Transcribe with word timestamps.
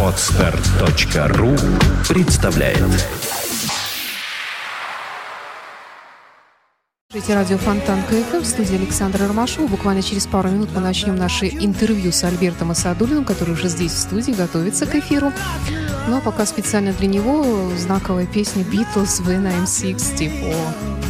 Отстар.ру 0.00 1.56
представляет 2.08 2.78
Слушайте 7.10 7.34
радио 7.34 7.58
Фонтан 7.58 8.02
КФМ 8.04 8.42
в 8.42 8.44
студии 8.44 8.76
Александра 8.76 9.26
Ромашова. 9.26 9.66
Буквально 9.66 10.02
через 10.02 10.28
пару 10.28 10.50
минут 10.50 10.68
мы 10.72 10.80
начнем 10.80 11.16
наше 11.16 11.46
интервью 11.46 12.12
с 12.12 12.22
Альбертом 12.22 12.70
Асадулиным, 12.70 13.24
который 13.24 13.54
уже 13.54 13.68
здесь 13.68 13.92
в 13.92 13.98
студии 13.98 14.32
готовится 14.32 14.86
к 14.86 14.94
эфиру. 14.94 15.32
Ну 16.08 16.18
а 16.18 16.20
пока 16.20 16.46
специально 16.46 16.92
для 16.92 17.08
него 17.08 17.70
знаковая 17.76 18.26
песня 18.26 18.62
Beatles 18.62 19.20
When 19.26 19.48
I'm 19.48 19.66
64. 19.66 21.03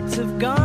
Lights 0.00 0.16
have 0.16 0.38
gone. 0.38 0.59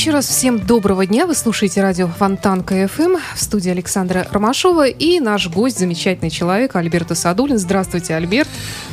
Еще 0.00 0.12
раз 0.12 0.28
всем 0.28 0.58
доброго 0.58 1.04
дня. 1.04 1.26
Вы 1.26 1.34
слушаете 1.34 1.82
радио 1.82 2.08
Фонтанка 2.08 2.62
ФМ 2.62 3.16
в 3.34 3.38
студии 3.38 3.68
Александр 3.68 4.26
Ромашов 4.30 4.88
и 4.88 5.20
наш 5.20 5.48
гость, 5.48 5.78
замечательный 5.78 6.30
человек 6.30 6.74
Альберт 6.74 7.14
Асадуллин. 7.14 7.58
Здравствуйте, 7.58 8.14
Альберт. 8.14 8.48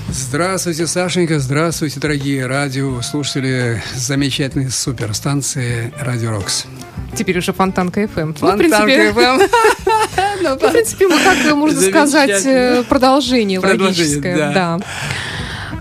Здравствуйте, 0.09 0.85
Сашенька, 0.85 1.39
здравствуйте, 1.39 2.01
дорогие 2.01 2.45
радиослушатели 2.45 3.81
замечательной 3.95 4.69
суперстанции 4.69 5.93
Радио 5.97 6.31
Рокс. 6.31 6.65
Теперь 7.15 7.37
уже 7.37 7.53
Фонтанка 7.53 7.89
ФМ. 7.89 8.25
Ну, 8.27 8.33
Фонтанка 8.33 8.89
ФМ. 8.89 9.39
ну, 10.41 10.55
в 10.55 10.59
принципе, 10.73 11.07
мы, 11.07 11.19
как 11.23 11.55
можно 11.55 11.79
сказать, 11.79 12.45
э, 12.45 12.83
Продолжение, 12.83 13.59
логическое. 13.59 14.51
да. 14.53 14.79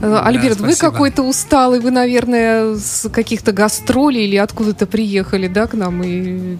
Да. 0.00 0.06
Э, 0.22 0.26
Альберт, 0.26 0.58
вы 0.60 0.72
спасибо. 0.72 0.90
какой-то 0.92 1.22
усталый, 1.22 1.80
вы, 1.80 1.90
наверное, 1.90 2.74
с 2.76 3.08
каких-то 3.10 3.52
гастролей 3.52 4.26
или 4.26 4.36
откуда-то 4.36 4.86
приехали, 4.86 5.48
да, 5.48 5.66
к 5.66 5.74
нам? 5.74 6.02
И... 6.02 6.56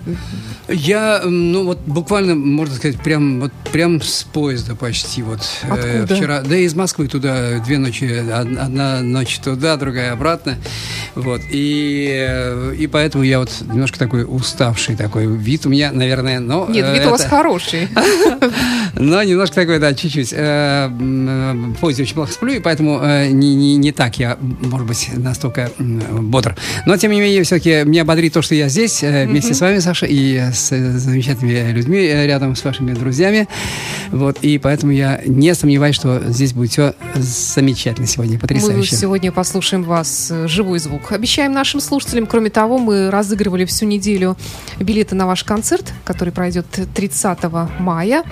Я, 0.68 1.22
ну 1.24 1.64
вот 1.64 1.78
буквально, 1.86 2.34
можно 2.34 2.74
сказать, 2.74 2.98
прям 3.00 3.40
вот 3.40 3.52
прям 3.72 4.00
с 4.02 4.24
поезда 4.24 4.74
почти 4.74 5.22
вот 5.22 5.40
э, 5.62 6.00
Откуда? 6.02 6.14
вчера, 6.16 6.40
да 6.40 6.56
из 6.56 6.74
Москвы 6.74 7.08
туда 7.08 7.58
две 7.60 7.78
ночи, 7.78 8.04
од- 8.04 8.58
одна 8.58 9.00
ночь 9.02 9.38
туда, 9.38 9.76
другая 9.76 10.12
обратно, 10.12 10.56
вот 11.14 11.40
и 11.50 12.08
э, 12.28 12.74
и 12.78 12.86
поэтому 12.86 13.22
я 13.22 13.38
вот 13.38 13.50
немножко 13.62 13.98
такой 13.98 14.24
уставший 14.24 14.96
такой 14.96 15.26
вид 15.26 15.66
у 15.66 15.68
меня, 15.68 15.92
наверное, 15.92 16.40
но 16.40 16.66
Нет, 16.68 16.86
вид 16.92 17.06
у 17.06 17.10
вас 17.10 17.20
это- 17.20 17.30
хороший. 17.30 17.88
Но 18.98 19.22
немножко 19.22 19.56
такой, 19.56 19.78
да, 19.78 19.92
чуть-чуть. 19.92 20.30
Поезде 20.30 22.02
очень 22.02 22.14
плохо 22.14 22.32
сплю, 22.32 22.54
и 22.54 22.60
поэтому 22.60 22.98
не, 23.30 23.54
не, 23.54 23.76
не 23.76 23.92
так 23.92 24.18
я, 24.18 24.36
может 24.40 24.86
быть, 24.86 25.10
настолько 25.16 25.70
бодр. 25.78 26.56
Но, 26.86 26.96
тем 26.96 27.12
не 27.12 27.20
менее, 27.20 27.42
все-таки 27.42 27.84
меня 27.84 28.04
бодрит 28.04 28.32
то, 28.32 28.42
что 28.42 28.54
я 28.54 28.68
здесь 28.68 29.02
э, 29.02 29.26
вместе 29.26 29.54
с 29.54 29.60
вами, 29.60 29.78
Саша, 29.78 30.06
и 30.06 30.36
с 30.38 30.72
э, 30.72 30.92
замечательными 30.98 31.72
людьми 31.72 31.98
э, 31.98 32.26
рядом 32.26 32.54
с 32.56 32.64
вашими 32.64 32.92
друзьями. 32.92 33.48
Вот, 34.10 34.38
и 34.42 34.58
поэтому 34.58 34.92
я 34.92 35.20
не 35.26 35.54
сомневаюсь, 35.54 35.96
что 35.96 36.22
здесь 36.28 36.52
будет 36.52 36.70
все 36.70 36.94
замечательно 37.14 38.06
сегодня, 38.06 38.34
Мы 38.34 38.38
потрясающе. 38.40 38.96
сегодня 38.96 39.32
послушаем 39.32 39.82
вас 39.84 40.32
живой 40.46 40.78
звук. 40.78 41.12
Обещаем 41.12 41.52
нашим 41.52 41.80
слушателям, 41.80 42.26
кроме 42.26 42.50
того, 42.50 42.78
мы 42.78 43.10
разыгрывали 43.10 43.64
всю 43.64 43.86
неделю 43.86 44.36
билеты 44.78 45.14
на 45.14 45.26
ваш 45.26 45.44
концерт, 45.44 45.92
который 46.04 46.32
пройдет 46.32 46.66
30 46.94 47.38
мая. 47.78 48.22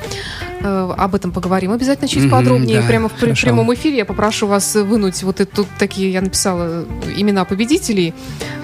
Об 0.62 1.14
этом 1.14 1.30
поговорим 1.32 1.72
обязательно 1.72 2.08
чуть 2.08 2.22
Мгм, 2.22 2.30
подробнее. 2.30 2.80
да, 2.80 2.86
Прямо 2.86 3.08
в 3.08 3.18
хорошо. 3.18 3.42
прямом 3.46 3.74
эфире 3.74 3.98
я 3.98 4.04
попрошу 4.06 4.46
вас 4.46 4.74
вынуть 4.84 5.22
вот 5.22 5.40
это 5.40 5.56
тут 5.56 5.68
такие, 5.78 6.12
я 6.12 6.20
написала 6.20 6.84
имена 7.16 7.44
победителей. 7.44 8.14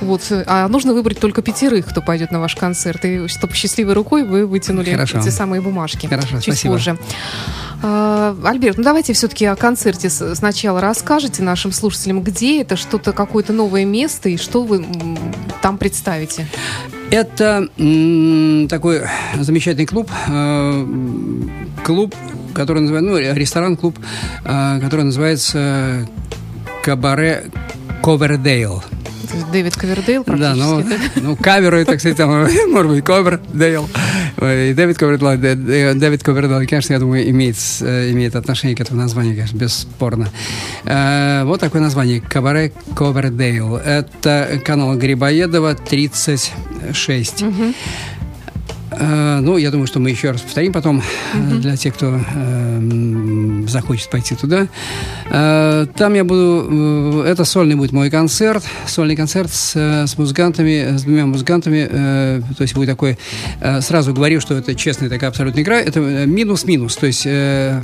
Вот, 0.00 0.22
а 0.46 0.68
нужно 0.68 0.94
выбрать 0.94 1.18
только 1.18 1.42
пятерых, 1.42 1.86
кто 1.86 2.02
пойдет 2.02 2.30
на 2.30 2.40
ваш 2.40 2.56
концерт. 2.56 3.04
И 3.04 3.28
чтобы 3.28 3.54
счастливой 3.54 3.94
рукой 3.94 4.24
вы 4.24 4.46
вытянули 4.46 4.92
Хорошо. 4.92 5.18
эти 5.18 5.28
самые 5.28 5.60
бумажки. 5.60 6.06
Хорошо, 6.06 6.36
чуть 6.36 6.54
спасибо. 6.54 6.74
позже. 6.74 6.98
А, 7.82 8.36
Альберт, 8.44 8.76
ну 8.76 8.84
давайте 8.84 9.12
все-таки 9.14 9.46
о 9.46 9.56
концерте 9.56 10.10
сначала 10.10 10.80
расскажете 10.80 11.42
нашим 11.42 11.72
слушателям, 11.72 12.22
где 12.22 12.60
это, 12.60 12.76
что-то, 12.76 13.12
какое-то 13.12 13.52
новое 13.52 13.84
место 13.84 14.28
и 14.28 14.36
что 14.36 14.62
вы 14.64 14.84
там 15.62 15.78
представите. 15.78 16.46
Это 17.10 17.68
м, 17.78 18.68
такой 18.68 19.02
замечательный 19.38 19.86
клуб, 19.86 20.10
э, 20.28 20.86
клуб, 21.84 22.14
который 22.54 22.82
называется, 22.82 23.10
ну, 23.10 23.18
ресторан-клуб, 23.34 23.98
э, 24.44 24.80
который 24.80 25.04
называется 25.04 26.08
Кабаре 26.82 27.44
Ковердейл. 28.02 28.82
Дэвид 29.52 29.76
Ковердейл 29.76 30.24
Да, 30.26 30.54
ну, 30.56 30.82
практически. 30.82 31.18
ну 31.20 31.36
каверу, 31.36 31.76
это, 31.76 31.96
кстати, 31.96 32.16
там, 32.16 32.30
может 32.72 32.90
быть, 32.90 33.04
Ковердейл. 33.04 33.88
И 34.42 34.72
Дэвид 34.74 34.98
Ковердейл, 34.98 35.94
Дэвид 35.94 36.22
Ковердейл, 36.24 36.66
конечно, 36.66 36.94
я 36.94 36.98
думаю, 36.98 37.28
имеет, 37.30 37.56
э, 37.80 38.10
имеет 38.10 38.34
отношение 38.34 38.76
к 38.76 38.80
этому 38.80 39.00
названию, 39.00 39.34
конечно, 39.36 39.56
бесспорно. 39.56 40.30
Э, 40.84 41.44
Вот 41.44 41.60
такое 41.60 41.80
название, 41.80 42.20
Кабаре 42.20 42.72
Ковердейл. 42.96 43.76
Это 43.76 44.60
канал 44.64 44.96
Грибоедова, 44.96 45.74
36. 45.74 47.42
Э, 47.42 47.72
Ну, 48.98 49.56
я 49.56 49.70
думаю, 49.70 49.86
что 49.86 50.00
мы 50.00 50.10
еще 50.10 50.30
раз 50.30 50.40
повторим 50.40 50.72
потом 50.72 51.02
э, 51.34 51.54
для 51.56 51.76
тех, 51.76 51.94
кто 51.94 52.18
э, 52.34 53.62
захочет 53.68 54.10
пойти 54.10 54.34
туда. 54.34 54.66
Э, 55.30 55.86
Там 55.96 56.14
я 56.14 56.24
буду... 56.24 57.22
э, 57.24 57.30
Это 57.30 57.44
сольный 57.44 57.76
будет 57.76 57.92
мой 57.92 58.10
концерт. 58.10 58.64
Сольный 58.86 59.16
концерт 59.16 59.50
с, 59.52 59.72
э, 59.76 60.06
с 60.06 60.18
музыкантами, 60.18 60.96
с 60.96 61.02
двумя 61.04 61.26
музыкантами. 61.26 61.86
э, 61.90 62.42
То 62.56 62.62
есть 62.62 62.74
будет 62.74 62.88
такой... 62.88 63.16
э, 63.60 63.80
Сразу 63.80 64.12
говорю, 64.12 64.40
что 64.40 64.54
это 64.54 64.74
честная 64.74 65.08
такая 65.08 65.30
абсолютная 65.30 65.62
игра. 65.62 65.80
Это 65.80 66.00
э, 66.00 66.26
минус-минус. 66.26 66.96
То 66.96 67.06
есть 67.06 67.22
э, 67.26 67.80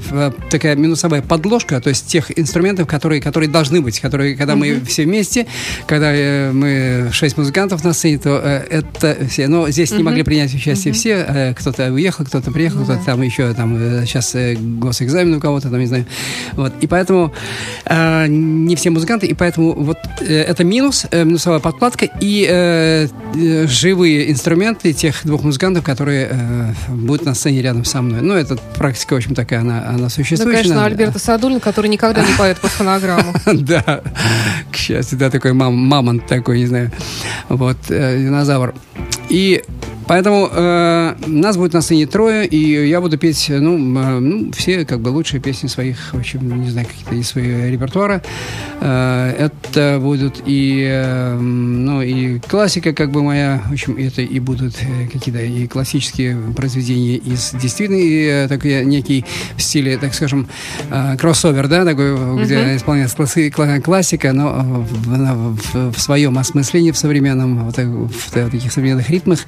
такая 0.50 0.76
минусовая 0.76 1.22
подложка, 1.22 1.80
то 1.80 1.88
есть 1.88 2.06
тех 2.06 2.36
инструментов, 2.38 2.88
которые, 2.88 3.20
которые 3.22 3.48
должны 3.48 3.80
быть, 3.80 4.00
которые, 4.00 4.34
когда 4.36 4.56
мы 4.56 4.80
все 4.86 5.04
вместе, 5.04 5.46
когда 5.86 6.12
э, 6.12 6.52
мы 6.52 7.10
шесть 7.12 7.36
музыкантов 7.36 7.84
на 7.84 7.92
сцене, 7.92 8.18
то 8.18 8.40
э, 8.42 8.64
это 8.70 9.16
все. 9.28 9.48
Но 9.48 9.68
здесь 9.70 9.92
не 9.92 10.02
могли 10.02 10.22
принять 10.22 10.54
участие 10.54 10.95
все. 10.96 11.24
э, 11.28 11.54
Кто-то 11.54 11.92
уехал, 11.92 12.24
кто-то 12.24 12.50
приехал, 12.50 12.84
кто-то 12.84 13.04
там 13.04 13.22
еще 13.22 13.52
там 13.54 13.76
э, 13.76 14.04
сейчас 14.06 14.34
э, 14.34 14.54
госэкзамен 14.56 15.34
у 15.34 15.40
кого-то 15.40 15.70
там, 15.70 15.78
не 15.78 15.86
знаю. 15.86 16.06
Вот. 16.52 16.72
И 16.80 16.86
поэтому 16.86 17.32
э, 17.84 18.26
не 18.28 18.74
все 18.76 18.90
музыканты, 18.90 19.26
и 19.26 19.34
поэтому 19.34 19.72
вот 19.74 19.98
э, 20.20 20.24
это 20.42 20.64
минус, 20.64 21.06
э, 21.10 21.24
минусовая 21.24 21.60
подкладка 21.60 22.06
и 22.20 22.46
э, 22.48 23.08
э, 23.34 23.66
живые 23.66 24.30
инструменты 24.30 24.92
тех 24.92 25.14
двух 25.24 25.42
музыкантов, 25.44 25.84
которые 25.84 26.28
э, 26.30 26.72
будут 26.88 27.24
на 27.26 27.34
сцене 27.34 27.62
рядом 27.62 27.84
со 27.84 28.02
мной. 28.02 28.20
Ну, 28.22 28.34
эта 28.34 28.56
практика, 28.76 29.14
в 29.14 29.16
общем, 29.18 29.34
такая, 29.34 29.60
она, 29.60 29.88
она 29.88 29.98
Ну, 29.98 30.08
существует. 30.08 30.56
конечно, 30.56 30.84
Альберта 30.84 31.18
Садулин, 31.18 31.60
который 31.60 31.88
никогда 31.88 32.22
не 32.24 32.32
поет 32.36 32.58
под 32.58 32.70
фонограмму. 32.70 33.34
Да, 33.54 34.02
к 34.72 34.76
счастью, 34.76 35.18
да, 35.18 35.30
такой 35.30 35.52
мам, 35.52 35.74
мамонт 35.74 36.26
такой, 36.26 36.58
не 36.60 36.66
знаю, 36.66 36.90
вот, 37.48 37.76
э, 37.88 38.18
динозавр. 38.18 38.74
И 39.28 39.62
поэтому 40.06 40.48
э, 40.52 41.14
нас 41.26 41.56
будет 41.56 41.72
на 41.72 41.80
сцене 41.80 42.06
трое, 42.06 42.46
и 42.46 42.88
я 42.88 43.00
буду 43.00 43.18
петь, 43.18 43.46
ну, 43.48 43.76
э, 43.76 44.18
ну, 44.18 44.52
все 44.52 44.84
как 44.84 45.00
бы 45.00 45.08
лучшие 45.10 45.40
песни 45.40 45.68
своих, 45.68 46.12
в 46.14 46.18
общем, 46.18 46.62
не 46.62 46.70
знаю, 46.70 46.86
какие-то 46.86 47.14
из 47.14 47.28
своего 47.28 47.68
репертуара. 47.68 48.22
Э, 48.80 49.34
это 49.38 49.98
будут 50.00 50.42
и, 50.46 50.86
э, 50.88 51.36
ну, 51.38 52.02
и 52.02 52.38
классика, 52.40 52.92
как 52.92 53.10
бы 53.10 53.22
моя, 53.22 53.62
в 53.68 53.72
общем, 53.72 53.96
это 53.98 54.22
и 54.22 54.38
будут 54.40 54.74
э, 54.82 55.08
какие-то 55.12 55.42
и 55.42 55.66
классические 55.66 56.36
произведения 56.56 57.16
из 57.16 57.52
действительно 57.60 57.96
и, 57.96 58.24
э, 58.26 58.48
такой 58.48 58.84
некий 58.84 59.24
в 59.56 59.62
стиле, 59.62 59.96
так 59.98 60.14
скажем, 60.14 60.48
э, 60.90 61.16
кроссовер, 61.18 61.68
да, 61.68 61.84
такой, 61.84 62.42
где 62.44 62.76
исполняется 62.76 63.16
класси- 63.16 63.50
кла- 63.50 63.80
классика, 63.80 64.32
но 64.32 64.48
э, 64.48 64.94
в, 64.94 65.14
она 65.14 65.34
в- 65.34 65.92
в 65.92 65.98
своем 66.00 66.38
осмыслении, 66.38 66.90
в 66.92 66.98
современном, 66.98 67.64
вот, 67.66 67.74
так- 67.74 67.86
в 67.88 68.30
та- 68.32 68.48
таких 68.48 68.72
современных 68.72 69.10
ритмах. 69.10 69.40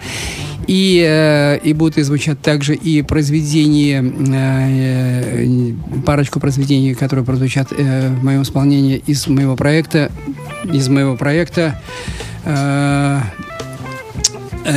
И, 0.69 1.03
э, 1.03 1.59
и 1.65 1.73
будут 1.73 1.97
и 1.97 2.03
звучать 2.03 2.43
также 2.43 2.75
и 2.75 3.01
произведения, 3.01 4.05
э, 4.05 5.73
парочку 6.05 6.41
произведений, 6.41 6.93
которые 6.93 7.25
прозвучат 7.25 7.73
э, 7.73 8.11
в 8.11 8.23
моем 8.23 8.43
исполнении 8.43 9.03
из 9.07 9.27
моего 9.29 9.57
проекта, 9.57 10.13
из 10.71 10.89
моего 10.89 11.17
проекта, 11.17 11.81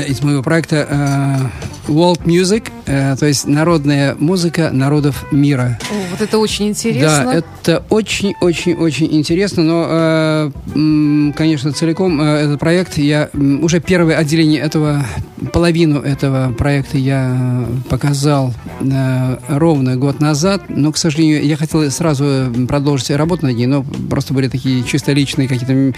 из 0.07 0.21
моего 0.23 0.41
проекта 0.41 1.51
World 1.87 2.23
Music, 2.23 2.71
э, 2.91 3.15
то 3.17 3.25
есть 3.25 3.47
народная 3.47 4.15
музыка 4.19 4.69
народов 4.71 5.25
мира. 5.31 5.79
О, 5.89 5.93
вот 6.11 6.21
это 6.21 6.37
очень 6.37 6.69
интересно. 6.69 7.25
Да, 7.25 7.33
это 7.33 7.83
очень-очень-очень 7.89 9.07
интересно, 9.11 9.63
но, 9.63 9.87
э, 9.89 11.31
конечно, 11.35 11.71
целиком 11.71 12.21
э, 12.21 12.25
этот 12.41 12.59
проект, 12.59 12.97
я 12.97 13.29
уже 13.61 13.79
первое 13.79 14.17
отделение 14.17 14.61
этого, 14.61 15.05
половину 15.53 15.99
этого 15.99 16.53
проекта 16.53 16.97
я 16.97 17.65
показал 17.89 18.53
э, 18.81 19.37
ровно 19.47 19.95
год 19.95 20.19
назад, 20.19 20.63
но, 20.69 20.91
к 20.91 20.97
сожалению, 20.97 21.45
я 21.45 21.55
хотел 21.57 21.89
сразу 21.91 22.51
продолжить 22.67 23.11
работу 23.11 23.45
над 23.45 23.55
ней, 23.55 23.67
но 23.67 23.83
просто 24.09 24.33
были 24.33 24.47
такие 24.47 24.83
чисто 24.83 25.13
личные 25.13 25.47
какие-то 25.47 25.97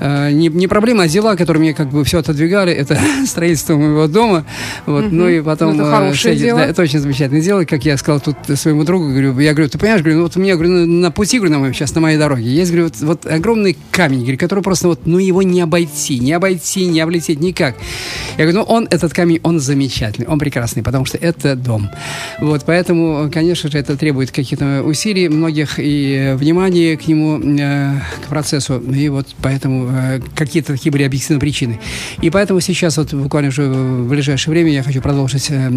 э, 0.00 0.32
не, 0.32 0.48
не 0.48 0.66
проблемы, 0.66 1.04
а 1.04 1.08
дела, 1.08 1.36
которые 1.36 1.60
мне 1.60 1.74
как 1.74 1.90
бы 1.90 2.04
все 2.04 2.18
отодвигали, 2.18 2.72
это 2.72 2.98
строительство 3.26 3.76
моего 3.76 4.06
дома, 4.06 4.44
вот, 4.86 5.10
ну 5.10 5.28
и 5.28 5.40
потом... 5.40 5.76
Ну, 5.76 5.84
всякие- 6.30 6.46
дело. 6.46 6.58
да, 6.60 6.66
это 6.66 6.82
очень 6.82 6.98
замечательное 7.00 7.42
дело, 7.42 7.64
как 7.64 7.84
я 7.84 7.96
сказал 7.96 8.20
тут 8.20 8.36
своему 8.58 8.84
другу, 8.84 9.08
говорю, 9.08 9.38
я 9.40 9.52
говорю, 9.52 9.68
ты 9.68 9.78
понимаешь, 9.78 10.02
говорю, 10.02 10.18
ну 10.18 10.22
вот 10.24 10.36
у 10.36 10.40
меня, 10.40 10.54
говорю, 10.54 10.70
на, 10.70 10.86
на 10.86 11.10
пути, 11.10 11.38
говорю, 11.38 11.52
на 11.54 11.58
моем, 11.60 11.74
сейчас 11.74 11.94
на 11.94 12.00
моей 12.00 12.18
дороге, 12.18 12.44
есть, 12.44 12.70
говорю, 12.70 12.88
вот, 12.88 13.00
вот 13.00 13.26
огромный 13.26 13.76
камень, 13.90 14.20
говорю, 14.20 14.38
который 14.38 14.62
просто 14.62 14.88
вот, 14.88 15.06
ну 15.06 15.18
его 15.18 15.42
не 15.42 15.60
обойти, 15.60 16.18
не 16.18 16.32
обойти, 16.32 16.86
не 16.86 17.00
облететь 17.00 17.40
никак. 17.40 17.76
Я 18.38 18.44
говорю, 18.44 18.58
ну 18.60 18.64
он, 18.64 18.88
этот 18.90 19.12
камень, 19.12 19.40
он 19.42 19.60
замечательный, 19.60 20.26
он 20.26 20.38
прекрасный, 20.38 20.82
потому 20.82 21.04
что 21.04 21.18
это 21.18 21.56
дом. 21.56 21.88
Вот, 22.40 22.62
поэтому, 22.66 23.30
конечно 23.32 23.70
же, 23.70 23.78
это 23.78 23.96
требует 23.96 24.30
каких-то 24.30 24.82
усилий 24.84 25.28
многих 25.28 25.78
и 25.78 26.16
э, 26.16 26.36
внимания 26.36 26.96
к 26.96 27.06
нему, 27.06 27.40
э, 27.40 28.00
к 28.24 28.28
процессу, 28.28 28.78
и 28.80 29.08
вот 29.08 29.26
поэтому 29.42 29.88
э, 29.90 30.20
какие-то 30.34 30.72
такие 30.72 30.90
были 30.90 31.04
объективные 31.04 31.40
причины. 31.40 31.80
И 32.22 32.30
поэтому 32.30 32.60
сейчас 32.60 32.96
вот 32.96 33.12
буквально 33.14 33.48
уже 33.50 33.64
в 33.68 34.08
ближайшее 34.08 34.52
время 34.52 34.72
я 34.72 34.82
хочу 34.82 35.00
продолжить 35.00 35.46
э, 35.50 35.68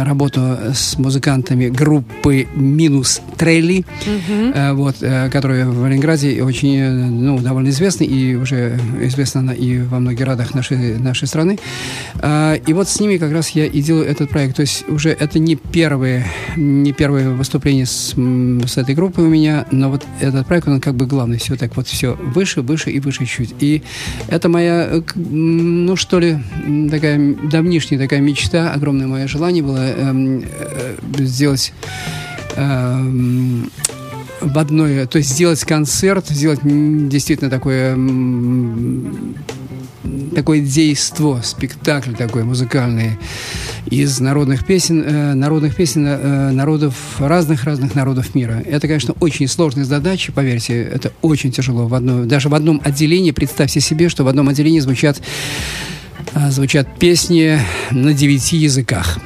э, 0.00 0.04
работу 0.04 0.40
с 0.74 0.98
музыкантами 0.98 1.68
группы 1.68 2.46
«Минус 2.54 3.20
Трелли», 3.36 3.84
э, 4.06 4.72
вот, 4.72 4.96
э, 5.00 5.30
которая 5.30 5.66
в 5.66 5.86
Ленинграде 5.86 6.42
очень, 6.42 6.76
э, 6.76 6.90
ну, 6.90 7.38
довольно 7.38 7.68
известна, 7.68 8.04
и 8.04 8.34
уже 8.34 8.78
известна 9.02 9.40
она 9.40 9.54
и 9.54 9.78
во 9.78 10.00
многих 10.00 10.26
радах 10.26 10.54
нашей, 10.54 10.98
нашей 10.98 11.28
страны. 11.28 11.58
А, 12.20 12.54
И 12.54 12.72
вот 12.72 12.88
с 12.88 13.00
ними 13.00 13.18
как 13.18 13.32
раз 13.32 13.50
я 13.50 13.66
и 13.66 13.82
делаю 13.82 14.06
этот 14.06 14.30
проект. 14.30 14.56
То 14.56 14.62
есть 14.62 14.84
уже 14.88 15.10
это 15.10 15.38
не 15.38 15.56
первое, 15.56 16.26
не 16.56 16.92
первое 16.92 17.30
выступление 17.30 17.86
с, 17.86 18.14
с 18.14 18.76
этой 18.78 18.94
группой 18.94 19.24
у 19.24 19.28
меня, 19.28 19.66
но 19.70 19.90
вот 19.90 20.04
этот 20.20 20.46
проект, 20.46 20.68
он 20.68 20.80
как 20.80 20.94
бы 20.94 21.06
главный. 21.06 21.38
Все 21.38 21.56
так 21.56 21.76
вот 21.76 21.86
все 21.86 22.14
выше, 22.14 22.62
выше 22.62 22.90
и 22.90 23.00
выше 23.00 23.26
чуть. 23.26 23.54
И 23.60 23.82
это 24.28 24.48
моя, 24.48 25.02
ну 25.16 25.96
что 25.96 26.20
ли, 26.20 26.38
такая 26.90 27.34
давнишняя 27.50 28.00
такая 28.00 28.20
мечта, 28.20 28.72
огромное 28.72 29.06
мое 29.06 29.26
желание 29.26 29.62
было 29.62 29.73
эм, 29.76 30.44
э, 30.44 30.96
сделать 31.18 31.72
эм, 32.56 33.70
в 34.40 34.58
одной, 34.58 35.06
то 35.06 35.18
есть 35.18 35.30
сделать 35.30 35.62
концерт, 35.64 36.28
сделать 36.28 36.60
действительно 36.62 37.50
такое 37.50 37.96
такое 40.34 40.60
действо, 40.60 41.40
спектакль 41.42 42.12
такой 42.14 42.44
музыкальный 42.44 43.18
из 43.86 44.20
народных 44.20 44.66
песен, 44.66 45.02
э, 45.02 45.34
народных 45.34 45.76
песен 45.76 46.06
э, 46.06 46.50
народов 46.50 46.94
разных-разных 47.18 47.94
народов 47.94 48.34
мира. 48.34 48.62
Это, 48.66 48.86
конечно, 48.86 49.14
очень 49.20 49.48
сложная 49.48 49.84
задача, 49.84 50.32
поверьте, 50.32 50.82
это 50.82 51.12
очень 51.22 51.52
тяжело. 51.52 51.86
В 51.86 51.94
одной, 51.94 52.26
даже 52.26 52.48
в 52.48 52.54
одном 52.54 52.80
отделении, 52.84 53.30
представьте 53.30 53.80
себе, 53.80 54.08
что 54.08 54.24
в 54.24 54.28
одном 54.28 54.48
отделении 54.48 54.80
звучат, 54.80 55.20
э, 56.34 56.50
звучат 56.50 56.98
песни 56.98 57.58
на 57.90 58.12
девяти 58.12 58.56
языках. 58.56 59.18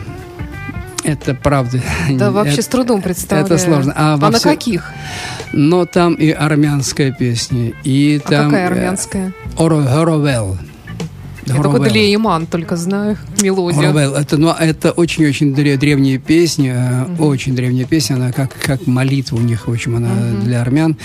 Это 1.08 1.34
правда. 1.34 1.80
Да, 2.10 2.30
вообще 2.30 2.52
Это- 2.54 2.62
с 2.62 2.66
трудом 2.66 3.00
представляю. 3.00 3.46
это 3.46 3.58
сложно. 3.58 3.92
А 3.96 4.14
А, 4.14 4.30
на 4.30 4.38
всё- 4.38 4.50
каких? 4.50 4.92
Но 5.52 5.86
там 5.86 6.14
и 6.14 6.30
армянская 6.30 7.12
песня, 7.12 7.72
и 7.82 8.20
А 8.24 8.28
там... 8.28 8.44
какая 8.50 8.64
э, 8.64 8.66
армянская? 8.66 9.32
Оро- 9.56 9.88
Оровел. 9.88 10.58
Я 11.54 11.62
только. 11.62 11.88
Делееман 11.88 12.46
только 12.46 12.76
знаю 12.76 13.16
мелодию. 13.42 13.80
Хоровелл. 13.80 14.14
Это, 14.14 14.36
ну, 14.36 14.50
это 14.50 14.92
очень-очень 14.92 15.52
дре- 15.54 15.76
древняя 15.76 16.18
песня, 16.18 17.06
э, 17.18 17.22
очень 17.22 17.54
древняя 17.54 17.86
песня, 17.86 18.14
она 18.14 18.32
как, 18.32 18.54
как 18.54 18.86
молитва 18.86 19.36
у 19.36 19.40
них, 19.40 19.66
в 19.68 19.72
общем, 19.72 19.96
она 19.96 20.10
для 20.44 20.60
армян, 20.60 20.96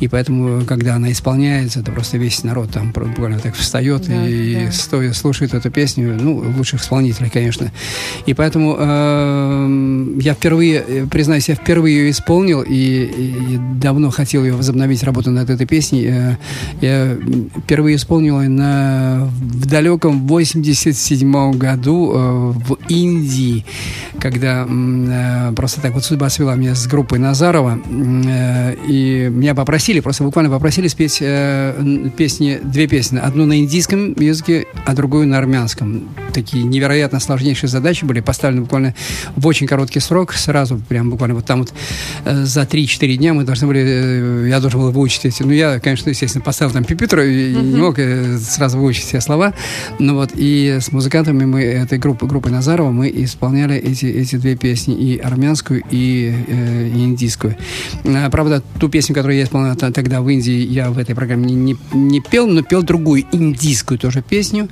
и 0.00 0.08
поэтому, 0.08 0.64
когда 0.64 0.94
она 0.96 1.10
исполняется, 1.12 1.80
это 1.80 1.92
просто 1.92 2.18
весь 2.18 2.42
народ 2.44 2.70
там 2.70 2.92
буквально 2.92 3.38
так 3.38 3.54
встает 3.54 4.06
Да, 4.06 4.26
и 4.28 4.66
да. 4.66 4.72
стоя 4.72 5.12
слушает 5.12 5.54
эту 5.54 5.70
песню, 5.70 6.16
ну, 6.20 6.44
лучших 6.56 6.80
исполнителей, 6.82 7.30
конечно. 7.30 7.70
И 8.26 8.34
поэтому 8.34 8.76
э, 8.78 10.16
я 10.20 10.34
впервые, 10.34 10.84
э, 10.86 11.06
признаюсь, 11.10 11.48
я 11.48 11.54
впервые 11.54 11.96
ее 11.96 12.10
исполнил, 12.10 12.62
и, 12.62 12.72
и 12.72 13.58
давно 13.80 14.10
хотел 14.10 14.44
ее 14.44 14.54
возобновить 14.54 15.02
работу 15.02 15.30
над 15.30 15.50
этой 15.50 15.66
песней. 15.66 16.06
Э, 16.08 16.36
я 16.80 17.16
впервые 17.64 17.96
исполнил 17.96 18.40
ее 18.40 18.48
на, 18.48 19.28
в 19.40 19.66
далеком 19.82 20.28
87 20.28 21.52
году 21.58 22.12
э, 22.14 22.52
в 22.54 22.78
Индии, 22.88 23.64
когда 24.20 24.64
э, 24.68 25.52
просто 25.56 25.80
так 25.80 25.94
вот 25.94 26.04
судьба 26.04 26.30
свела 26.30 26.54
меня 26.54 26.76
с 26.76 26.86
группой 26.86 27.18
Назарова, 27.18 27.80
э, 27.84 28.76
и 28.86 29.28
меня 29.28 29.56
попросили, 29.56 29.98
просто 29.98 30.22
буквально 30.22 30.50
попросили 30.52 30.86
спеть 30.86 31.18
песни, 32.16 32.60
две 32.62 32.86
песни, 32.86 33.18
одну 33.18 33.44
на 33.44 33.58
индийском 33.58 34.12
языке, 34.12 34.66
а 34.86 34.94
другую 34.94 35.26
на 35.26 35.38
армянском. 35.38 36.08
Такие 36.32 36.62
невероятно 36.62 37.18
сложнейшие 37.18 37.68
задачи 37.68 38.04
были 38.04 38.20
поставлены 38.20 38.62
буквально 38.62 38.94
в 39.34 39.44
очень 39.48 39.66
короткий 39.66 39.98
срок, 40.00 40.32
сразу 40.32 40.78
прям 40.88 41.10
буквально 41.10 41.34
вот 41.34 41.44
там 41.44 41.60
вот 41.60 41.72
за 42.24 42.62
3-4 42.62 43.16
дня 43.16 43.34
мы 43.34 43.42
должны 43.42 43.66
были, 43.66 44.48
я 44.48 44.60
должен 44.60 44.80
был 44.80 44.92
выучить 44.92 45.24
эти, 45.24 45.42
ну 45.42 45.50
я, 45.50 45.80
конечно, 45.80 46.08
естественно, 46.08 46.44
поставил 46.44 46.72
там 46.72 46.84
пипитру 46.84 47.22
и 47.22 47.52
не 47.52 47.80
мог 47.80 47.98
сразу 48.40 48.78
выучить 48.78 49.06
все 49.06 49.20
слова, 49.20 49.54
ну 49.98 50.14
вот, 50.14 50.30
и 50.34 50.78
с 50.80 50.92
музыкантами 50.92 51.44
мы, 51.44 51.62
этой 51.62 51.98
группы, 51.98 52.26
группы 52.26 52.50
Назарова, 52.50 52.90
мы 52.90 53.10
исполняли 53.14 53.76
эти, 53.76 54.06
эти 54.06 54.36
две 54.36 54.56
песни, 54.56 54.94
и 54.94 55.18
армянскую, 55.18 55.82
и, 55.90 56.34
э, 56.48 56.88
и 56.88 57.04
индийскую. 57.04 57.56
А, 58.04 58.30
Правда, 58.30 58.62
ту 58.78 58.88
песню, 58.88 59.14
которую 59.14 59.36
я 59.36 59.44
исполнял 59.44 59.76
тогда 59.76 60.20
в 60.20 60.28
Индии, 60.28 60.66
я 60.66 60.90
в 60.90 60.98
этой 60.98 61.14
программе 61.14 61.46
не, 61.46 61.54
не, 61.54 61.76
не 61.92 62.20
пел, 62.20 62.46
но 62.46 62.62
пел 62.62 62.82
другую 62.82 63.24
индийскую 63.32 63.98
тоже 63.98 64.22
песню. 64.22 64.68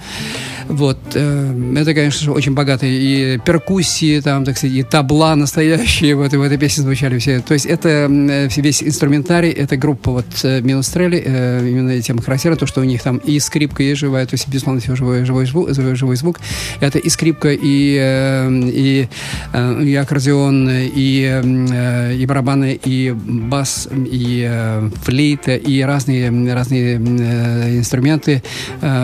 Вот. 0.68 0.98
э, 1.14 1.74
Это, 1.76 1.94
конечно 1.94 2.24
же, 2.24 2.32
очень 2.32 2.54
богатые 2.54 3.36
и 3.36 3.38
перкуссии, 3.38 4.20
там, 4.20 4.44
так 4.44 4.56
сказать, 4.56 4.76
и 4.76 4.82
табла 4.82 5.34
настоящие 5.34 6.14
в 6.16 6.20
этой, 6.22 6.38
в 6.38 6.42
этой 6.42 6.58
песне 6.58 6.84
звучали 6.84 7.18
все. 7.18 7.40
То 7.40 7.54
есть 7.54 7.66
это 7.66 7.88
э, 7.88 8.48
весь 8.56 8.82
инструментарий, 8.82 9.50
это 9.50 9.76
группа 9.76 10.10
вот 10.12 10.26
э, 10.42 10.60
Минустрели, 10.60 11.22
э, 11.24 11.68
именно 11.68 12.00
тем 12.00 12.18
характерно, 12.18 12.56
то, 12.56 12.66
что 12.66 12.80
у 12.80 12.84
них 12.84 13.02
там 13.02 13.18
и 13.18 13.38
скрипка 13.38 13.82
есть 13.82 14.00
живая, 14.00 14.26
то 14.26 14.34
есть, 14.34 14.48
безусловно, 14.48 14.80
все 14.90 14.96
живой, 14.96 15.24
живой, 15.24 15.46
звук, 15.46 15.70
живой, 15.74 16.16
звук. 16.16 16.40
Это 16.80 16.98
и 16.98 17.08
скрипка, 17.08 17.50
и, 17.52 17.96
э, 18.00 18.50
и, 18.50 19.08
э, 19.52 19.82
и 19.82 19.94
аккордеон, 19.94 20.68
и, 20.70 21.42
э, 21.42 22.14
и 22.14 22.26
барабаны, 22.26 22.78
и 22.84 23.12
бас, 23.12 23.88
и 23.92 24.90
флейта, 25.02 25.56
и 25.56 25.80
разные, 25.82 26.30
разные 26.54 26.96
инструменты, 26.96 28.42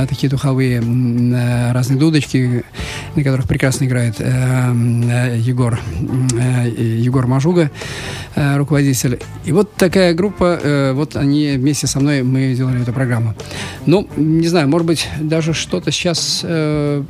такие 0.09 0.29
духовые, 0.29 0.81
разные 1.73 1.99
дудочки, 1.99 2.65
на 3.15 3.23
которых 3.23 3.47
прекрасно 3.47 3.85
играет 3.85 4.19
Егор, 4.21 5.79
Егор 6.77 7.27
Мажуга, 7.27 7.71
руководитель. 8.35 9.19
И 9.45 9.53
вот 9.53 9.75
такая 9.75 10.15
группа, 10.15 10.93
вот 10.95 11.17
они 11.17 11.55
вместе 11.57 11.87
со 11.87 12.01
мной, 12.01 12.23
мы 12.23 12.55
делали 12.55 12.83
эту 12.83 12.93
программу. 12.93 13.35
Ну, 13.87 14.09
не 14.17 14.49
знаю, 14.49 14.69
может 14.69 14.87
быть, 14.87 15.09
даже 15.21 15.55
что-то 15.77 15.93
сейчас, 15.93 16.41
э, 16.43 17.03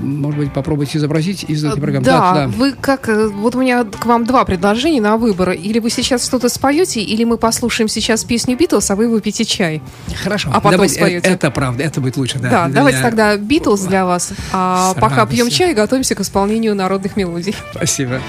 может 0.00 0.38
быть, 0.38 0.52
попробовать 0.52 0.94
изобразить 0.94 1.44
из 1.44 1.64
этой 1.64 1.80
программы. 1.80 2.04
Да, 2.04 2.46
вы 2.54 2.72
как... 2.72 3.08
э, 3.08 3.28
Вот 3.28 3.54
у 3.54 3.60
меня 3.62 3.84
к 3.84 4.04
вам 4.04 4.26
два 4.26 4.44
предложения 4.44 5.00
на 5.00 5.16
выбор. 5.16 5.52
Или 5.52 5.78
вы 5.78 5.88
сейчас 5.88 6.26
что-то 6.26 6.50
споете, 6.50 7.00
или 7.00 7.24
мы 7.24 7.38
послушаем 7.38 7.88
сейчас 7.88 8.22
песню 8.24 8.54
Битлз, 8.56 8.90
а 8.90 8.96
вы 8.96 9.08
выпьете 9.08 9.46
чай. 9.46 9.80
Хорошо. 10.22 10.50
А 10.52 10.56
потом 10.60 10.72
Давайте, 10.72 10.94
э, 10.96 10.98
споете. 10.98 11.28
Это, 11.28 11.50
правда, 11.50 11.84
это 11.84 12.02
будет 12.02 12.18
лучше, 12.18 12.38
да. 12.38 12.50
Да, 12.50 12.64
Для 12.66 12.74
давайте 12.74 13.00
тогда 13.00 13.36
Битлз 13.38 13.80
для 13.82 14.04
вас. 14.04 14.32
А 14.52 14.92
С 14.92 15.00
пока 15.00 15.24
пьем 15.24 15.48
чай 15.48 15.72
готовимся 15.72 16.14
к 16.14 16.20
исполнению 16.20 16.74
народных 16.74 17.16
мелодий. 17.16 17.54
Спасибо. 17.74 18.20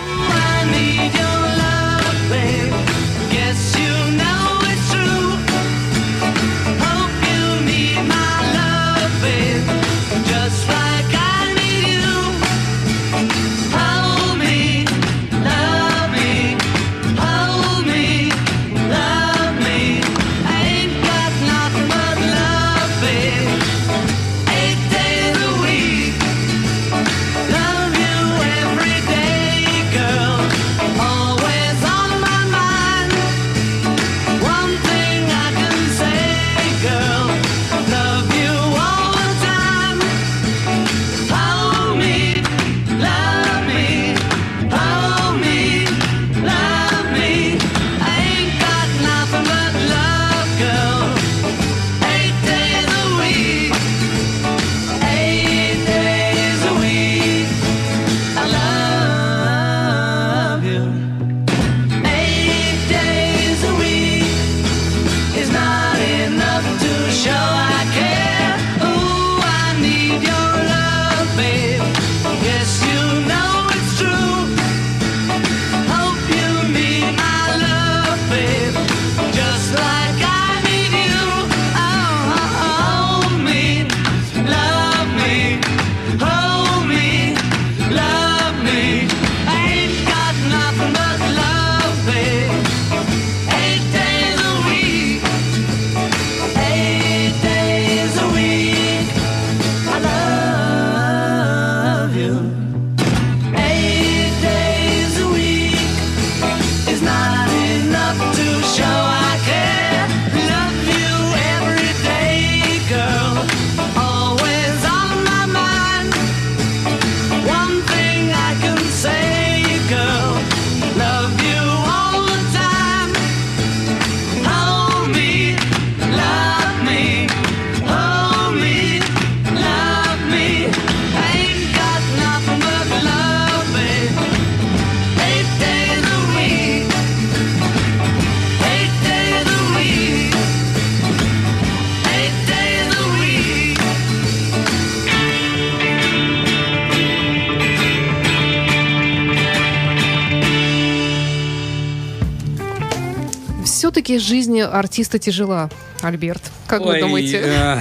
Все-таки 154.17 154.35
жизнь 154.35 154.59
артиста 154.61 155.19
тяжела, 155.19 155.69
Альберт. 156.01 156.41
Как 156.67 156.81
вы 156.81 156.93
Ой, 156.93 156.99
думаете? 157.01 157.41
э, 157.43 157.77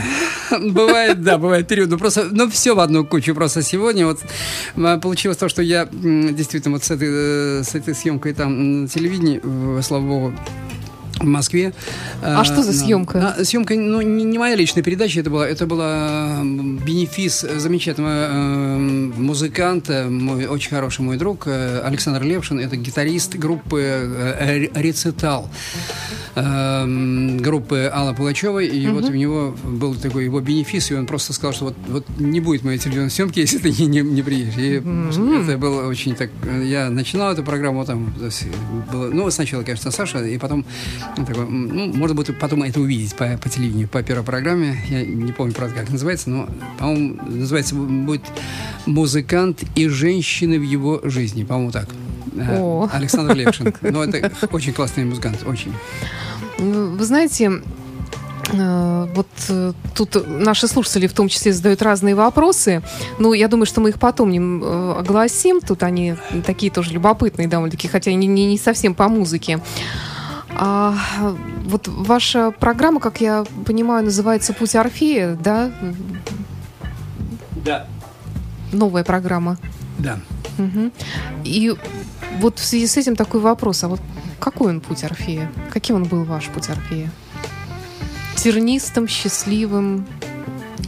Бывает, 0.70 1.22
да, 1.22 1.38
бывает 1.38 1.66
период. 1.66 1.90
Ну, 1.90 1.98
просто, 1.98 2.28
ну, 2.30 2.48
все 2.50 2.74
в 2.74 2.80
одну 2.80 3.04
кучу. 3.04 3.34
Просто 3.34 3.62
сегодня 3.62 4.06
вот 4.06 4.20
м, 4.76 5.00
получилось 5.00 5.38
то, 5.38 5.48
что 5.48 5.62
я 5.62 5.88
действительно 5.90 6.74
вот 6.74 6.84
с 6.84 6.90
этой, 6.90 7.08
э, 7.10 7.62
с 7.64 7.74
этой 7.74 7.94
съемкой 7.94 8.34
там 8.34 8.82
на 8.82 8.88
телевидении, 8.88 9.40
э, 9.42 9.82
слава 9.82 10.02
богу, 10.02 10.34
в 11.18 11.24
Москве. 11.24 11.72
А 12.22 12.44
что 12.44 12.62
за 12.62 12.72
на- 12.72 12.78
съемка? 12.78 13.18
на- 13.38 13.44
съемка, 13.44 13.74
ну, 13.74 14.00
не, 14.02 14.24
не 14.24 14.38
моя 14.38 14.54
личная 14.54 14.82
передача, 14.82 15.20
это 15.20 15.30
была, 15.30 15.48
это 15.48 15.66
была 15.66 16.40
бенефис 16.42 17.40
замечательного 17.56 18.28
э, 18.30 18.78
музыканта, 18.78 20.06
мой 20.10 20.46
очень 20.46 20.70
хороший 20.70 21.00
мой 21.02 21.16
друг 21.16 21.44
э, 21.46 21.80
Александр 21.84 22.22
Левшин, 22.22 22.58
это 22.60 22.76
гитарист 22.76 23.36
группы 23.36 23.80
э, 23.82 24.58
Ре- 24.58 24.70
Рецитал 24.74 25.48
группы 26.36 27.90
Аллы 27.92 28.14
Пугачевой, 28.14 28.66
и 28.66 28.86
вот 28.88 29.04
у 29.08 29.12
него 29.12 29.54
был 29.64 29.94
такой 29.94 30.24
его 30.24 30.40
бенефис, 30.40 30.90
и 30.90 30.94
он 30.94 31.06
просто 31.06 31.32
сказал, 31.32 31.54
что 31.54 31.64
вот, 31.66 31.74
вот 31.88 32.04
не 32.18 32.40
будет 32.40 32.62
моей 32.62 32.78
телевизионной 32.78 33.10
съемки, 33.10 33.38
если 33.46 33.56
ты 33.56 33.70
не, 33.70 33.86
не, 33.86 34.00
не 34.02 34.22
приедешь. 34.22 34.52
И 34.58 34.82
это 35.42 35.56
было 35.58 35.86
очень 35.88 36.14
так... 36.14 36.30
Я 36.62 36.90
начинал 36.90 37.32
эту 37.32 37.42
программу, 37.42 37.86
там 37.86 38.12
было, 38.92 39.08
ну, 39.08 39.30
сначала, 39.30 39.62
конечно, 39.62 39.90
Саша, 39.90 40.22
и 40.26 40.36
потом 40.36 40.66
такой, 41.14 41.44
м, 41.44 41.68
ну, 41.68 41.92
можно 41.94 42.14
будет 42.14 42.38
потом 42.38 42.62
это 42.62 42.80
увидеть 42.80 43.14
по, 43.14 43.36
по 43.36 43.48
телевидению, 43.48 43.88
по 43.88 44.02
первой 44.02 44.24
программе. 44.24 44.78
Я 44.88 45.04
не 45.04 45.32
помню, 45.32 45.54
правда, 45.54 45.76
как 45.76 45.90
называется, 45.90 46.30
но, 46.30 46.48
по-моему, 46.78 47.22
называется 47.26 47.74
будет 47.74 48.22
«Музыкант 48.86 49.62
и 49.74 49.88
женщины 49.88 50.58
в 50.58 50.62
его 50.62 51.00
жизни», 51.04 51.44
по-моему, 51.44 51.72
так. 51.72 51.88
Э, 52.36 52.58
О. 52.60 52.88
Александр 52.92 53.34
Левшин. 53.34 53.74
Ну, 53.82 54.02
это 54.02 54.30
очень 54.52 54.72
классный 54.72 55.04
музыкант, 55.04 55.38
очень. 55.46 55.72
Вы 56.58 57.04
знаете, 57.04 57.62
э, 58.52 59.08
вот 59.14 59.28
э, 59.48 59.72
тут 59.94 60.26
наши 60.26 60.68
слушатели 60.68 61.06
в 61.06 61.12
том 61.12 61.28
числе 61.28 61.52
задают 61.52 61.82
разные 61.82 62.14
вопросы. 62.14 62.82
Ну, 63.18 63.32
я 63.32 63.48
думаю, 63.48 63.66
что 63.66 63.80
мы 63.80 63.90
их 63.90 63.98
потом 63.98 64.30
э, 64.32 64.98
огласим. 64.98 65.60
Тут 65.60 65.82
они 65.82 66.16
такие 66.44 66.70
тоже 66.70 66.92
любопытные 66.92 67.48
довольно-таки, 67.48 67.88
хотя 67.88 68.12
не, 68.12 68.26
не, 68.26 68.46
не 68.46 68.58
совсем 68.58 68.94
по 68.94 69.08
музыке. 69.08 69.60
А, 70.58 70.94
вот 71.64 71.86
ваша 71.88 72.50
программа, 72.50 72.98
как 73.00 73.20
я 73.20 73.44
понимаю, 73.66 74.04
называется 74.04 74.52
«Путь 74.54 74.74
Орфея», 74.74 75.34
да? 75.34 75.70
Да. 77.64 77.86
Новая 78.72 79.04
программа. 79.04 79.58
Да. 79.98 80.18
Мгм. 80.58 80.92
И 81.44 81.74
вот 82.40 82.58
в 82.58 82.64
связи 82.64 82.86
с 82.86 82.96
этим 82.96 83.16
такой 83.16 83.40
вопрос. 83.40 83.84
А 83.84 83.88
вот 83.88 84.00
какой 84.40 84.68
он 84.68 84.80
путь 84.80 85.04
Орфея? 85.04 85.50
Каким 85.70 85.96
он 85.96 86.04
был 86.04 86.24
ваш 86.24 86.46
путь 86.46 86.68
Орфея? 86.70 87.10
Тернистым, 88.36 89.08
счастливым? 89.08 90.06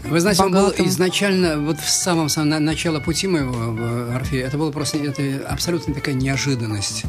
Вы 0.09 0.21
знаете, 0.21 0.43
он 0.43 0.53
был 0.53 0.63
Богатым. 0.63 0.87
изначально, 0.87 1.59
вот 1.59 1.79
в 1.79 1.91
самом 1.91 2.31
самом 2.31 2.49
на- 2.51 2.59
начало 2.61 3.01
пути 3.01 3.27
моего 3.27 4.15
Орфея, 4.15 4.47
это 4.47 4.57
было 4.57 4.71
просто 4.71 4.97
это 4.99 5.47
абсолютно 5.47 5.93
такая 5.93 6.15
неожиданность. 6.15 7.05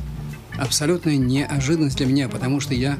Абсолютная 0.59 1.17
неожиданность 1.17 1.97
для 1.97 2.05
меня, 2.05 2.29
потому 2.29 2.59
что 2.59 2.73
я, 2.73 2.97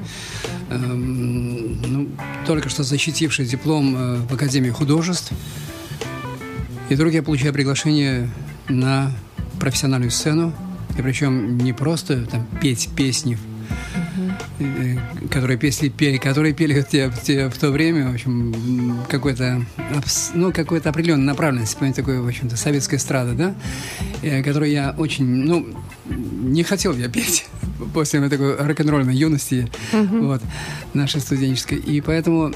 эм, 0.70 1.82
ну, 1.82 2.10
только 2.46 2.70
что 2.70 2.84
защитивший 2.84 3.46
диплом 3.46 3.96
э, 3.96 4.16
в 4.30 4.34
Академии 4.34 4.70
художеств, 4.70 5.32
и 6.89 6.96
вдруг 6.96 7.13
я 7.13 7.22
получаю 7.22 7.54
приглашение 7.54 8.30
на 8.68 9.12
профессиональную 9.60 10.12
сцену, 10.12 10.54
и 10.98 11.01
причем 11.01 11.58
не 11.58 11.74
просто 11.74 12.25
там 12.25 12.48
петь 12.62 12.89
песни, 12.96 13.38
э, 14.60 14.98
которые 15.30 15.58
песни 15.58 15.89
пели, 15.89 16.18
которые 16.18 16.54
пели 16.54 16.86
те- 16.89 17.12
те- 17.24 17.50
в 17.50 17.58
то 17.58 17.72
время, 17.72 18.10
в 18.10 18.13
общем, 18.13 19.00
какой-то, 19.10 19.66
ну, 20.34 20.51
какой-то 20.51 20.89
определенной 20.89 21.25
направленности, 21.25 21.75
понимаете, 21.75 22.01
такой, 22.01 22.20
в 22.22 22.28
общем-то, 22.28 22.58
советская 22.58 23.00
эстрада, 23.00 23.34
да, 23.34 23.56
э, 24.22 24.42
которую 24.44 24.72
я 24.72 24.96
очень, 24.98 25.25
ну, 25.25 25.68
не 26.10 26.63
хотел 26.63 26.96
я 26.96 27.10
петь 27.10 27.46
после 27.94 28.20
моей 28.20 28.32
такой 28.32 28.56
рок-н-ролльной 28.56 29.16
юности, 29.16 29.70
вот, 29.92 30.42
нашей 30.94 31.22
студенческой, 31.22 31.78
и 31.78 32.01
поэтому 32.01 32.54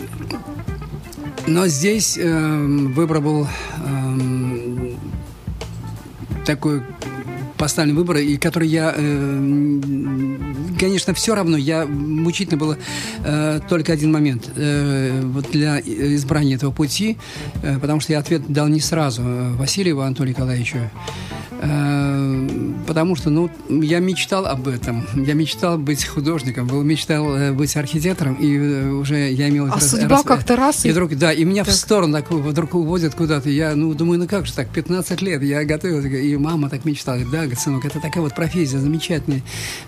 но 1.45 1.67
здесь 1.67 2.17
эм, 2.17 2.93
выбор 2.93 3.19
был 3.19 3.47
эм, 3.85 4.97
такой 6.45 6.81
поставленный 7.57 7.97
выбор, 7.97 8.17
и 8.17 8.37
который 8.37 8.67
я, 8.67 8.93
эм, 8.95 10.62
конечно, 10.83 11.13
все 11.13 11.33
равно, 11.35 11.55
я 11.57 11.85
мучительно 11.85 12.57
было 12.57 12.77
э, 13.23 13.59
только 13.69 13.93
один 13.93 14.11
момент 14.11 14.49
э, 14.55 15.21
вот 15.23 15.49
для 15.51 15.79
избрания 15.79 16.55
этого 16.57 16.71
пути, 16.71 17.17
э, 17.61 17.77
потому 17.79 17.99
что 18.01 18.11
я 18.13 18.19
ответ 18.19 18.41
дал 18.51 18.67
не 18.67 18.81
сразу 18.81 19.21
э, 19.23 19.53
Васильеву 19.53 20.01
Анатолию 20.01 20.33
Николаевичу, 20.35 20.77
Э, 21.65 22.47
потому 22.87 23.15
что, 23.15 23.29
ну, 23.29 23.49
я 23.69 23.99
мечтал 23.99 24.45
об 24.45 24.67
этом. 24.67 25.05
Я 25.15 25.33
мечтал 25.33 25.77
быть 25.77 26.03
художником, 26.05 26.67
был, 26.67 26.83
мечтал 26.83 27.33
э, 27.37 27.51
быть 27.53 27.73
архитектором, 27.77 28.33
и 28.33 28.57
э, 28.57 28.89
уже 28.91 29.31
я 29.31 29.47
имел... 29.47 29.67
А 29.67 29.75
раз- 29.75 29.91
судьба 29.91 30.17
раз- 30.17 30.23
как-то 30.23 30.57
раз 30.57 30.85
И 30.85 30.91
вдруг, 30.91 31.15
да, 31.15 31.31
и 31.31 31.45
меня 31.45 31.63
в 31.63 31.67
Так. 31.67 31.75
сторону 31.75 32.11
так 32.17 32.29
вдруг 32.29 32.75
уводят 32.75 33.15
куда-то. 33.15 33.49
Я, 33.49 33.75
ну, 33.75 33.93
думаю, 33.93 34.19
ну 34.19 34.27
как 34.27 34.45
же 34.45 34.51
так, 34.51 34.67
15 34.73 35.21
лет, 35.21 35.41
я 35.41 35.63
готовился, 35.63 36.09
и 36.09 36.35
мама 36.35 36.69
так 36.69 36.83
мечтала. 36.83 37.15
Говорит, 37.15 37.31
Да, 37.31 37.37
говорит, 37.43 37.59
сынок, 37.59 37.85
это 37.85 38.01
такая 38.01 38.21
вот 38.21 38.35
профессия 38.35 38.79
замечательная. 38.79 39.41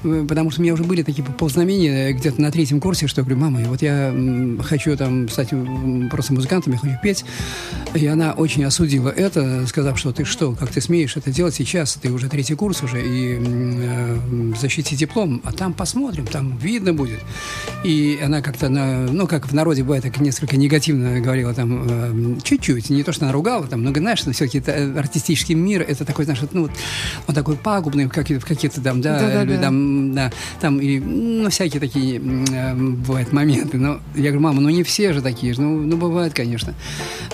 Э, 0.06 0.26
Потому 0.30 0.52
что 0.52 0.62
меня 0.62 0.74
уже 0.76 0.85
были 0.86 1.04
такие 1.04 1.24
ползнамения 1.24 2.14
где-то 2.14 2.42
на 2.42 2.52
третьем 2.52 2.80
курсе, 2.80 3.08
что 3.08 3.22
я 3.22 3.26
говорю, 3.26 3.42
мама, 3.42 3.60
вот 3.68 3.82
я 3.82 4.14
хочу 4.64 4.96
там 4.98 5.30
стать 5.30 5.50
просто 6.10 6.34
музыкантом, 6.34 6.74
я 6.74 6.80
хочу 6.80 6.96
петь. 7.02 7.26
И 7.94 8.06
она 8.08 8.34
очень 8.34 8.64
осудила 8.64 9.10
это, 9.10 9.66
сказав, 9.68 9.98
что 9.98 10.12
ты 10.12 10.26
что, 10.26 10.54
как 10.54 10.70
ты 10.70 10.82
смеешь 10.82 11.16
это 11.18 11.32
делать 11.32 11.56
сейчас, 11.56 11.96
ты 11.96 12.12
уже 12.12 12.30
третий 12.30 12.56
курс 12.56 12.84
уже, 12.84 13.02
и 13.02 13.40
э, 13.40 14.18
защити 14.60 14.96
диплом, 14.96 15.42
а 15.44 15.52
там 15.52 15.74
посмотрим, 15.74 16.26
там 16.26 16.58
видно 16.58 16.94
будет. 16.94 17.20
И 17.84 18.20
она 18.24 18.42
как-то, 18.42 18.70
на, 18.70 19.06
ну, 19.06 19.28
как 19.28 19.48
в 19.48 19.54
народе 19.54 19.84
бывает, 19.84 20.04
так 20.04 20.20
несколько 20.20 20.58
негативно 20.58 21.20
говорила 21.22 21.54
там, 21.54 22.38
э, 22.38 22.42
чуть-чуть, 22.44 22.90
не 22.90 23.04
то, 23.04 23.12
что 23.12 23.26
она 23.26 23.34
ругала, 23.34 23.68
там, 23.68 23.84
но, 23.84 23.94
знаешь, 23.94 24.20
все-таки 24.20 24.60
артистический 24.70 25.56
мир, 25.56 25.82
это 25.88 26.06
такой, 26.06 26.26
знаешь, 26.26 26.42
ну, 26.52 26.64
вот, 26.64 26.72
он 27.28 27.36
такой 27.36 27.56
пагубный 27.56 28.10
какие-то, 28.10 28.44
в 28.44 28.48
какие-то 28.48 28.82
там, 28.82 29.02
да, 29.02 29.20
Да-да-да. 29.20 29.44
или 29.44 29.58
там, 29.62 30.14
да, 30.14 30.32
там, 30.60 30.75
и, 30.80 31.00
ну, 31.00 31.50
всякие 31.50 31.80
такие 31.80 32.18
э, 32.20 32.76
бывают 32.76 33.32
моменты, 33.32 33.78
но 33.78 34.00
я 34.16 34.32
говорю, 34.32 34.42
мама, 34.42 34.62
ну, 34.62 34.70
не 34.70 34.84
все 34.84 35.14
же 35.14 35.22
такие 35.22 35.54
же, 35.54 35.62
ну, 35.62 35.82
ну, 35.82 35.98
бывает, 35.98 36.34
конечно. 36.34 36.74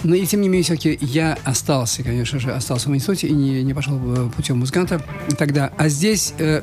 Но 0.04 0.16
и 0.16 0.26
тем 0.26 0.42
не 0.42 0.50
менее, 0.50 0.64
все-таки 0.64 0.98
я 1.02 1.38
остался, 1.44 2.04
конечно 2.04 2.40
же, 2.40 2.52
остался 2.52 2.90
в 2.90 2.96
институте 2.96 3.28
и 3.28 3.34
не, 3.34 3.64
не 3.64 3.74
пошел 3.74 4.00
э, 4.00 4.30
путем 4.36 4.60
музыканта 4.60 5.02
тогда. 5.38 5.72
А 5.78 5.90
здесь, 5.90 6.34
э, 6.40 6.62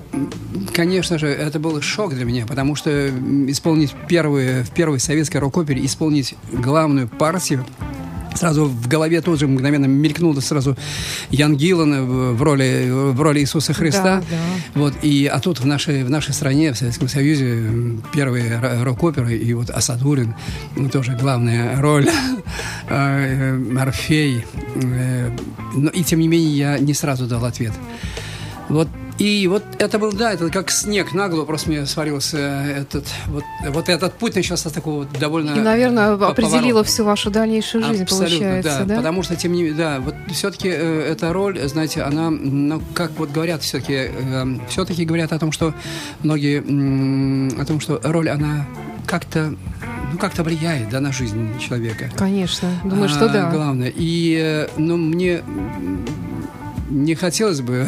конечно 0.72 1.18
же, 1.18 1.28
это 1.28 1.58
был 1.58 1.80
шок 1.80 2.14
для 2.14 2.24
меня, 2.24 2.46
потому 2.46 2.74
что 2.74 3.08
исполнить 3.48 3.94
первые, 4.08 4.64
в 4.64 4.70
первой 4.70 5.00
советской 5.00 5.38
рок-опере, 5.38 5.84
исполнить 5.84 6.34
главную 6.52 7.08
партию, 7.08 7.64
Сразу 8.34 8.66
в 8.66 8.86
голове 8.88 9.20
тут 9.20 9.38
же 9.40 9.46
мгновенно 9.48 9.86
мелькнуло 9.86 10.40
сразу 10.40 10.76
Ян 11.30 11.56
Гиллан 11.56 12.06
в 12.06 12.28
в 12.34 12.42
роли, 12.42 12.88
в 12.90 13.20
роли 13.20 13.40
Иисуса 13.40 13.72
Христа. 13.72 14.02
Да, 14.02 14.24
да. 14.30 14.36
Вот, 14.80 14.94
и, 15.02 15.26
а 15.26 15.40
тут 15.40 15.60
в 15.60 15.66
нашей, 15.66 16.04
в 16.04 16.10
нашей 16.10 16.32
стране, 16.34 16.72
в 16.72 16.78
Советском 16.78 17.08
Союзе, 17.08 17.64
первые 18.12 18.60
ро- 18.60 18.84
рок-оперы, 18.84 19.36
и 19.36 19.54
вот 19.54 19.70
Асадурин, 19.70 20.34
ну, 20.76 20.88
тоже 20.88 21.16
главная 21.20 21.80
роль, 21.80 22.06
э, 22.08 22.10
э, 22.88 23.78
Орфей. 23.78 24.44
э, 24.76 25.30
Но 25.74 25.90
и 25.90 26.02
тем 26.04 26.20
не 26.20 26.28
менее 26.28 26.56
я 26.56 26.78
не 26.78 26.94
сразу 26.94 27.26
дал 27.26 27.44
ответ. 27.44 27.72
Вот 28.68 28.88
и 29.18 29.46
вот 29.48 29.64
это 29.78 29.98
был, 29.98 30.12
да, 30.12 30.32
это 30.32 30.48
как 30.50 30.70
снег 30.70 31.12
нагло 31.12 31.44
просто 31.44 31.70
мне 31.70 31.84
сварился 31.86 32.38
этот, 32.38 33.04
вот, 33.26 33.42
вот 33.68 33.88
этот 33.88 34.14
путь 34.14 34.36
начался 34.36 34.68
с 34.68 34.72
такого 34.72 34.98
вот 35.00 35.08
довольно... 35.18 35.52
И, 35.56 35.60
наверное, 35.60 36.16
по- 36.16 36.28
определила 36.28 36.60
поворота. 36.60 36.88
всю 36.88 37.04
вашу 37.04 37.30
дальнейшую 37.30 37.82
жизнь, 37.84 38.02
Абсолютно, 38.04 38.36
получается, 38.38 38.84
да? 38.84 38.96
Потому 38.96 39.22
что, 39.24 39.34
тем 39.36 39.52
не 39.52 39.62
менее, 39.64 39.76
да, 39.76 39.98
вот 40.00 40.14
все-таки 40.32 40.68
э, 40.68 41.00
эта 41.12 41.32
роль, 41.32 41.58
знаете, 41.68 42.02
она, 42.02 42.30
ну, 42.30 42.80
как 42.94 43.10
вот 43.18 43.30
говорят 43.32 43.62
все-таки, 43.62 44.10
все-таки 44.68 45.04
говорят 45.04 45.32
о 45.32 45.38
том, 45.38 45.50
что 45.52 45.74
многие, 46.22 46.58
м, 46.58 47.60
о 47.60 47.64
том, 47.64 47.80
что 47.80 48.00
роль, 48.04 48.28
она 48.30 48.66
как-то, 49.06 49.54
ну, 50.12 50.18
как-то 50.18 50.44
влияет, 50.44 50.90
да, 50.90 51.00
на 51.00 51.12
жизнь 51.12 51.58
человека. 51.58 52.08
Конечно. 52.16 52.68
Думаю, 52.84 53.06
А, 53.06 53.08
что 53.08 53.28
да. 53.28 53.50
Главное. 53.50 53.92
И, 53.94 54.38
э, 54.40 54.68
ну, 54.76 54.96
мне 54.96 55.42
не 56.90 57.14
хотелось 57.14 57.60
бы, 57.60 57.86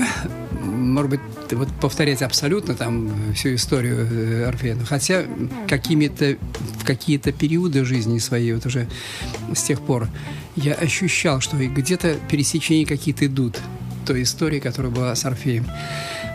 может 0.81 1.11
быть, 1.11 1.21
вот 1.53 1.69
повторять 1.81 2.23
абсолютно 2.23 2.75
там 2.75 3.11
всю 3.35 3.55
историю 3.55 4.09
э, 4.11 4.45
Орфея, 4.45 4.77
хотя 4.85 5.25
какими-то, 5.69 6.37
в 6.79 6.85
какие-то 6.85 7.33
периоды 7.33 7.85
жизни 7.85 8.19
своей, 8.19 8.55
вот 8.55 8.67
уже 8.67 8.89
с 9.55 9.63
тех 9.63 9.81
пор, 9.81 10.09
я 10.57 10.75
ощущал, 10.75 11.41
что 11.41 11.57
где-то 11.57 12.17
пересечения 12.29 12.87
какие-то 12.87 13.27
идут 13.27 13.61
той 14.07 14.23
истории, 14.23 14.61
которая 14.61 14.91
была 14.91 15.15
с 15.15 15.25
Орфеем. 15.25 15.67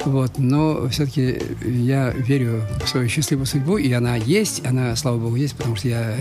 Вот, 0.06 0.38
но 0.38 0.88
все-таки 0.90 1.40
я 1.66 2.12
верю 2.12 2.64
в 2.84 2.88
свою 2.88 3.10
счастливую 3.10 3.48
судьбу, 3.48 3.78
и 3.78 3.92
она 3.92 4.16
есть, 4.16 4.66
она, 4.66 4.96
слава 4.96 5.18
богу, 5.18 5.36
есть, 5.36 5.56
потому 5.56 5.76
что 5.76 5.88
я, 5.88 6.16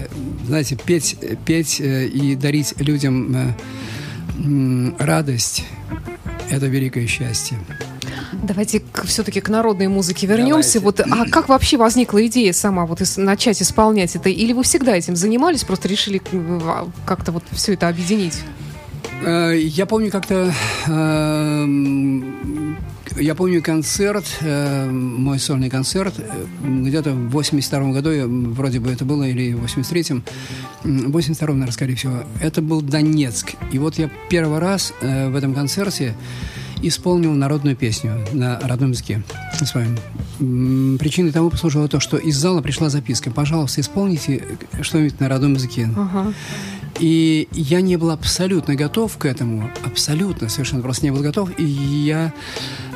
знаете, 0.47 0.77
петь, 0.77 1.17
петь 1.45 1.81
э, 1.81 2.07
и 2.07 2.35
дарить 2.35 2.75
людям 2.79 3.37
э, 3.37 4.93
радость– 4.99 5.65
это 6.51 6.67
великое 6.67 7.07
счастье. 7.07 7.59
Давайте 8.47 8.83
все-таки 9.05 9.41
к 9.41 9.49
народной 9.49 9.89
музыке 9.89 10.27
вернемся. 10.27 10.81
Давайте. 10.81 11.05
Вот, 11.05 11.27
а 11.27 11.31
как 11.31 11.49
вообще 11.49 11.77
возникла 11.77 12.27
идея 12.27 12.53
сама 12.53 12.85
вот 12.87 13.01
ис- 13.01 13.21
начать 13.21 13.61
исполнять 13.63 14.15
это? 14.17 14.29
Или 14.29 14.53
вы 14.53 14.63
всегда 14.63 14.97
этим 14.97 15.17
занимались, 15.17 15.65
просто 15.65 15.89
решили 15.89 16.21
э, 16.33 16.85
как-то 17.07 17.33
вот 17.33 17.43
все 17.53 17.73
это 17.75 17.89
объединить? 17.89 18.41
Э, 19.25 19.57
Я 19.59 19.87
помню 19.87 20.11
как-то... 20.11 20.53
эм, 20.87 22.77
Я 23.17 23.35
помню 23.35 23.63
концерт, 23.63 24.25
э, 24.41 24.91
мой 24.91 25.39
сольный 25.39 25.71
концерт, 25.71 26.15
э, 26.19 26.45
где-то 26.65 27.13
в 27.13 27.31
82 27.31 27.93
году, 27.93 28.11
вроде 28.55 28.81
бы 28.81 28.91
это 28.91 29.05
было, 29.05 29.23
или 29.25 29.53
в 29.55 29.65
83-м, 29.65 30.23
м, 30.85 31.13
в 31.13 31.17
82-м, 31.17 31.59
наверное, 31.59 31.73
скорее 31.73 31.95
всего, 31.95 32.25
это 32.41 32.61
был 32.61 32.83
Донецк. 32.83 33.53
И 33.73 33.79
вот 33.79 33.99
я 33.99 34.11
первый 34.29 34.59
раз 34.59 34.93
в 35.01 35.37
этом 35.37 35.55
концерте 35.55 36.15
исполнил 36.88 37.33
народную 37.33 37.77
песню 37.77 38.25
на 38.33 38.59
родном 38.61 38.90
языке 38.92 39.23
своем. 39.64 39.97
М, 40.40 40.99
Причиной 40.99 41.33
тому 41.33 41.51
послужило 41.51 41.88
то, 41.88 42.01
что 42.01 42.16
из 42.16 42.37
зала 42.37 42.61
пришла 42.61 42.88
записка. 42.90 43.31
Пожалуйста, 43.31 43.81
исполните 43.81 44.59
что-нибудь 44.83 45.20
на 45.20 45.29
родном 45.29 45.55
языке. 45.55 45.88
Ага. 45.97 46.33
И 47.01 47.49
я 47.53 47.81
не 47.81 47.97
был 47.97 48.11
абсолютно 48.11 48.77
готов 48.77 49.16
к 49.18 49.25
этому, 49.27 49.70
абсолютно, 49.85 50.49
совершенно 50.49 50.83
просто 50.83 51.05
не 51.05 51.11
был 51.11 51.23
готов. 51.23 51.51
И 51.59 51.64
я 51.64 52.33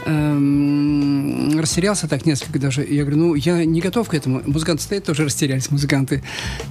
эм, 0.08 1.60
растерялся 1.60 2.08
так 2.08 2.26
несколько 2.26 2.58
даже. 2.58 2.82
И 2.82 2.94
я 2.94 3.02
говорю, 3.02 3.18
ну, 3.18 3.34
я 3.34 3.64
не 3.64 3.80
готов 3.80 4.08
к 4.08 4.14
этому. 4.14 4.42
Музыканты 4.46 4.82
стоят, 4.82 5.04
тоже 5.04 5.24
растерялись 5.24 5.70
музыканты. 5.70 6.22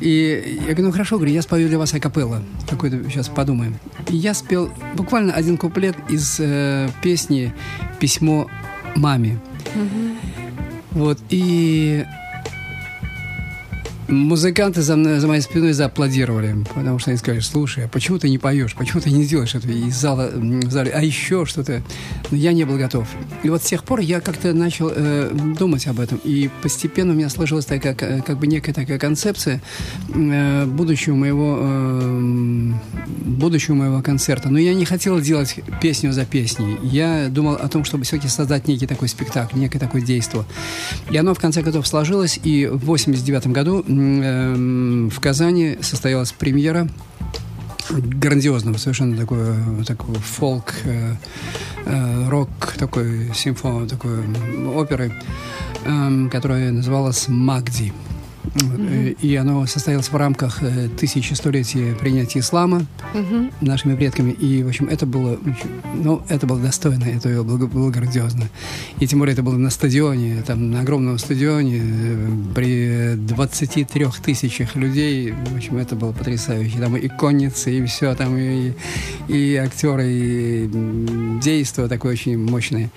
И 0.02 0.60
я 0.60 0.74
говорю, 0.74 0.88
ну, 0.88 0.92
хорошо, 0.92 1.18
говорю, 1.18 1.34
я 1.34 1.42
спою 1.42 1.68
для 1.68 1.78
вас 1.78 1.94
акапелла. 1.94 2.42
Какой-то, 2.70 3.04
сейчас 3.10 3.30
подумаем. 3.30 3.78
И 4.10 4.16
я 4.16 4.34
спел 4.34 4.72
буквально 4.96 5.34
один 5.34 5.58
куплет 5.58 5.96
из 6.10 6.38
э, 6.40 6.90
песни 7.02 7.54
«Письмо 8.00 8.50
маме». 8.96 9.40
Вот, 10.92 11.20
и 11.30 12.06
Музыканты 14.08 14.82
за, 14.82 15.20
за 15.20 15.28
моей 15.28 15.42
спиной 15.42 15.74
зааплодировали, 15.74 16.56
потому 16.74 16.98
что 16.98 17.10
они 17.12 17.18
сказали, 17.18 17.42
слушай, 17.42 17.86
а 17.86 17.88
почему 17.90 18.18
ты 18.20 18.30
не 18.30 18.38
поешь, 18.38 18.74
почему 18.74 19.02
ты 19.02 19.12
не 19.12 19.26
делаешь 19.26 19.54
это 19.54 19.68
из 19.68 19.96
зала, 19.96 20.32
в 20.34 20.72
зале, 20.72 20.92
а 20.92 21.02
еще 21.04 21.46
что-то. 21.46 21.84
Но 22.32 22.38
я 22.38 22.54
не 22.54 22.64
был 22.64 22.78
готов. 22.78 23.08
И 23.44 23.50
вот 23.50 23.62
с 23.64 23.66
тех 23.66 23.84
пор 23.84 24.00
я 24.00 24.22
как-то 24.22 24.54
начал 24.54 24.90
э, 24.96 25.30
думать 25.60 25.88
об 25.88 26.00
этом, 26.00 26.20
и 26.24 26.50
постепенно 26.62 27.12
у 27.12 27.16
меня 27.16 27.28
сложилась 27.30 27.66
такая, 27.66 27.96
ка- 27.96 28.24
как 28.26 28.40
бы 28.40 28.48
некая 28.48 28.72
такая 28.74 28.98
концепция 28.98 29.62
э, 30.16 30.66
будущего 30.66 31.16
моего, 31.16 31.58
э, 31.60 32.72
будущего 33.26 33.76
моего 33.76 34.02
концерта. 34.02 34.50
Но 34.50 34.58
я 34.58 34.74
не 34.74 34.86
хотел 34.86 35.20
делать 35.20 35.56
песню 35.82 36.14
за 36.14 36.26
песней. 36.26 36.78
Я 36.82 37.28
думал 37.30 37.56
о 37.56 37.68
том, 37.68 37.84
чтобы 37.84 38.06
все-таки 38.06 38.30
создать 38.30 38.70
некий 38.70 38.88
такой 38.88 39.10
спектакль, 39.10 39.60
некое 39.60 39.80
такое 39.80 40.02
действие. 40.02 40.46
И 41.12 41.18
оно, 41.18 41.34
в 41.34 41.40
конце 41.40 41.62
концов, 41.62 41.86
сложилось. 41.88 42.40
И 42.44 42.68
в 42.68 42.86
89 42.86 43.48
году 43.48 43.84
в 43.98 45.20
Казани 45.20 45.78
состоялась 45.82 46.32
премьера 46.32 46.88
грандиозного, 47.90 48.78
совершенно 48.78 49.18
такой, 49.18 49.56
такой 49.86 50.16
фолк, 50.16 50.74
э, 50.84 51.16
э, 51.86 52.30
рок, 52.30 52.74
такой 52.78 53.32
симфон, 53.34 53.88
такой 53.88 54.20
оперы, 54.76 55.14
эм, 55.86 56.30
которая 56.30 56.72
называлась 56.72 57.28
«Магди». 57.28 57.94
Э, 58.56 59.14
И 59.22 59.36
оно 59.36 59.66
состоялось 59.66 60.10
в 60.10 60.16
рамках 60.16 60.62
э, 60.64 60.90
тысячи-столетия 60.90 61.96
принятия 61.96 62.40
ислама 62.40 62.86
Мгм. 63.14 63.52
нашими 63.62 63.96
предками. 63.96 64.32
И, 64.32 64.64
в 64.64 64.68
общем, 64.68 64.88
это 64.88 65.06
было, 65.06 65.40
ну, 65.96 66.22
это 66.30 66.46
было 66.48 66.60
достойно, 66.60 67.06
это 67.06 67.44
было, 67.44 67.68
было 67.68 67.90
грандиозно. 67.90 68.46
И 69.00 69.08
тем 69.08 69.20
более 69.20 69.34
это 69.34 69.44
было 69.44 69.58
на 69.58 69.70
стадионе, 69.70 70.44
там, 70.46 70.72
на 70.72 70.82
огромном 70.82 71.18
стадионе, 71.18 71.82
э, 71.84 72.28
при 72.56 73.16
23 73.16 74.06
тысячах 74.24 74.76
людей. 74.76 75.34
В 75.52 75.56
общем, 75.56 75.78
это 75.78 75.96
было 75.96 76.12
потрясающе. 76.12 76.78
Там 76.80 76.96
и 76.96 77.08
конницы, 77.08 77.78
и 77.78 77.86
все, 77.86 78.14
там 78.16 78.38
и, 78.38 78.74
и 79.28 79.56
актеры, 79.56 80.06
и 80.08 80.70
действо 81.42 81.88
такое 81.88 82.14
очень 82.14 82.38
мощное. 82.38 82.90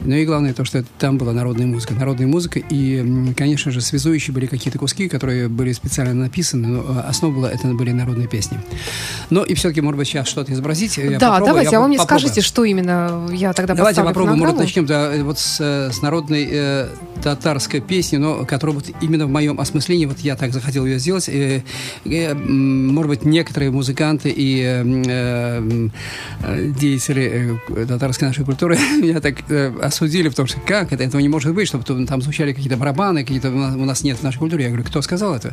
Ну 0.00 0.14
и 0.14 0.24
главное 0.24 0.52
то, 0.54 0.64
что 0.64 0.84
там 0.98 1.18
была 1.18 1.32
народная 1.32 1.66
музыка. 1.66 1.94
Народная 1.94 2.26
музыка, 2.26 2.58
и, 2.58 3.32
конечно 3.36 3.70
же, 3.70 3.80
связующие 3.80 4.34
были 4.34 4.46
какие-то 4.46 4.78
куски, 4.78 4.95
которые 5.04 5.48
были 5.48 5.72
специально 5.72 6.14
написаны, 6.14 6.68
но 6.68 6.98
э, 6.98 7.00
основа 7.08 7.34
была, 7.34 7.50
это 7.50 7.68
были 7.68 7.92
народные 7.92 8.28
песни. 8.28 8.58
Ну 9.30 9.42
и 9.42 9.54
все-таки, 9.54 9.80
может 9.80 9.98
быть, 9.98 10.08
сейчас 10.08 10.28
что-то 10.28 10.52
изобразить. 10.52 10.96
Я 10.96 11.18
да, 11.18 11.30
попробую, 11.30 11.46
давайте, 11.46 11.70
я 11.72 11.78
а 11.78 11.80
вы 11.82 11.88
мне 11.88 11.98
попробую. 11.98 12.20
скажите, 12.20 12.40
что 12.46 12.64
именно 12.64 13.28
я 13.32 13.52
тогда 13.52 13.74
Давайте 13.74 14.02
попробуем, 14.02 14.38
может, 14.38 14.56
начнем 14.58 14.86
да, 14.86 15.14
э, 15.14 15.22
вот 15.22 15.38
с, 15.38 15.58
э, 15.60 15.90
с 15.92 16.02
народной 16.02 16.48
э, 16.50 16.88
татарской 17.22 17.80
песни, 17.80 18.16
но 18.16 18.44
которая 18.44 18.76
вот 18.76 18.86
именно 19.00 19.26
в 19.26 19.30
моем 19.30 19.60
осмыслении, 19.60 20.06
вот 20.06 20.18
я 20.20 20.36
так 20.36 20.52
захотел 20.52 20.86
ее 20.86 20.98
сделать. 20.98 21.28
Э, 21.28 21.62
э, 22.04 22.34
может 22.34 23.08
быть, 23.08 23.24
некоторые 23.24 23.70
музыканты 23.70 24.30
и 24.30 24.60
э, 24.62 24.82
э, 25.06 25.88
э, 26.42 26.72
деятели 26.78 27.58
э, 27.68 27.86
татарской 27.86 28.28
нашей 28.28 28.44
культуры 28.44 28.76
меня 29.02 29.20
так 29.20 29.36
э, 29.50 29.72
осудили, 29.82 30.28
потому 30.28 30.46
что 30.46 30.60
как 30.60 30.92
это, 30.92 31.04
этого 31.04 31.20
не 31.20 31.28
может 31.28 31.54
быть, 31.54 31.68
чтобы 31.68 31.84
там- 31.84 32.06
там 32.06 32.22
звучали 32.22 32.52
какие-то 32.52 32.76
барабаны, 32.76 33.22
какие-то 33.22 33.50
у 33.50 33.56
нас, 33.56 33.74
у 33.74 33.84
нас 33.84 34.02
нет 34.04 34.18
в 34.18 34.22
нашей 34.22 34.38
культуре. 34.38 34.64
Я 34.64 34.70
говорю, 34.70 34.84
кто 34.86 35.02
сказал 35.02 35.34
это? 35.34 35.52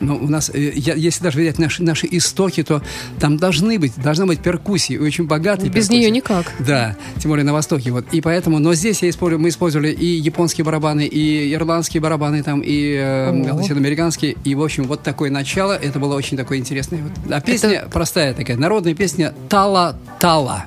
Но 0.00 0.16
у 0.16 0.28
нас, 0.28 0.50
э, 0.52 0.72
я- 0.74 0.94
если 0.94 1.22
даже 1.24 1.38
взять 1.40 1.58
наши, 1.58 1.82
наши 1.82 2.06
истоки, 2.10 2.62
то 2.62 2.82
там 3.18 3.36
должны 3.36 3.78
быть, 3.78 3.92
должна 3.96 4.26
быть 4.26 4.40
перкуссия, 4.40 5.00
очень 5.00 5.26
богатая 5.26 5.66
Без 5.66 5.86
перкуссия. 5.88 5.98
нее 5.98 6.10
никак. 6.10 6.52
Да, 6.60 6.96
тем 7.18 7.30
более 7.30 7.44
на 7.44 7.52
Востоке. 7.52 7.90
Вот. 7.90 8.06
И 8.12 8.20
поэтому, 8.20 8.58
но 8.58 8.74
здесь 8.74 9.02
я 9.02 9.10
использовал, 9.10 9.42
мы 9.42 9.48
использовали 9.48 9.90
и 9.90 10.06
японские 10.06 10.64
барабаны, 10.64 11.06
и 11.06 11.52
ирландские 11.54 12.00
барабаны, 12.00 12.42
там, 12.42 12.60
и 12.64 12.94
э, 12.94 13.52
латиноамериканские. 13.52 14.36
И, 14.44 14.54
в 14.54 14.62
общем, 14.62 14.84
вот 14.84 15.02
такое 15.02 15.30
начало. 15.30 15.72
Это 15.72 15.98
было 15.98 16.14
очень 16.14 16.36
такое 16.36 16.58
интересное. 16.58 17.00
Вот. 17.02 17.32
А 17.32 17.40
песня 17.40 17.86
простая 17.92 18.34
такая, 18.34 18.56
народная 18.56 18.94
песня 18.94 19.32
«Тала-тала». 19.48 20.64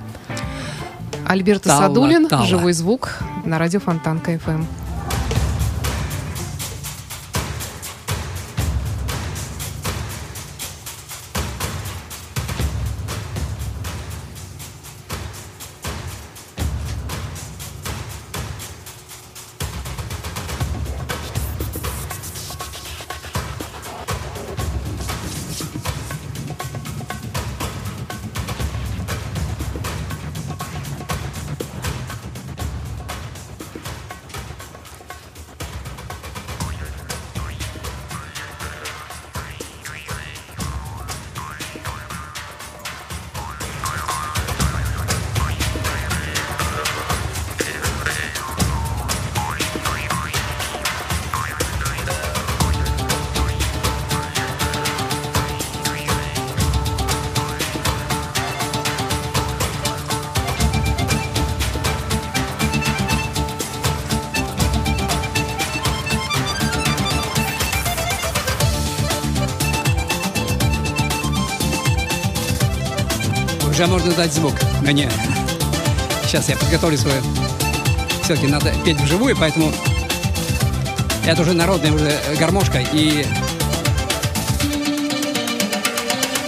Альберто 1.25 1.69
Тала, 1.69 1.81
Садулин, 1.83 2.27
тала. 2.27 2.45
живой 2.47 2.73
звук 2.73 3.19
на 3.45 3.59
радио 3.59 3.79
Фонтанка 3.79 4.39
ФМ. 4.39 4.63
Уже 73.79 73.87
можно 73.87 74.11
дать 74.11 74.33
звук. 74.33 74.55
Но 74.81 74.91
не. 74.91 75.09
Сейчас 76.25 76.49
я 76.49 76.57
подготовлю 76.57 76.97
свою. 76.97 77.21
Все-таки 78.23 78.47
надо 78.47 78.73
петь 78.83 78.99
вживую, 78.99 79.37
поэтому 79.37 79.71
это 81.25 81.43
уже 81.43 81.53
народная 81.53 81.93
уже 81.93 82.19
гармошка 82.37 82.79
и 82.79 83.25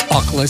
Аклы 0.09 0.43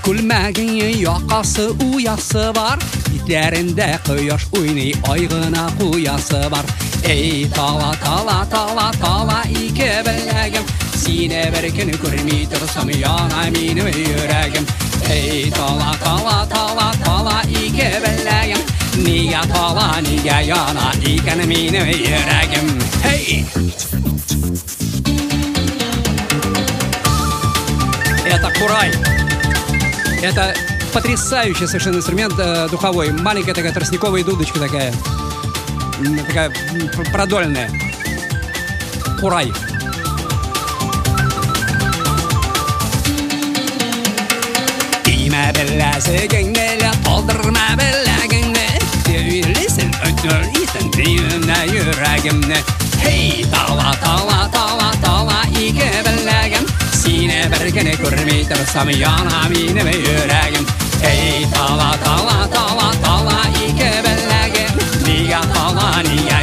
күлмәгіне 0.00 0.94
яқасы 0.96 1.66
уясы 1.92 2.46
бар 2.56 2.80
Битләрендә 3.10 4.00
кояш 4.06 4.46
уйный 4.56 4.96
айгына 5.04 5.68
куясы 5.76 6.40
бар 6.48 6.64
Эй 7.04 7.50
тала 7.54 7.94
тала 8.02 8.46
тала 8.50 8.90
тала 8.98 9.42
ике 9.50 10.00
беләгем 10.06 10.64
Сине 10.96 11.52
бер 11.52 11.68
көн 11.68 11.92
күрми 12.00 12.48
торсам 12.48 12.88
яна 12.88 13.50
минем 13.50 13.92
йөрәгем 13.92 14.64
Ey 15.10 15.50
тала, 15.50 15.96
тала, 16.02 16.46
тала, 16.50 16.88
tala 17.04 17.36
ike 17.48 17.90
belləyin 18.04 18.62
Niyə 19.04 19.42
tala, 19.50 20.00
niyə 20.06 20.40
yana 20.48 20.92
ikən 21.02 21.44
minə 21.50 21.84
yürəgim 21.90 22.70
Эй! 23.04 23.44
Это 28.26 28.50
курай. 28.58 28.90
Это 30.22 30.54
потрясающий 30.92 31.66
совершенно 31.66 31.96
инструмент 31.96 32.34
э, 32.38 32.68
духовой. 32.70 33.12
Маленькая 33.12 33.54
такая 33.54 33.72
тростниковая 33.72 34.24
дудочка 34.24 34.58
такая. 34.58 34.92
Такая 36.26 36.52
продольная. 37.12 37.70
Курай. 39.20 39.52
Тиме 45.63 45.63
беләзегеңне, 45.63 46.89
толдырма 47.05 47.67
беләгеңне 47.79 48.65
Сөйлесін, 49.05 49.93
өтөлисін, 50.09 50.89
дейміне 50.97 51.59
йөрәгемне 51.69 52.57
Хей, 52.99 53.45
тала, 53.53 53.93
тала, 54.01 54.49
тала, 54.51 54.89
тала, 54.99 55.37
ике 55.55 55.87
беләгем 56.03 56.67
Сине 56.91 57.45
бер 57.53 57.71
генә 57.71 57.95
күрми 58.01 58.41
торсам, 58.51 58.91
яна 58.91 59.45
минем 59.53 59.87
йөрәгем 59.93 60.67
Хей, 60.99 61.47
тала, 61.55 61.93
тала, 62.03 62.43
тала, 62.51 62.91
тала, 62.99 63.39
ике 63.63 63.93
беләгем 64.03 64.83
Нигә 65.07 65.39
тала, 65.55 65.93
нигә 66.03 66.42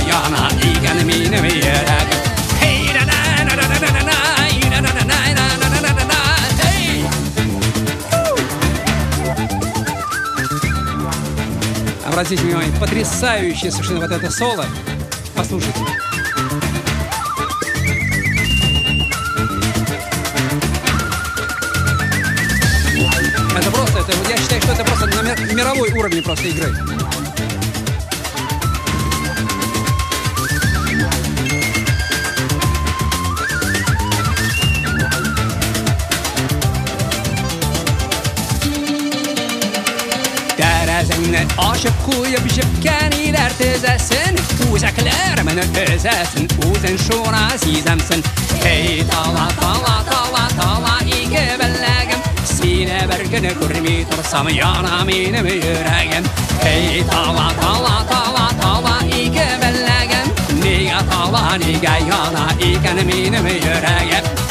Обратите 12.21 12.43
внимание, 12.43 12.79
потрясающее 12.79 13.71
совершенно 13.71 14.01
вот 14.01 14.12
это 14.12 14.29
соло. 14.29 14.63
Послушайте. 15.36 15.79
Это 23.57 23.71
просто, 23.71 23.99
это, 23.99 24.12
я 24.29 24.38
считаю, 24.38 24.62
что 24.62 24.71
это 24.73 24.84
просто 24.84 25.07
на 25.07 25.21
ми- 25.23 25.53
мировой 25.55 25.89
уровень 25.93 26.21
просто 26.21 26.47
игры. 26.47 26.71
Meni 41.21 41.47
aşıp 41.57 41.93
koyup 42.05 42.49
jepkaniler 42.53 43.51
tezesin 43.57 44.39
Uzaklar 44.73 45.43
meni 45.45 45.60
özesin 45.60 46.49
Uzun 46.60 46.97
şuna 46.97 47.49
sizemsin 47.57 48.23
Ey 48.65 49.03
tala 49.07 49.47
tala 49.60 50.03
tala 50.10 50.47
tala 50.47 50.99
iki 51.05 51.60
bellegim 51.60 52.19
Sine 52.45 53.07
bir 53.10 53.31
günü 53.31 53.53
görmey 53.60 54.05
tursam 54.05 54.49
yana 54.49 55.07
benim 55.07 55.45
yüreğim 55.45 56.25
Ey 56.65 57.03
tala 57.07 57.51
tala 57.62 58.07
tala 58.10 58.49
tala 58.62 58.99
iki 59.07 59.62
bellegim 59.62 60.63
Nega 60.63 60.99
tala 61.10 61.55
nega 61.55 61.97
yana 61.97 62.51
iken 62.60 63.07
benim 63.07 63.47
yüreğim 63.47 64.50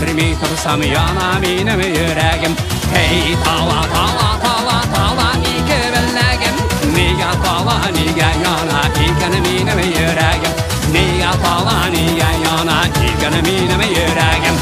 vurmi 0.00 0.36
tursam 0.40 0.82
yana 0.82 1.42
benim 1.42 1.80
yüreğim 1.80 2.54
Hey 2.94 3.36
tala 3.44 3.82
tala 3.94 4.30
tala 4.44 4.80
tala 4.94 5.32
iki 5.38 5.78
bellegim 5.92 6.56
Niye 6.94 7.30
tala 7.44 7.80
niye 7.94 8.30
yana 8.44 8.80
iken 9.04 9.32
benim 9.44 9.78
yüreğim 9.78 10.52
Niye 10.92 11.30
tala 11.42 11.86
niye 11.92 12.30
yana 12.44 12.86
iken 12.86 13.32
benim 13.44 13.80
yüreğim 13.80 14.56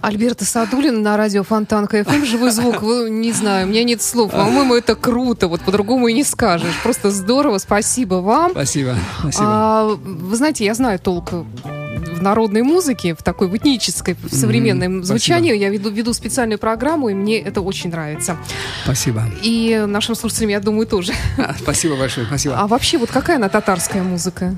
Альберта 0.00 0.44
Садулина 0.44 0.98
на 0.98 1.16
радио 1.16 1.42
Фонтан 1.42 1.86
КФМ. 1.86 2.24
Живой 2.24 2.50
звук. 2.50 2.82
Не 2.82 3.32
знаю, 3.32 3.66
у 3.66 3.70
меня 3.70 3.84
нет 3.84 4.02
слов. 4.02 4.32
По-моему, 4.32 4.74
это 4.74 4.94
круто. 4.94 5.48
Вот 5.48 5.60
по-другому 5.62 6.08
и 6.08 6.12
не 6.12 6.24
скажешь. 6.24 6.74
Просто 6.82 7.10
здорово. 7.10 7.58
Спасибо 7.58 8.16
вам. 8.16 8.52
Спасибо, 8.52 8.96
спасибо. 9.20 9.44
А, 9.46 9.98
вы 10.04 10.36
знаете, 10.36 10.64
я 10.64 10.74
знаю 10.74 10.98
толк 10.98 11.32
в 11.32 12.22
народной 12.22 12.62
музыке, 12.62 13.14
в 13.14 13.22
такой 13.22 13.48
в 13.48 13.56
этнической, 13.56 14.14
в 14.22 14.34
современном 14.34 14.96
Мгм, 14.98 15.04
звучании. 15.04 15.56
Я 15.56 15.68
веду, 15.68 15.90
веду 15.90 16.12
специальную 16.14 16.58
программу, 16.58 17.08
и 17.08 17.14
мне 17.14 17.38
это 17.40 17.60
очень 17.60 17.90
нравится. 17.90 18.36
Спасибо. 18.84 19.24
И 19.42 19.84
нашим 19.86 20.14
слушателям, 20.14 20.50
я 20.50 20.60
думаю, 20.60 20.86
тоже. 20.86 21.12
Спасибо 21.60 21.96
большое, 21.96 22.26
спасибо. 22.26 22.56
А 22.58 22.66
вообще, 22.66 22.98
вот 22.98 23.10
какая 23.10 23.36
она 23.36 23.48
татарская 23.48 24.02
музыка? 24.02 24.54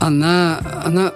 она, 0.00 0.60
она 0.84 1.12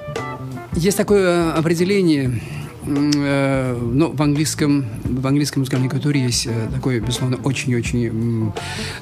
есть 0.74 0.96
такое 0.96 1.53
определение, 1.53 2.29
э, 2.29 2.60
ну, 2.87 4.12
в 4.12 4.23
английском, 4.23 4.87
в 5.05 5.27
английской 5.27 5.59
музыкальной 5.59 5.88
культуре 5.88 6.23
есть 6.23 6.47
э, 6.47 6.69
такой, 6.75 7.01
безусловно, 7.01 7.38
очень-очень 7.45 8.53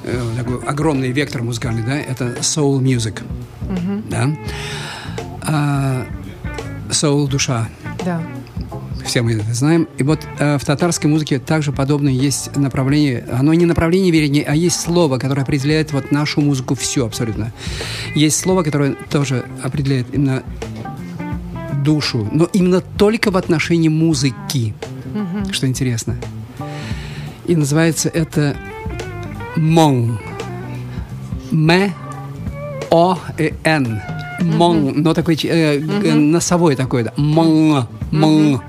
э, 0.03 0.21
такой 0.37 0.59
огромный 0.65 1.11
вектор 1.11 1.43
музыкальный, 1.43 1.83
да, 1.83 1.97
это 1.97 2.35
soul 2.41 2.79
music, 2.81 3.21
да, 4.09 4.29
А, 5.41 6.05
soul 6.89 7.27
душа, 7.29 7.69
Да. 8.05 8.21
все 9.05 9.21
мы 9.21 9.33
это 9.33 9.53
знаем. 9.53 9.87
И 9.97 10.03
вот 10.03 10.19
э, 10.39 10.57
в 10.57 10.65
татарской 10.65 11.09
музыке 11.09 11.39
также 11.39 11.71
подобное 11.71 12.11
есть 12.11 12.55
направление. 12.57 13.25
Оно 13.31 13.53
не 13.53 13.65
направление, 13.65 14.11
вернее, 14.11 14.43
а 14.43 14.55
есть 14.55 14.79
слово, 14.79 15.17
которое 15.17 15.43
определяет 15.43 15.93
вот 15.93 16.11
нашу 16.11 16.41
музыку 16.41 16.75
всю 16.75 17.05
абсолютно. 17.05 17.53
Есть 18.15 18.39
слово, 18.39 18.63
которое 18.63 18.95
тоже 19.09 19.45
определяет 19.63 20.07
именно 20.13 20.43
душу, 21.83 22.27
но 22.31 22.45
именно 22.53 22.81
только 22.81 23.31
в 23.31 23.37
отношении 23.37 23.89
музыки, 23.89 24.73
что 25.51 25.67
интересно. 25.67 26.15
И 27.47 27.55
называется 27.55 28.09
это 28.09 28.55
мон. 29.55 30.19
М, 31.51 31.91
О 32.91 33.17
и 33.37 33.53
Н. 33.63 34.01
Мон, 34.41 34.93
но 35.01 35.13
такой 35.13 35.37
э, 35.43 35.79
г- 35.79 36.13
носовой 36.15 36.75
такой, 36.75 37.03
да. 37.03 37.11
Мон, 37.17 37.85
мон. 38.11 38.61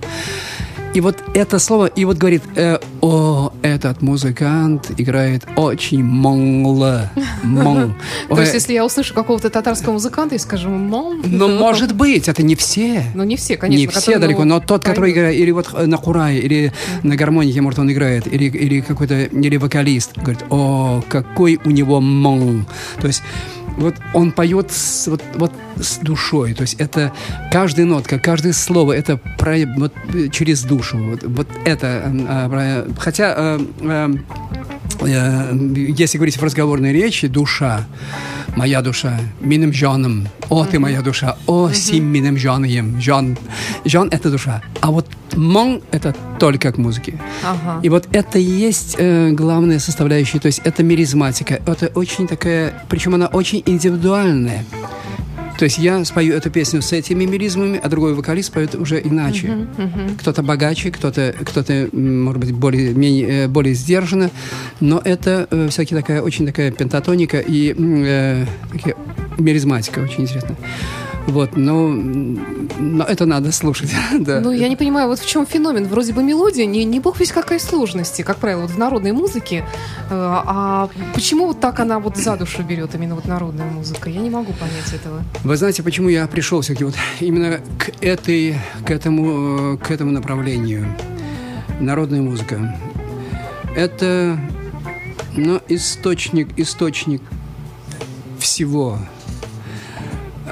И 0.92 1.00
вот 1.00 1.22
это 1.35 1.61
слово, 1.61 1.87
и 1.87 2.05
вот 2.05 2.16
говорит, 2.16 2.42
э, 2.57 2.79
о, 3.00 3.53
этот 3.62 4.03
музыкант 4.03 4.90
играет 4.98 5.46
очень 5.55 6.03
монло, 6.03 7.11
мон. 7.44 7.94
То 8.29 8.40
есть, 8.40 8.55
если 8.55 8.72
я 8.72 8.85
услышу 8.85 9.14
какого-то 9.14 9.50
татарского 9.50 9.92
музыканта 9.92 10.35
и 10.35 10.38
скажу 10.38 10.68
«мом», 10.68 11.20
Ну, 11.24 11.48
может 11.48 11.94
быть, 11.94 12.29
это 12.29 12.42
не 12.42 12.57
все. 12.57 13.05
Ну, 13.14 13.22
не 13.22 13.37
все, 13.37 13.57
конечно. 13.57 13.81
не 13.81 13.87
все 13.87 14.18
далеко, 14.18 14.44
но 14.44 14.59
тот, 14.61 14.83
который 14.85 15.12
играет, 15.12 15.37
или 15.37 15.53
вот 15.53 15.68
э, 15.74 15.87
на 15.87 15.96
хурае, 15.96 16.40
или 16.40 16.72
на 17.05 17.14
гармонике, 17.14 17.61
может, 17.61 17.79
он 17.79 17.92
играет, 17.92 18.26
или, 18.26 18.44
или 18.46 18.81
какой-то, 18.81 19.14
или 19.24 19.57
вокалист, 19.57 20.16
говорит, 20.16 20.44
о, 20.50 21.03
какой 21.09 21.61
у 21.64 21.70
него 21.70 22.00
мон. 22.00 22.66
То 23.00 23.07
есть 23.07 23.22
вот 23.76 23.94
он 24.14 24.33
поет 24.33 24.70
с, 24.70 25.06
вот, 25.09 25.22
вот 25.35 25.52
с 25.76 25.98
душой, 25.98 26.54
то 26.54 26.62
есть 26.62 26.74
это 26.74 27.12
каждая 27.52 27.87
нотка, 27.87 28.18
каждое 28.18 28.52
слово, 28.52 28.92
это 28.92 29.16
про, 29.38 29.56
вот, 29.76 29.92
через 30.33 30.62
душу, 30.62 30.98
вот, 30.98 31.22
вот 31.22 31.48
это, 31.64 32.12
про- 32.50 32.87
хотя 32.98 33.35
э, 33.37 33.61
э, 33.80 34.14
э, 35.02 35.85
если 35.98 36.18
говорить 36.18 36.37
в 36.37 36.42
разговорной 36.42 36.92
речи, 36.92 37.28
душа, 37.28 37.87
моя 38.56 38.82
душа, 38.82 39.18
миным 39.40 39.72
женом, 39.72 40.28
о, 40.48 40.64
ты 40.64 40.78
моя 40.78 41.02
душа, 41.02 41.36
о, 41.46 41.70
сим 41.72 42.04
миным 42.04 42.36
женом, 42.36 43.00
жен. 43.00 43.36
Жен– 43.84 44.08
это 44.12 44.30
душа. 44.30 44.62
А 44.80 44.90
вот 44.90 45.06
мон– 45.36 45.82
это 45.90 46.14
только 46.38 46.72
к 46.72 46.78
музыке. 46.78 47.18
Ага. 47.44 47.80
И 47.82 47.88
вот 47.88 48.08
это 48.12 48.38
и 48.38 48.42
есть 48.42 48.96
э, 48.98 49.30
главная 49.30 49.78
составляющая, 49.78 50.38
то 50.38 50.46
есть 50.46 50.60
это 50.64 50.82
миризматика. 50.82 51.60
Это 51.66 51.88
очень 51.94 52.26
такая, 52.26 52.84
причем 52.88 53.14
она 53.14 53.26
очень 53.26 53.62
индивидуальная. 53.66 54.64
То 55.61 55.64
есть 55.64 55.77
я 55.77 56.03
спою 56.07 56.35
эту 56.35 56.49
песню 56.49 56.81
с 56.81 56.90
этими 56.90 57.27
миризмами, 57.27 57.79
а 57.83 57.90
другой 57.90 58.14
вокалист 58.14 58.51
поет 58.51 58.75
уже 58.77 58.99
иначе. 58.99 59.66
Кто-то 60.18 60.42
богаче, 60.42 60.90
кто-то, 60.90 61.35
кто-то, 61.38 61.90
может 61.92 62.40
быть, 62.40 62.53
более, 62.53 62.94
менее, 62.94 63.44
э, 63.44 63.46
более 63.46 63.75
сдержанно, 63.75 64.31
но 64.81 65.03
это 65.05 65.46
э, 65.51 65.68
все-таки 65.68 65.94
такая 65.94 66.23
очень 66.23 66.46
такая 66.46 66.70
пентатоника 66.70 67.40
и 67.40 67.75
э, 67.77 68.46
такие, 68.73 68.96
миризматика 69.37 69.99
очень 69.99 70.23
интересная. 70.23 70.57
Вот, 71.26 71.56
но, 71.56 71.88
м, 71.88 72.68
но 72.78 73.04
это 73.04 73.26
надо 73.26 73.52
слушать. 73.52 73.90
да. 74.18 74.40
Ну, 74.40 74.50
я 74.50 74.68
не 74.68 74.76
понимаю, 74.76 75.09
вот 75.09 75.18
в 75.18 75.26
чем 75.28 75.46
феномен? 75.46 75.87
Вроде 75.87 76.12
бы 76.12 76.22
мелодия, 76.22 76.66
не, 76.66 76.85
не 76.85 76.98
бог 77.00 77.20
весь 77.20 77.30
какая 77.30 77.59
сложности, 77.59 78.22
как 78.22 78.38
правило, 78.38 78.62
вот 78.62 78.70
в 78.70 78.78
народной 78.78 79.12
музыке. 79.12 79.64
Э, 80.11 80.40
А 80.46 80.88
почему 81.14 81.46
вот 81.46 81.61
так 81.61 81.78
она 81.80 81.98
вот 82.00 82.16
за 82.16 82.37
душу 82.37 82.62
берет, 82.62 82.94
именно 82.94 83.14
вот 83.14 83.26
народная 83.26 83.66
музыка? 83.66 84.11
Я 84.11 84.20
не 84.20 84.30
могу 84.30 84.52
понять 84.54 84.92
этого. 84.92 85.22
Вы 85.44 85.56
знаете, 85.56 85.83
почему 85.83 86.09
я 86.09 86.26
пришел 86.26 86.61
все-таки 86.62 86.85
вот 86.85 86.94
именно 87.20 87.61
к 87.78 87.90
этой, 88.02 88.56
к 88.87 88.90
этому, 88.90 89.78
к 89.78 89.90
этому 89.90 90.11
направлению? 90.11 90.87
Народная 91.80 92.22
музыка. 92.22 92.76
Это, 93.76 94.38
ну, 95.37 95.61
источник, 95.68 96.48
источник 96.59 97.22
всего. 98.38 98.98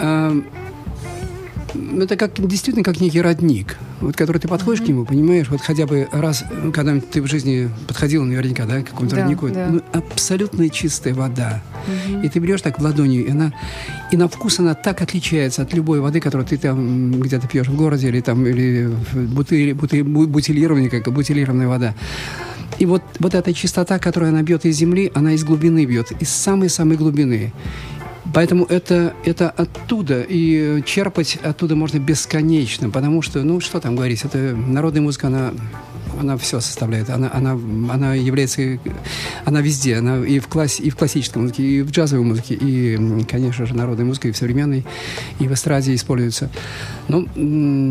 Эм, 0.00 0.46
Это 2.00 2.16
как 2.16 2.33
действительно 2.46 2.83
как 2.85 3.00
некий 3.00 3.20
родник, 3.20 3.76
вот 4.00 4.16
который 4.16 4.38
ты 4.38 4.48
подходишь 4.48 4.81
к 4.83 4.88
нему, 4.88 5.04
понимаешь, 5.04 5.48
вот 5.50 5.61
хотя 5.61 5.87
бы 5.87 6.09
раз, 6.12 6.44
ну, 6.62 6.72
когда 6.72 6.98
ты 6.98 7.20
в 7.20 7.26
жизни 7.26 7.68
подходил 7.87 8.24
наверняка, 8.24 8.64
да, 8.64 8.81
к 8.83 8.87
какому-то 8.90 9.16
Да, 9.16 9.22
роднику, 9.22 9.48
да. 9.48 9.68
ну, 9.70 9.83
абсолютно 9.92 10.68
чистая 10.70 11.14
вода. 11.14 11.62
И 12.22 12.28
ты 12.28 12.38
берешь 12.38 12.62
так 12.62 12.78
в 12.78 12.83
ладони, 12.83 13.18
и 13.20 13.31
она 13.31 13.52
и 14.11 14.16
на 14.16 14.28
вкус 14.28 14.59
она 14.61 14.74
так 14.74 15.02
отличается 15.02 15.62
от 15.62 15.74
любой 15.74 16.00
воды, 16.00 16.20
которую 16.20 16.46
ты 16.46 16.57
там 16.57 17.20
где-то 17.20 17.46
пьешь 17.48 17.68
в 17.68 17.76
городе 17.76 18.09
или 18.09 18.20
там 18.20 18.46
или 18.46 18.90
бутыль, 19.14 19.74
бутыль, 19.74 20.00
бу- 20.02 20.26
бутилированная, 20.26 20.88
как 20.88 21.12
бутилированная 21.12 21.68
вода. 21.68 21.94
И 22.78 22.87
вот, 22.87 23.02
вот 23.18 23.35
эта 23.35 23.52
чистота, 23.52 23.98
которая 23.98 24.31
она 24.31 24.42
бьет 24.42 24.64
из 24.64 24.76
земли, 24.76 25.11
она 25.14 25.33
из 25.33 25.42
глубины 25.44 25.85
бьет, 25.85 26.12
из 26.20 26.28
самой-самой 26.31 26.96
глубины. 26.96 27.52
Поэтому 28.35 28.64
это, 28.67 29.14
это 29.25 29.51
оттуда, 29.51 30.25
и 30.29 30.83
черпать 30.85 31.37
оттуда 31.43 31.75
можно 31.77 31.99
бесконечно, 31.99 32.91
потому 32.91 33.23
что, 33.23 33.43
ну, 33.43 33.61
что 33.61 33.81
там 33.81 33.97
говорить, 33.97 34.25
это 34.25 34.38
народная 34.38 35.03
музыка, 35.03 35.29
она, 35.29 35.53
она 36.18 36.37
все 36.37 36.61
составляет, 36.61 37.11
она, 37.11 37.31
она, 37.33 37.52
она 37.92 38.14
является, 38.14 38.78
она 39.44 39.61
везде, 39.61 39.96
она 39.96 40.24
и 40.24 40.38
в, 40.38 40.48
класс, 40.48 40.81
и 40.81 40.90
в 40.90 40.96
классической 40.96 41.38
музыке, 41.38 41.62
и 41.62 41.83
в 41.83 41.90
джазовой 41.90 42.24
музыке, 42.24 42.54
и, 42.54 43.24
конечно 43.28 43.66
же, 43.66 43.74
народной 43.74 44.04
музыке, 44.04 44.28
и 44.28 44.33
в 44.33 44.37
современной, 44.37 44.85
и 45.38 45.48
в 45.48 45.52
эстраде 45.52 45.94
используется. 45.94 46.50
Ну, 47.09 47.26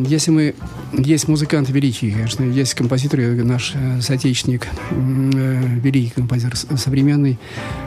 если 0.07 0.31
мы... 0.31 0.55
Есть 0.93 1.27
музыканты 1.27 1.71
великие, 1.71 2.11
конечно, 2.11 2.43
есть 2.43 2.73
композиторы, 2.73 3.43
наш 3.43 3.73
э, 3.75 4.01
соотечественник, 4.01 4.67
э, 4.91 5.79
великий 5.83 6.11
композитор 6.11 6.55
современный, 6.55 7.37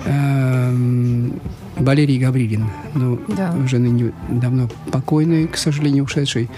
эм, 0.04 1.40
Валерий 1.76 2.18
Гаврилин, 2.18 2.66
ну, 2.94 3.18
Да. 3.28 3.54
уже 3.64 3.78
ныне 3.78 4.12
давно 4.28 4.68
покойный, 4.92 5.46
к 5.46 5.56
сожалению, 5.56 6.04
ушедший. 6.04 6.50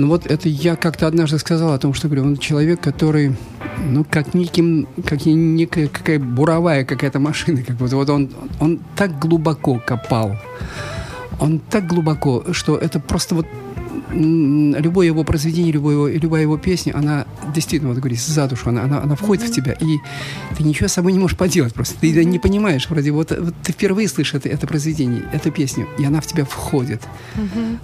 Но 0.00 0.06
вот 0.06 0.24
это 0.24 0.48
я 0.48 0.76
как-то 0.76 1.06
однажды 1.06 1.38
сказал 1.38 1.74
о 1.74 1.78
том, 1.78 1.92
что 1.92 2.08
говорю, 2.08 2.24
он 2.24 2.38
человек, 2.38 2.80
который, 2.80 3.36
ну, 3.84 4.02
как 4.08 4.32
неким, 4.32 4.88
как 5.04 5.26
некая 5.26 5.88
какая 5.88 6.18
буровая 6.18 6.86
какая-то 6.86 7.18
машина, 7.18 7.62
как 7.62 7.78
вот, 7.78 7.92
вот 7.92 8.08
он, 8.08 8.30
он 8.60 8.80
так 8.96 9.18
глубоко 9.18 9.78
копал, 9.84 10.36
он 11.38 11.58
так 11.58 11.86
глубоко, 11.86 12.44
что 12.52 12.78
это 12.78 12.98
просто 12.98 13.34
вот 13.34 13.46
любое 14.12 15.06
его 15.06 15.24
произведение, 15.24 15.72
любое 15.72 15.94
его, 15.94 16.08
любая 16.08 16.42
его 16.42 16.58
песня, 16.58 16.96
она 16.96 17.26
действительно, 17.54 17.90
вот 17.90 17.98
говорится, 17.98 18.32
за 18.32 18.46
душу, 18.48 18.68
она, 18.68 18.82
она, 18.82 19.02
она 19.02 19.14
входит 19.14 19.48
в 19.48 19.52
тебя, 19.52 19.72
и 19.72 19.98
ты 20.56 20.64
ничего 20.64 20.88
с 20.88 20.92
собой 20.92 21.12
не 21.12 21.18
можешь 21.18 21.36
поделать 21.36 21.74
просто. 21.74 21.98
Ты 22.00 22.24
не 22.24 22.38
понимаешь, 22.38 22.88
вроде 22.88 23.10
вот, 23.10 23.30
вот 23.38 23.54
ты 23.62 23.72
впервые 23.72 24.08
слышишь 24.08 24.34
это, 24.34 24.48
это 24.48 24.66
произведение, 24.66 25.24
эту 25.32 25.50
песню, 25.50 25.88
и 25.98 26.04
она 26.04 26.20
в 26.20 26.26
тебя 26.26 26.44
входит. 26.44 27.02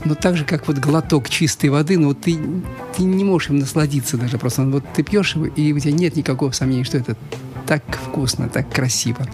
Но 0.05 0.15
так 0.15 0.37
же, 0.37 0.45
как 0.45 0.69
вот 0.69 0.79
глоток 0.79 1.29
чистой 1.29 1.71
воды, 1.71 1.99
но 1.99 2.09
вот 2.09 2.21
ты, 2.21 2.39
ты 2.97 3.03
не 3.03 3.25
можешь 3.25 3.51
им 3.51 3.59
насладиться 3.59 4.17
даже 4.17 4.39
просто. 4.39 4.62
Вот 4.62 4.85
ты 4.95 5.03
пьешь 5.03 5.35
его, 5.35 5.47
и 5.47 5.73
у 5.73 5.79
тебя 5.79 5.93
нет 5.93 6.17
никакого 6.17 6.51
сомнения, 6.53 6.85
что 6.85 6.99
это 6.99 7.17
так 7.67 7.83
вкусно, 8.07 8.49
так 8.49 8.71
красиво. 8.71 9.27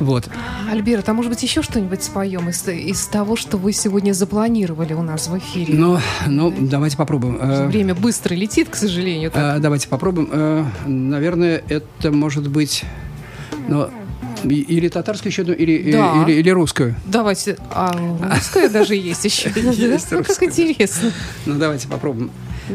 Вот. 0.00 0.28
Альберт, 0.70 1.08
а 1.08 1.12
может 1.14 1.30
быть 1.30 1.42
еще 1.42 1.62
что-нибудь 1.62 2.02
споем 2.02 2.48
из, 2.48 2.66
из 2.68 3.06
того, 3.06 3.36
что 3.36 3.56
вы 3.58 3.72
сегодня 3.72 4.12
запланировали 4.12 4.92
у 4.92 5.02
нас 5.02 5.28
в 5.28 5.38
эфире? 5.38 5.74
Но, 5.74 6.00
ну, 6.26 6.52
давайте 6.58 6.96
попробуем. 6.96 7.38
Э, 7.40 7.66
Время 7.66 7.94
быстро 7.94 8.34
летит, 8.34 8.68
к 8.70 8.76
сожалению. 8.76 9.30
так. 9.30 9.58
э, 9.58 9.60
давайте 9.60 9.88
попробуем. 9.88 10.28
Э, 10.32 10.64
наверное, 10.86 11.62
это 11.68 12.10
может 12.10 12.48
быть... 12.48 12.84
Ну, 13.68 13.88
и- 14.42 14.60
или 14.60 14.88
татарскую 14.88 15.30
еще 15.30 15.42
одну, 15.42 15.54
или, 15.54 15.92
Да. 15.92 16.22
или, 16.26 16.32
или 16.38 16.50
русскую. 16.50 16.94
Давайте. 17.06 17.56
А 17.70 17.96
русская 18.34 18.68
даже 18.68 18.94
есть 18.94 19.24
еще. 19.24 19.50
Ну, 20.10 20.22
как 20.24 20.42
интересно. 20.42 21.12
Ну, 21.46 21.54
давайте 21.54 21.88
попробуем. 21.88 22.30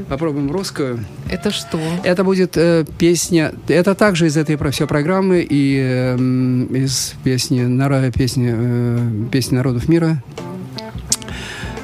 Попробуем 0.07 0.51
русскую. 0.51 1.03
Это 1.29 1.51
что? 1.51 1.79
Это 2.03 2.23
будет 2.23 2.57
э, 2.57 2.85
песня. 2.97 3.53
Это 3.67 3.95
также 3.95 4.27
из 4.27 4.37
этой 4.37 4.57
про- 4.57 4.71
все 4.71 4.85
программы 4.87 5.45
и 5.47 5.77
э, 5.81 6.15
из 6.15 7.15
песни, 7.23 7.61
нара- 7.63 8.11
песни, 8.11 8.51
э, 8.53 9.25
песни 9.31 9.55
народов 9.55 9.89
мира. 9.89 10.23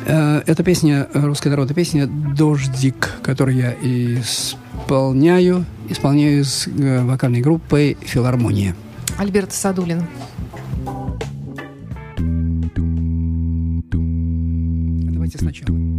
Э, 0.06 0.42
это 0.46 0.64
песня, 0.64 1.08
э, 1.14 1.20
русская 1.26 1.50
народная 1.50 1.76
песня 1.76 2.06
«Дождик», 2.08 3.12
которую 3.24 3.58
я 3.58 3.72
исполняю, 3.82 5.66
исполняю 5.90 6.46
с 6.46 6.68
э, 6.68 7.04
вокальной 7.04 7.42
группой 7.42 7.98
«Филармония». 8.02 8.76
Альберт 9.18 9.52
Садулин. 9.52 10.04
Давайте 15.12 15.38
сначала. 15.40 15.95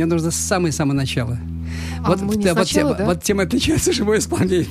Мне 0.00 0.06
нужно 0.06 0.30
с 0.30 0.36
самого-самого 0.36 0.94
начала. 0.96 1.38
А 2.02 2.16
мы 2.16 2.34
не 2.36 2.42
т- 2.44 2.54
вот, 2.54 2.66
сначала, 2.66 2.94
тем- 2.94 2.98
да? 2.98 3.04
вот 3.04 3.22
тем 3.22 3.38
отличается 3.40 3.92
живое 3.92 4.18
исполнение. 4.20 4.66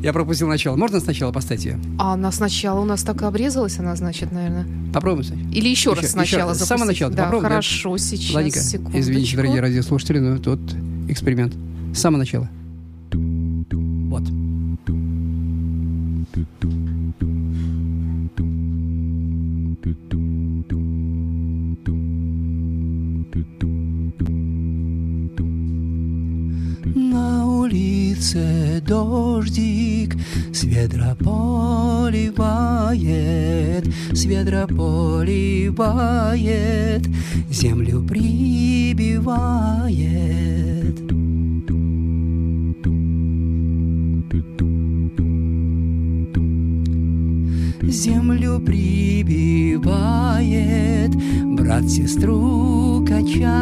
Я 0.00 0.12
пропустил 0.12 0.46
начало. 0.46 0.76
Можно 0.76 1.00
сначала 1.00 1.32
поставить 1.32 1.64
ее? 1.64 1.80
А 1.98 2.12
она 2.12 2.30
сначала 2.30 2.78
у 2.78 2.84
нас 2.84 3.02
так 3.02 3.20
и 3.22 3.24
обрезалась, 3.24 3.76
она, 3.80 3.96
значит, 3.96 4.30
наверное. 4.30 4.68
Попробуем. 4.94 5.50
Или 5.50 5.68
еще, 5.68 5.90
Еще- 5.90 6.00
раз 6.02 6.10
сначала 6.12 6.50
еще 6.52 6.58
раз. 6.60 6.62
С 6.62 6.66
самого 6.68 6.86
запустить? 6.86 7.00
начала. 7.08 7.10
Да, 7.16 7.22
Попробуем, 7.24 7.42
да? 7.42 7.48
хорошо, 7.56 7.98
сейчас, 7.98 8.34
Ладненько. 8.36 8.60
секундочку. 8.60 9.00
Извините, 9.00 9.36
дорогие 9.36 9.60
радиослушатели, 9.60 10.18
но 10.20 10.38
тут 10.38 10.60
эксперимент. 11.08 11.56
С 11.92 11.98
самого 11.98 12.20
начала. 12.20 12.48
Вот. 13.12 14.22
Улице 28.18 28.82
дождик 28.84 30.16
с 30.52 30.64
ведра 30.64 31.14
поливает, 31.14 32.26
с 34.12 34.24
ведра 34.24 34.66
поливает, 34.66 35.46
землю 37.48 38.02
прибивает. 38.02 39.38
Землю 47.82 48.60
прибивает, 48.60 49.50
брат 51.56 51.88
сестру 51.88 53.04
качает, 53.06 53.56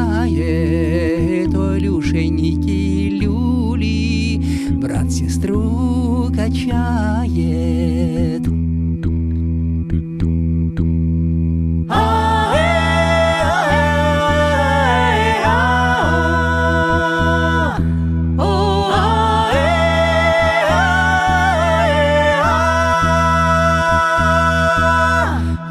ой, 1.55 1.79
люшеньки 1.79 2.86
люли, 2.86 2.86
брат 5.07 5.13
сестру 5.13 6.31
качает. 6.35 7.27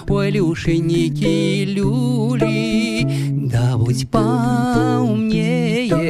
ой, 0.09 0.30
люшеньки, 0.30 1.64
люли, 1.64 3.07
да 3.49 3.76
будь 3.76 4.09
поумнее. 4.09 6.03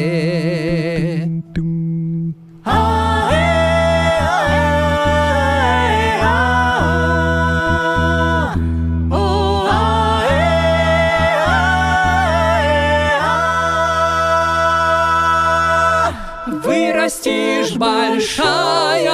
Большая, 17.85 19.13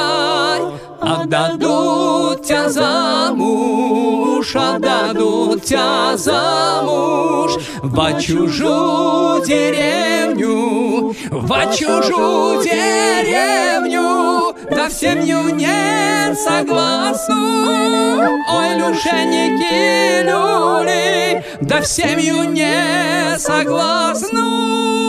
отдадут 1.00 2.44
тебя 2.44 2.68
замуж, 2.68 4.54
отдадут 4.54 5.64
тебя 5.64 6.16
замуж 6.16 7.52
в 7.82 8.20
чужую 8.20 9.44
деревню, 9.44 11.14
в 11.30 11.76
чужую 11.76 12.62
деревню, 12.62 14.54
да 14.70 14.88
в 14.88 14.92
семью 14.92 15.54
не 15.54 16.34
согласну. 16.34 18.20
Ой, 18.52 18.76
люшенники, 18.78 20.22
люли, 20.22 21.44
да 21.60 21.80
в 21.80 21.86
семью 21.86 22.44
не 22.44 23.36
согласну. 23.38 24.99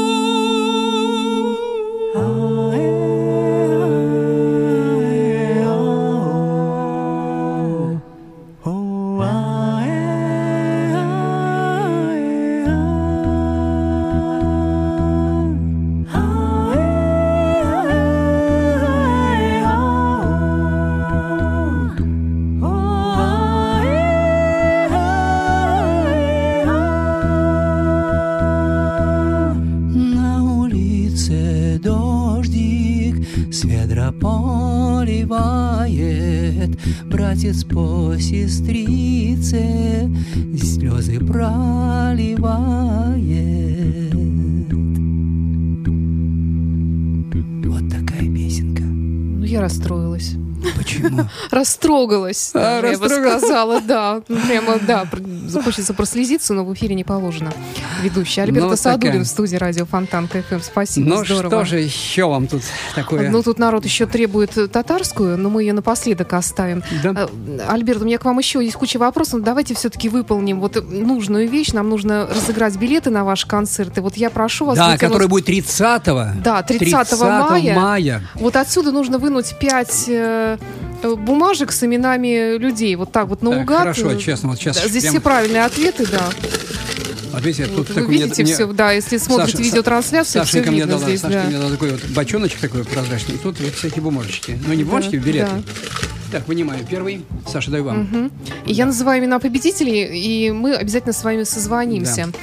Братец 37.31 37.63
по 37.63 38.13
сестрице 38.19 40.11
слезы 40.61 41.17
проливает. 41.17 42.51
Вот 47.65 47.89
такая 47.89 48.27
песенка. 48.33 48.83
Ну, 48.83 49.45
я 49.45 49.61
расстроилась. 49.61 50.33
Почему? 50.75 51.21
Растрогалась, 51.51 52.51
А, 52.53 52.85
я 52.85 52.97
бы 52.97 53.07
сказала, 53.07 53.79
да. 53.79 54.21
Ну, 54.27 54.37
Прямо, 54.47 54.77
да, 54.85 55.05
пр- 55.59 55.65
хочется 55.65 55.93
прослезиться, 55.93 56.53
но 56.53 56.63
в 56.65 56.73
эфире 56.73 56.95
не 56.95 57.03
положено. 57.03 57.51
Ведущий 58.01 58.41
Альберта 58.41 58.69
Ну, 58.69 58.75
Садулин 58.75 59.11
такая. 59.11 59.23
в 59.23 59.27
студии 59.27 59.55
радио 59.55 59.85
Фонтан 59.85 60.27
КФМ. 60.27 60.59
Спасибо, 60.61 61.09
Ну 61.09 61.25
здорово. 61.25 61.49
что 61.49 61.65
же 61.65 61.79
еще 61.79 62.27
вам 62.27 62.47
тут 62.47 62.61
такое? 62.95 63.29
Ну, 63.29 63.43
тут 63.43 63.59
народ 63.59 63.85
еще 63.85 64.05
требует 64.05 64.51
татарскую, 64.71 65.37
но 65.37 65.49
мы 65.49 65.63
ее 65.63 65.73
напоследок 65.73 66.33
оставим. 66.33 66.83
Да. 67.03 67.27
Э, 67.47 67.59
Альберт, 67.69 68.01
у 68.01 68.05
меня 68.05 68.17
к 68.17 68.25
вам 68.25 68.39
еще 68.39 68.63
есть 68.63 68.75
куча 68.77 68.97
вопросов. 68.97 69.39
но 69.39 69.45
Давайте 69.45 69.73
все-таки 69.75 70.09
выполним 70.09 70.59
вот 70.59 70.83
нужную 70.89 71.49
вещь. 71.49 71.71
Нам 71.73 71.89
нужно 71.89 72.27
разыграть 72.27 72.75
билеты 72.77 73.09
на 73.09 73.23
ваши 73.23 73.47
концерты. 73.47 74.01
Вот 74.01 74.15
я 74.17 74.29
прошу 74.29 74.65
вас... 74.65 74.77
Да, 74.77 74.87
вытянуть- 74.93 74.99
который 74.99 75.27
будет 75.27 75.49
30-го. 75.49 76.41
Да, 76.43 76.61
30 76.63 77.19
мая. 77.19 77.75
мая. 77.75 78.21
Вот 78.35 78.55
отсюда 78.55 78.91
нужно 78.91 79.17
вынуть 79.17 79.55
пять 79.59 80.05
э, 80.07 80.57
э, 80.57 80.57
бумажек 81.03 81.71
с 81.71 81.83
именами 81.83 82.57
людей. 82.57 82.95
Вот 82.95 83.11
так 83.11 83.27
вот 83.27 83.41
наугад. 83.41 83.67
Так, 83.67 83.77
хорошо, 83.95 84.15
честно, 84.15 84.49
вот 84.49 84.57
сейчас 84.59 84.81
Да, 84.81 84.87
здесь 84.87 85.03
прям- 85.03 85.13
все 85.13 85.21
правильные 85.21 85.63
ответы, 85.65 86.05
да. 86.07 86.29
Вот 87.33 87.43
видите, 87.45 87.65
тут 87.67 87.87
Вот 87.89 87.95
вы 87.97 88.07
мне- 88.09 88.23
видите 88.23 88.43
мне- 88.43 88.53
все, 88.53 88.67
да, 88.67 88.91
если 88.91 89.17
смотрите 89.17 89.53
Саша- 89.57 89.63
видеотрансляцию, 89.63 90.43
все 90.43 90.51
Сашенька 90.51 90.71
мне 90.71 90.81
видно 90.81 90.95
дала, 90.97 91.05
здесь, 91.07 91.21
Сашка 91.21 91.37
да. 91.41 91.47
мне 91.47 91.57
дала 91.57 91.71
такой 91.71 91.91
вот 91.91 92.03
бочоночек 92.09 92.59
такой 92.59 92.83
прозрачный. 92.83 93.35
И 93.35 93.37
тут 93.37 93.59
вот 93.59 93.73
всякие 93.73 94.01
бумажечки. 94.03 94.59
Ну, 94.67 94.73
не 94.73 94.83
бумажки, 94.83 95.17
Да, 95.17 95.25
билеты. 95.25 95.49
да. 95.55 95.61
Так, 96.31 96.47
вынимаю 96.47 96.79
первый. 96.89 97.25
Саша, 97.49 97.71
дай 97.71 97.81
вам. 97.81 98.31
И 98.65 98.73
я 98.73 98.85
называю 98.85 99.21
имена 99.21 99.39
победителей, 99.39 100.03
и 100.17 100.51
мы 100.51 100.75
обязательно 100.75 101.13
с 101.13 101.23
вами 101.23 101.43
созвонимся. 101.43 102.27
Да, 102.31 102.37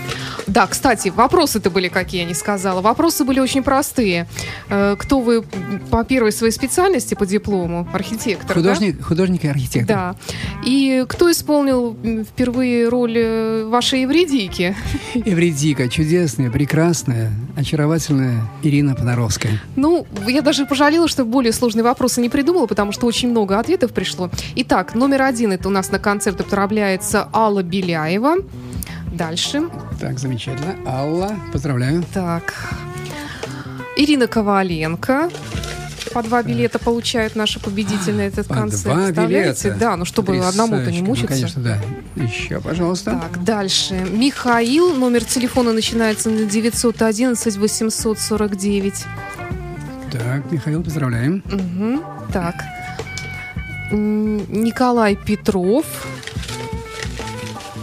кстати, 0.67 1.09
вопросы-то 1.09 1.71
были 1.71 1.89
какие, 1.89 2.23
я 2.23 2.27
не 2.27 2.35
сказала. 2.35 2.81
Вопросы 2.81 3.25
были 3.25 3.41
очень 3.41 3.63
простые. 3.63 4.27
Э, 4.69 4.97
Кто 4.99 5.21
вы 5.21 5.43
по 5.91 6.05
первой 6.05 6.33
своей 6.33 6.53
специальности 6.53 7.15
по 7.15 7.27
диплому? 7.27 7.87
Архитектор, 7.93 8.49
да? 8.49 8.55
Художник, 8.55 9.03
художник 9.03 9.45
и 9.45 9.49
архитектор. 9.49 9.97
Да. 9.97 10.17
И 10.65 11.05
кто 11.09 11.31
исполнил 11.31 11.97
впервые 12.25 12.89
роль 12.89 13.17
э, 13.17 13.65
вашей 13.65 14.03
Евредийки? 14.03 14.75
Эвредика, 15.15 15.89
чудесная, 15.91 16.51
прекрасная, 16.51 17.33
очаровательная 17.57 18.43
Ирина 18.63 18.95
Понаровская. 18.95 19.61
Ну, 19.77 20.07
я 20.27 20.43
даже 20.43 20.67
пожалела, 20.67 21.09
что 21.09 21.25
более 21.25 21.53
сложные 21.53 21.85
вопросы 21.85 22.21
не 22.21 22.29
придумала, 22.29 22.67
потому 22.67 22.93
что 22.93 23.07
очень 23.07 23.31
много 23.31 23.59
ответов 23.59 23.93
пришло. 23.93 24.31
Итак, 24.57 24.95
номер 24.95 25.23
один 25.23 25.53
это 25.53 25.69
у 25.69 25.71
нас 25.71 25.91
на 25.91 25.99
концерт 25.99 26.41
отправляется 26.41 27.29
Алла 27.33 27.63
Беляева. 27.63 28.37
Дальше. 29.13 29.63
Так, 30.01 30.19
замечательно. 30.19 30.77
Алла, 30.87 31.35
поздравляю. 31.53 32.05
Так. 32.13 32.55
Ирина 33.97 34.27
Коваленко. 34.27 35.31
По 36.15 36.23
два 36.23 36.43
билета 36.43 36.79
получают 36.79 37.37
наши 37.37 37.61
победители 37.61 38.25
этот 38.25 38.47
По 38.49 38.55
концерт. 38.55 38.85
два 38.85 38.95
Представляете? 39.05 39.63
билета. 39.69 39.79
Да, 39.81 39.97
ну 39.97 40.05
чтобы 40.07 40.39
одному-то 40.39 40.91
не. 40.91 41.01
Ну, 41.01 41.09
мучиться. 41.09 41.29
конечно, 41.29 41.63
да. 41.63 41.79
Еще, 42.17 42.61
пожалуйста. 42.61 43.11
Так, 43.21 43.45
дальше. 43.45 44.07
Михаил, 44.11 44.95
номер 44.95 45.25
телефона 45.25 45.73
начинается 45.73 46.31
на 46.31 46.45
911 46.47 47.57
849. 47.59 49.05
Так, 50.13 50.51
Михаил, 50.51 50.83
поздравляем. 50.83 51.43
Мгм. 51.47 52.01
Так. 52.33 52.55
Николай 53.91 55.17
Петров. 55.17 55.85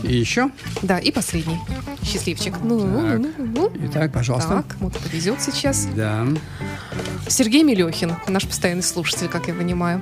И 0.07 0.15
еще. 0.15 0.49
Да, 0.81 0.99
и 0.99 1.11
последний. 1.11 1.57
Счастливчик. 2.03 2.55
Ну, 2.63 2.85
ну, 2.85 3.01
Так. 3.01 3.19
ну, 3.19 3.29
ну, 3.37 3.45
ну. 3.55 3.87
Итак, 3.87 4.11
пожалуйста. 4.11 4.63
Так, 4.67 4.77
вот 4.79 4.93
повезет 4.97 5.41
сейчас. 5.41 5.87
Да. 5.95 6.25
Сергей 7.27 7.63
Мелехин, 7.63 8.13
наш 8.27 8.45
постоянный 8.45 8.83
слушатель, 8.83 9.27
как 9.27 9.47
я 9.47 9.53
понимаю. 9.53 10.01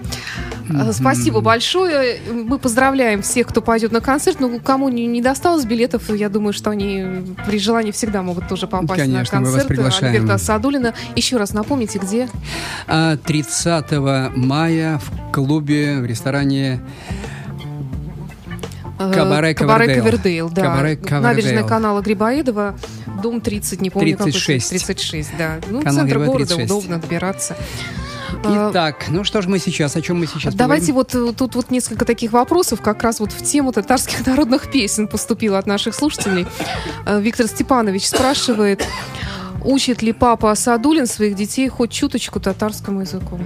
А, 0.70 0.92
Спасибо 0.92 1.42
большое. 1.42 2.20
Мы 2.32 2.60
поздравляем 2.60 3.22
всех, 3.22 3.48
кто 3.48 3.62
пойдет 3.62 3.92
на 3.92 4.02
концерт. 4.02 4.40
Ну, 4.40 4.60
кому 4.60 4.90
не, 4.90 5.08
не 5.08 5.22
досталось 5.22 5.66
билетов, 5.66 6.10
я 6.10 6.30
думаю, 6.30 6.54
что 6.54 6.70
они 6.70 7.06
при 7.48 7.60
желании 7.60 7.92
всегда 7.92 8.22
могут 8.22 8.48
тоже 8.48 8.68
попасть 8.68 9.02
Конечно, 9.02 9.40
на 9.40 9.40
мы 9.42 9.46
вас 9.46 9.54
концерт 9.54 9.68
приглашаем. 9.68 10.16
Альберта 10.16 10.38
Садулина. 10.38 10.94
Еще 11.16 11.38
раз 11.38 11.54
напомните, 11.54 12.00
где? 12.00 12.30
А 12.88 13.16
30 13.18 13.92
мая 14.36 15.00
в 15.00 15.32
клубе, 15.32 16.00
в 16.00 16.06
ресторане 16.06 16.82
Кабаре 18.98 19.54
Кабаре. 19.54 19.96
Ковердейл, 19.96 20.50
да. 20.50 20.62
Кабаре. 20.64 21.00
Набережная 21.10 21.64
канала 21.64 22.02
Грибоедова, 22.02 22.76
дом 23.22 23.42
30, 23.42 23.82
не 23.82 23.90
помню 23.90 24.18
36. 24.18 24.70
какой. 24.70 24.80
36, 24.80 25.30
да. 25.38 25.60
Ну, 25.70 25.80
Канал 25.80 25.96
центр 25.96 26.20
Грибоедова, 26.20 26.34
города, 26.34 26.56
36. 26.56 26.72
удобно 26.72 27.00
добираться. 27.00 27.56
А, 28.46 28.70
Итак, 28.72 29.06
ну 29.10 29.24
что 29.24 29.42
же 29.42 29.50
мы 29.50 29.60
сейчас, 29.60 29.96
о 29.96 30.02
чем 30.02 30.20
мы 30.20 30.28
сейчас 30.28 30.54
Давайте 30.54 30.88
поговорим? 30.88 31.26
вот 31.26 31.34
э, 31.34 31.38
тут 31.38 31.56
вот 31.56 31.72
несколько 31.72 32.04
таких 32.04 32.32
вопросов, 32.32 32.82
как 32.82 33.02
раз 33.04 33.20
вот 33.20 33.32
в 33.32 33.44
тему 33.44 33.72
татарских 33.72 34.26
народных 34.26 34.72
песен 34.72 35.08
поступило 35.08 35.58
от 35.58 35.68
наших 35.68 35.96
слушателей. 35.96 36.46
Э, 37.06 37.22
Виктор 37.22 37.48
Степанович 37.48 38.08
спрашивает, 38.08 38.86
учит 39.64 40.02
ли 40.02 40.14
папа 40.14 40.52
Асадулин 40.52 41.08
своих 41.08 41.36
детей 41.36 41.70
хоть 41.70 41.92
чуточку 41.92 42.40
татарскому 42.40 43.02
языку? 43.02 43.40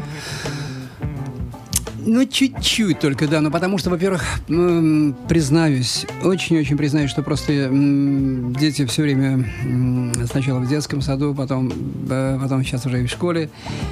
Ну, 2.08 2.26
чуть-чуть 2.26 3.00
только, 3.00 3.28
да. 3.28 3.42
Но 3.42 3.52
потому 3.52 3.78
что, 3.78 3.90
во-первых, 3.90 4.24
признаюсь, 4.48 6.06
очень-очень 6.24 6.78
признаюсь, 6.78 7.10
что 7.12 7.22
просто 7.22 7.70
дети 7.70 8.86
все 8.86 9.02
время 9.04 9.46
сначала 10.32 10.60
в 10.60 10.70
детском 10.70 11.02
саду, 11.02 11.36
потом, 11.36 11.72
потом 12.08 12.64
сейчас 12.64 12.86
уже 12.86 13.04
и 13.04 13.08
в 13.08 13.12
школе. 13.12 13.50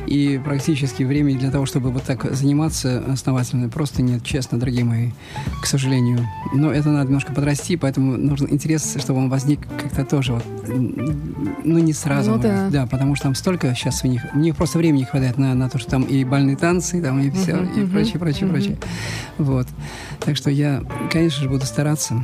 И 0.08 0.40
практически 0.44 1.04
времени 1.04 1.38
для 1.38 1.52
того, 1.52 1.66
чтобы 1.66 1.92
вот 1.92 2.04
так 2.04 2.34
заниматься 2.34 3.04
основательно, 3.08 3.68
просто 3.68 4.02
нет, 4.02 4.24
честно, 4.24 4.58
дорогие 4.58 4.86
мои, 4.86 5.10
к 5.62 5.66
сожалению. 5.66 6.26
Но 6.54 6.72
это 6.72 6.90
надо 6.90 7.08
немножко 7.08 7.34
подрасти, 7.34 7.76
поэтому 7.76 8.16
нужен 8.16 8.48
интерес, 8.50 8.96
чтобы 8.98 9.20
он 9.20 9.30
возник 9.30 9.60
как-то 9.82 10.06
тоже 10.06 10.34
вот, 10.34 10.46
ну, 10.68 11.80
не 11.80 11.92
сразу. 11.92 12.32
Ну 12.32 12.38
да. 12.38 12.64
быть. 12.64 12.74
да, 12.74 12.86
потому 12.86 13.16
что 13.16 13.26
там 13.26 13.36
столько 13.36 13.76
сейчас 13.76 14.06
у 14.06 14.08
них, 14.08 14.22
у 14.34 14.40
них 14.40 14.56
просто 14.56 14.78
времени 14.78 15.00
не 15.00 15.06
хватает 15.06 15.38
на, 15.38 15.54
на 15.54 15.70
то, 15.70 15.78
что 15.80 15.92
там 15.92 16.04
и 16.04 16.24
бальные 16.24 16.56
танцы, 16.56 17.02
там 17.02 17.20
и 17.20 17.30
все, 17.30 17.56
Мгм, 17.56 17.82
и 17.82 17.86
прочее, 17.86 18.05
прочее, 18.14 18.46
мгм. 18.46 18.52
прочее. 18.52 18.78
Вот. 19.38 19.68
Так 20.20 20.38
что 20.38 20.50
я, 20.50 20.84
конечно 21.12 21.44
же, 21.44 21.50
буду 21.50 21.66
стараться. 21.66 22.24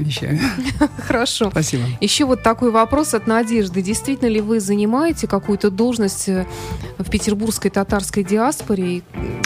Обещаю. 0.00 0.38
Хорошо. 1.06 1.50
Спасибо. 1.50 1.84
Еще 2.00 2.24
вот 2.24 2.42
такой 2.42 2.70
вопрос 2.70 3.14
от 3.14 3.26
Надежды. 3.26 3.82
Действительно 3.82 4.28
ли 4.28 4.40
вы 4.40 4.60
занимаете 4.60 5.26
какую-то 5.26 5.70
должность 5.70 6.28
э, 6.28 6.46
в 6.98 7.10
петербургской 7.10 7.70
татарской 7.70 8.24
диаспоре? 8.24 8.98
И- 8.98 9.02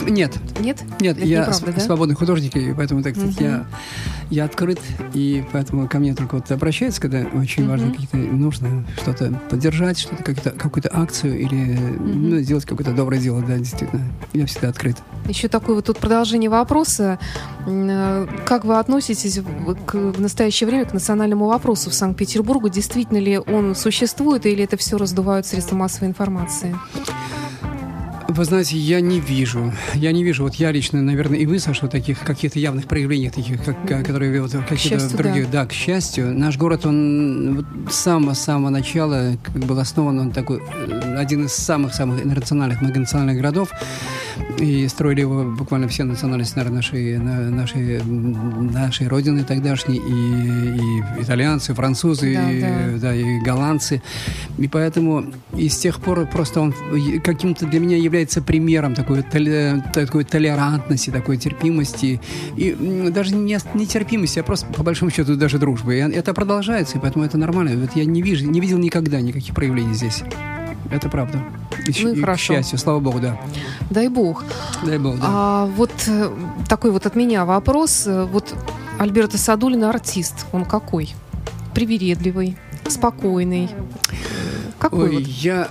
Нет, 0.07 0.33
Нет? 0.59 0.81
нет, 0.99 1.17
Это 1.17 1.25
я 1.25 1.39
неправда, 1.41 1.71
с- 1.71 1.75
да? 1.75 1.81
свободный 1.81 2.15
художник, 2.15 2.55
и 2.55 2.73
поэтому, 2.73 3.03
так 3.03 3.15
сказать, 3.15 3.35
я, 3.39 3.65
я 4.29 4.45
открыт, 4.45 4.79
и 5.13 5.43
поэтому 5.51 5.87
ко 5.89 5.99
мне 5.99 6.13
только 6.15 6.35
вот 6.35 6.49
обращаются, 6.51 7.01
когда 7.01 7.25
очень 7.33 7.67
важно, 7.67 7.87
Мгм. 7.87 7.93
какие-то 7.95 8.17
нужно 8.17 8.85
что-то 9.01 9.31
поддержать, 9.49 9.99
что-то, 9.99 10.17
какую-то, 10.23 10.51
какую-то 10.51 10.89
акцию 10.93 11.39
или 11.39 11.55
ну, 11.99 12.39
сделать 12.39 12.65
какое-то 12.65 12.91
доброе 12.93 13.19
дело, 13.19 13.41
да, 13.41 13.57
действительно. 13.57 14.03
Я 14.33 14.45
всегда 14.45 14.69
открыт. 14.69 14.97
Еще 15.27 15.47
такое 15.47 15.75
вот 15.75 15.85
тут 15.85 15.97
продолжение 15.97 16.49
вопроса. 16.49 17.19
Э, 17.67 18.27
Как 18.45 18.65
вы 18.65 18.77
относитесь 18.79 19.37
в, 19.39 19.75
к- 19.85 19.95
в 19.95 20.21
настоящее 20.21 20.67
время 20.67 20.85
к 20.85 20.93
национальному 20.93 21.47
вопросу 21.47 21.89
в 21.89 21.93
Санкт-Петербурге? 21.93 22.69
Действительно 22.69 23.17
ли 23.17 23.37
он 23.39 23.75
существует 23.75 24.45
или 24.45 24.63
это 24.63 24.77
все 24.77 24.97
раздувают 24.97 25.45
средства 25.45 25.75
массовой 25.75 26.07
информации? 26.09 26.75
Вы 28.27 28.43
знаете, 28.43 28.75
я 28.77 28.99
не 28.99 29.21
вижу, 29.21 29.71
я 29.93 30.11
не 30.11 30.21
вижу, 30.23 30.43
вот 30.43 30.55
я 30.55 30.69
лично, 30.71 31.01
наверное, 31.01 31.37
и 31.39 31.45
вы, 31.45 31.57
Саша, 31.57 31.87
таких 31.87 32.19
каких-то 32.19 32.59
явных 32.59 32.85
проявлений, 32.85 33.29
таких, 33.29 33.63
как, 33.63 33.87
ка- 33.87 34.03
которые 34.03 34.41
вот 34.41 34.51
какие-то 34.67 35.15
другие, 35.15 35.45
да. 35.45 35.65
к 35.65 35.71
счастью. 35.71 36.37
Наш 36.37 36.57
город, 36.57 36.85
он 36.85 37.65
с 37.89 37.95
самого, 37.95 38.33
самого 38.33 38.71
начала 38.71 39.37
как 39.41 39.55
был 39.63 39.79
основан, 39.79 40.19
он 40.19 40.31
такой, 40.31 40.57
э, 40.57 41.04
один 41.17 41.45
из 41.45 41.53
самых-самых 41.53 42.23
интернациональных, 42.23 42.81
многонациональных 42.81 43.37
городов, 43.37 43.69
и 44.59 44.87
строили 44.87 45.21
его 45.21 45.43
буквально 45.43 45.87
все 45.87 46.03
национальности, 46.03 46.55
наверное, 46.57 46.77
нашей, 46.77 47.17
на- 47.17 47.49
нашей, 47.49 48.01
нашей 48.03 49.07
родины 49.07 49.43
тогдашней, 49.43 49.97
и, 49.97 51.19
и 51.19 51.21
итальянцы, 51.23 51.71
и 51.71 51.75
французы, 51.75 52.33
Да, 52.33 52.51
и, 52.51 52.61
да. 52.61 52.69
да, 52.97 53.15
и 53.15 53.39
голландцы. 53.39 54.01
И 54.57 54.67
поэтому 54.67 55.25
и 55.55 55.69
с 55.69 55.77
тех 55.77 55.99
пор 55.99 56.25
просто 56.27 56.61
он 56.61 56.73
каким-то 57.23 57.65
для 57.65 57.79
меня 57.79 57.97
является 57.97 58.41
примером 58.41 58.93
такой, 58.95 59.23
такой 59.93 60.23
толерантности, 60.23 61.09
такой 61.09 61.37
терпимости. 61.37 62.19
И 62.57 62.75
даже 63.13 63.35
не, 63.35 63.57
не 63.73 63.85
терпимости, 63.87 64.39
а 64.39 64.43
просто 64.43 64.65
по 64.67 64.83
большому 64.83 65.11
счету 65.11 65.35
даже 65.35 65.59
дружбы. 65.59 65.95
И 65.95 65.99
это 65.99 66.33
продолжается, 66.33 66.97
и 66.97 67.01
поэтому 67.01 67.25
это 67.25 67.37
нормально. 67.37 67.79
Вот 67.79 67.95
я 67.95 68.05
не, 68.05 68.21
вижу, 68.21 68.45
не 68.49 68.59
видел 68.59 68.77
никогда 68.77 69.21
никаких 69.21 69.53
проявлений 69.53 69.93
здесь. 69.93 70.23
Это 70.91 71.09
правда. 71.09 71.39
И, 71.87 72.03
Ну 72.03 72.09
и 72.09 72.13
и 72.13 72.15
к 72.17 72.21
хорошо. 72.21 72.53
счастью, 72.53 72.77
слава 72.77 72.99
богу, 72.99 73.19
да. 73.19 73.37
Дай 73.89 74.07
бог. 74.07 74.43
Дай 74.85 74.97
бог, 74.97 75.15
да. 75.17 75.23
А 75.27 75.65
вот 75.65 75.91
э, 76.07 76.29
такой 76.69 76.91
вот 76.91 77.05
от 77.05 77.15
меня 77.15 77.45
вопрос. 77.45 78.05
Э, 78.07 78.25
Вот 78.25 78.53
Альберто 78.99 79.37
Садулина 79.37 79.89
артист. 79.89 80.45
Он 80.51 80.63
какой? 80.65 81.13
Привередливый, 81.73 82.55
спокойный. 82.87 83.69
Какой 84.79 85.09
Ой, 85.09 85.15
вот? 85.15 85.23
я... 85.27 85.67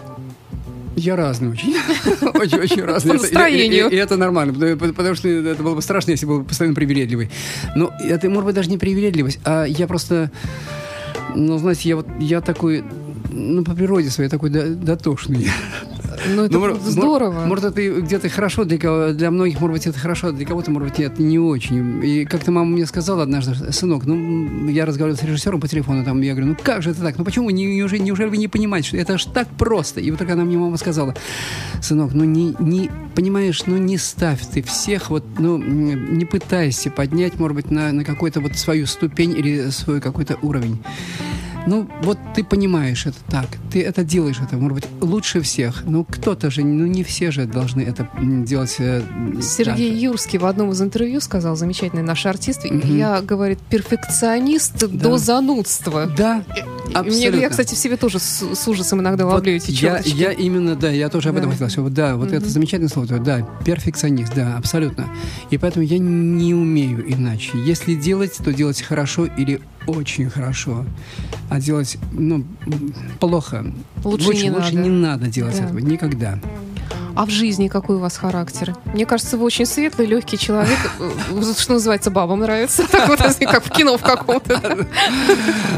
Я 0.97 1.17
разный 1.17 1.49
очень. 1.51 1.75
Очень-очень 2.35 2.83
разный. 2.85 3.13
По 3.13 3.17
и- 3.17 3.21
настроению. 3.23 3.89
И, 3.89 3.95
и 3.95 3.97
это 3.97 4.17
нормально, 4.17 4.53
потому, 4.55 4.93
потому 4.95 5.15
что 5.17 5.29
это 5.29 5.61
было 5.61 5.75
бы 5.75 5.83
страшно, 5.83 6.13
если 6.13 6.25
был 6.27 6.45
постоянно 6.45 6.75
привередливый. 6.77 7.31
Но 7.75 7.91
это, 8.01 8.29
может 8.31 8.45
быть, 8.47 8.55
даже 8.55 8.71
не 8.71 8.79
привередливость, 8.79 9.41
а 9.45 9.65
я 9.65 9.89
просто... 9.89 10.31
Ну, 11.35 11.59
знаете, 11.59 11.89
я 11.89 11.97
вот... 11.97 12.07
Я 12.21 12.41
такой... 12.41 12.85
Ну, 13.37 13.65
по 13.65 13.75
природе 13.75 14.11
своей 14.11 14.31
такой 14.31 14.51
до- 14.51 14.75
дотошный. 14.75 15.49
Ну, 16.35 16.45
это 16.45 16.57
Ну, 16.57 16.77
здорово. 16.91 17.45
Может, 17.47 17.65
это 17.65 18.01
где-то 18.01 18.29
хорошо 18.29 18.65
для 18.65 18.79
кого 18.79 19.09
для 19.13 19.31
многих, 19.33 19.61
может 19.61 19.75
быть, 19.75 19.87
это 19.89 19.99
хорошо, 19.99 20.31
для 20.31 20.47
кого-то, 20.47 20.71
может 20.71 20.91
быть, 20.91 21.01
это 21.01 21.21
не 21.21 21.39
очень. 21.41 22.03
И 22.05 22.25
как-то 22.25 22.53
мама 22.53 22.71
мне 22.71 22.87
сказала 22.87 23.25
однажды, 23.25 23.73
сынок, 23.73 24.07
ну, 24.07 24.69
я 24.69 24.87
разговаривал 24.87 25.19
с 25.19 25.25
режиссером 25.25 25.61
по 25.61 25.67
телефону, 25.67 26.05
там, 26.05 26.21
я 26.23 26.33
говорю, 26.35 26.51
ну, 26.51 26.57
как 26.63 26.83
же 26.83 26.91
это 26.91 27.01
так? 27.03 27.19
Ну, 27.19 27.25
почему? 27.25 27.51
Не- 27.51 27.75
Неужели, 27.77 28.01
неужели 28.03 28.29
вы 28.29 28.37
не 28.37 28.47
понимаете, 28.49 28.89
что 28.89 28.97
это 28.99 29.19
ж 29.19 29.25
так 29.25 29.49
просто? 29.49 30.01
И 30.01 30.11
вот 30.11 30.19
только 30.19 30.35
она 30.35 30.45
мне 30.45 30.57
мама 30.57 30.77
сказала, 30.77 31.15
сынок, 31.83 32.13
ну, 32.15 32.23
не, 32.25 32.55
не 32.61 32.91
понимаешь, 33.17 33.65
ну, 33.67 33.77
не 33.77 33.99
ставь 33.99 34.41
ты 34.47 34.63
всех, 34.63 35.11
вот, 35.11 35.25
ну, 35.39 35.59
не 35.59 36.25
пытайся 36.25 36.91
поднять, 36.91 37.39
может 37.41 37.57
быть, 37.57 37.71
на, 37.73 37.91
на 37.93 38.05
какую-то 38.05 38.41
вот 38.41 38.57
свою 38.57 38.87
ступень 38.87 39.33
или 39.37 39.71
свой 39.71 40.01
какой-то 40.01 40.37
уровень. 40.43 40.79
Ну, 41.67 41.89
вот 42.03 42.19
ты 42.35 42.45
понимаешь 42.45 43.07
это 43.07 43.17
так, 43.31 43.47
ты 43.73 43.83
это 43.83 44.05
делаешь, 44.05 44.37
это, 44.43 44.57
может 44.57 44.75
быть, 44.75 44.85
лучше 45.01 45.41
всех. 45.41 45.83
Ну, 45.87 46.05
кто-то 46.05 46.51
же, 46.51 46.63
ну, 46.63 46.87
не 46.87 47.03
все 47.05 47.31
же 47.31 47.47
должны 47.47 47.81
это 47.81 48.09
делать. 48.21 48.77
э, 48.79 49.03
Сергей 49.41 49.91
так. 49.93 50.01
Юрский 50.03 50.39
в 50.39 50.45
одном 50.47 50.71
из 50.73 50.83
интервью 50.83 51.21
сказал, 51.21 51.57
замечательный 51.57 52.03
наш 52.03 52.27
артист, 52.27 52.65
Мгм. 52.65 52.97
я, 52.99 53.21
говорит, 53.23 53.59
перфекционист 53.71 54.87
до 54.89 55.17
занудства. 55.19 56.07
Да, 56.17 56.45
И 56.87 56.91
Мне, 56.91 56.99
абсолютно. 57.01 57.41
я, 57.41 57.49
кстати, 57.49 57.75
в 57.75 57.79
себе 57.79 57.97
тоже 57.97 58.19
с, 58.19 58.43
с 58.55 58.69
ужасом 58.69 59.01
иногда 59.01 59.25
Вот 59.25 59.35
ловлю 59.35 59.55
эти 59.55 59.71
я, 59.71 59.97
черточки. 59.97 60.17
я 60.17 60.33
именно, 60.33 60.77
да, 60.77 60.91
я 60.91 61.09
тоже 61.09 61.31
об 61.31 61.37
этом 61.37 61.51
Да. 61.51 61.57
хотел 61.57 61.89
Да, 61.89 62.17
вот 62.17 62.29
Мгм. 62.29 62.37
это 62.37 62.49
замечательное 62.49 62.91
слово, 62.91 63.19
да, 63.19 63.41
перфекционист, 63.65 64.35
да, 64.35 64.57
абсолютно. 64.59 65.09
И 65.51 65.57
поэтому 65.59 65.85
я 65.85 65.99
не 65.99 66.55
умею 66.55 67.11
иначе. 67.11 67.53
Если 67.65 67.95
делать, 67.95 68.37
то 68.37 68.53
делать 68.53 68.83
хорошо 68.83 69.25
или 69.27 69.61
очень 69.87 70.31
хорошо. 70.31 70.85
А 71.51 71.61
делать, 71.61 71.99
ну, 72.13 72.45
плохо. 73.21 73.65
Лучше 74.03 74.29
не 74.35 74.51
лучше 74.51 74.75
надо. 74.75 74.77
не 74.77 74.89
надо 74.89 75.27
делать 75.29 75.57
Да. 75.59 75.65
этого, 75.65 75.79
никогда. 75.79 76.39
А 77.17 77.27
в 77.27 77.31
жизни 77.31 77.69
какой 77.69 77.97
у 77.97 77.99
вас 78.01 78.17
характер? 78.17 78.75
Мне 78.93 79.07
кажется, 79.07 79.37
вы 79.37 79.45
очень 79.45 79.67
светлый, 79.67 80.07
легкий 80.09 80.37
человек. 80.37 80.77
Э, 80.99 81.11
Что 81.57 81.75
называется, 81.75 82.11
бабам 82.11 82.41
нравится. 82.41 82.83
Так 82.91 83.09
вот, 83.09 83.19
как 83.41 83.65
в 83.65 83.71
кино 83.71 83.97
в 83.97 84.03
каком-то. 84.03 84.61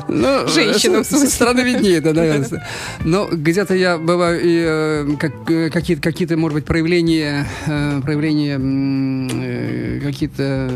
Ну, 0.08 0.48
Женщинам, 0.48 1.04
со- 1.04 1.26
стороны 1.26 1.60
виднее, 1.60 2.00
да, 2.00 2.12
наверное. 2.14 2.66
Но 3.04 3.28
где-то 3.30 3.74
я 3.74 3.98
бываю 3.98 4.40
и 4.42 4.64
э, 4.66 5.16
как, 5.18 5.32
э, 5.50 5.68
какие-то, 5.70 6.02
какие-то, 6.02 6.36
может 6.38 6.54
быть, 6.54 6.64
проявления, 6.64 7.46
проявления 8.02 8.56
какие-то 10.00 10.70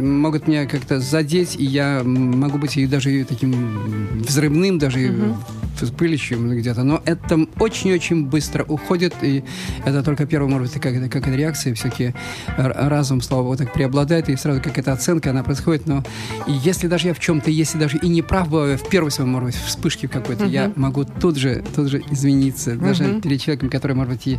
могут 0.00 0.48
меня 0.48 0.66
как-то 0.66 0.98
задеть, 1.00 1.54
и 1.56 1.64
я 1.64 2.02
могу 2.04 2.58
быть 2.58 2.76
и 2.76 2.86
даже 2.86 3.24
таким 3.24 4.18
взрывным, 4.26 4.78
даже 4.78 5.34
и 5.82 5.86
Мгм. 5.86 5.92
вспылищем 5.92 6.50
где-то. 6.58 6.82
Но 6.82 7.02
это 7.04 7.46
очень-очень 7.58 8.26
быстро 8.26 8.64
уходит, 8.64 9.14
и 9.22 9.44
это 9.84 10.02
только 10.02 10.26
первая, 10.26 10.50
может 10.50 10.72
быть, 10.72 10.82
как, 10.82 11.10
как 11.10 11.26
реакция, 11.28 11.74
все-таки 11.74 12.14
разум, 12.56 13.20
слава 13.20 13.42
богу, 13.42 13.56
так 13.56 13.72
преобладает, 13.72 14.28
и 14.28 14.36
сразу 14.36 14.60
какая-то 14.60 14.92
оценка, 14.92 15.30
она 15.30 15.42
происходит. 15.42 15.86
Но 15.86 16.02
и 16.46 16.52
если 16.52 16.86
даже 16.88 17.08
я 17.08 17.14
в 17.14 17.18
чем-то, 17.20 17.50
если 17.50 17.78
даже 17.78 17.98
и 17.98 18.08
не 18.08 18.22
прав 18.22 18.48
бываю, 18.48 18.78
в 18.78 18.88
первой 18.88 19.10
своей, 19.10 19.30
может 19.30 19.46
быть, 19.50 19.56
вспышке 19.56 20.08
какой-то, 20.08 20.46
я 20.46 20.68
Мгм. 20.68 20.80
могу 20.82 21.04
тут 21.04 21.36
же, 21.36 21.62
тут 21.74 21.88
же 21.88 22.02
извиниться, 22.10 22.76
даже 22.76 23.04
Мгм. 23.04 23.20
перед 23.20 23.40
человеком, 23.40 23.68
который, 23.70 23.94
может 23.96 24.12
быть, 24.12 24.26
и, 24.26 24.38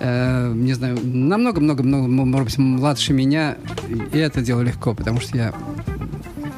э, 0.00 0.52
не 0.54 0.72
знаю, 0.74 0.98
намного-много-много, 1.02 2.08
может 2.08 2.48
быть, 2.48 2.58
младше 2.58 3.12
меня, 3.12 3.56
и 4.12 4.18
это 4.18 4.40
дело 4.42 4.60
легко, 4.62 4.94
потому 4.94 5.20
что 5.20 5.36
я 5.36 5.52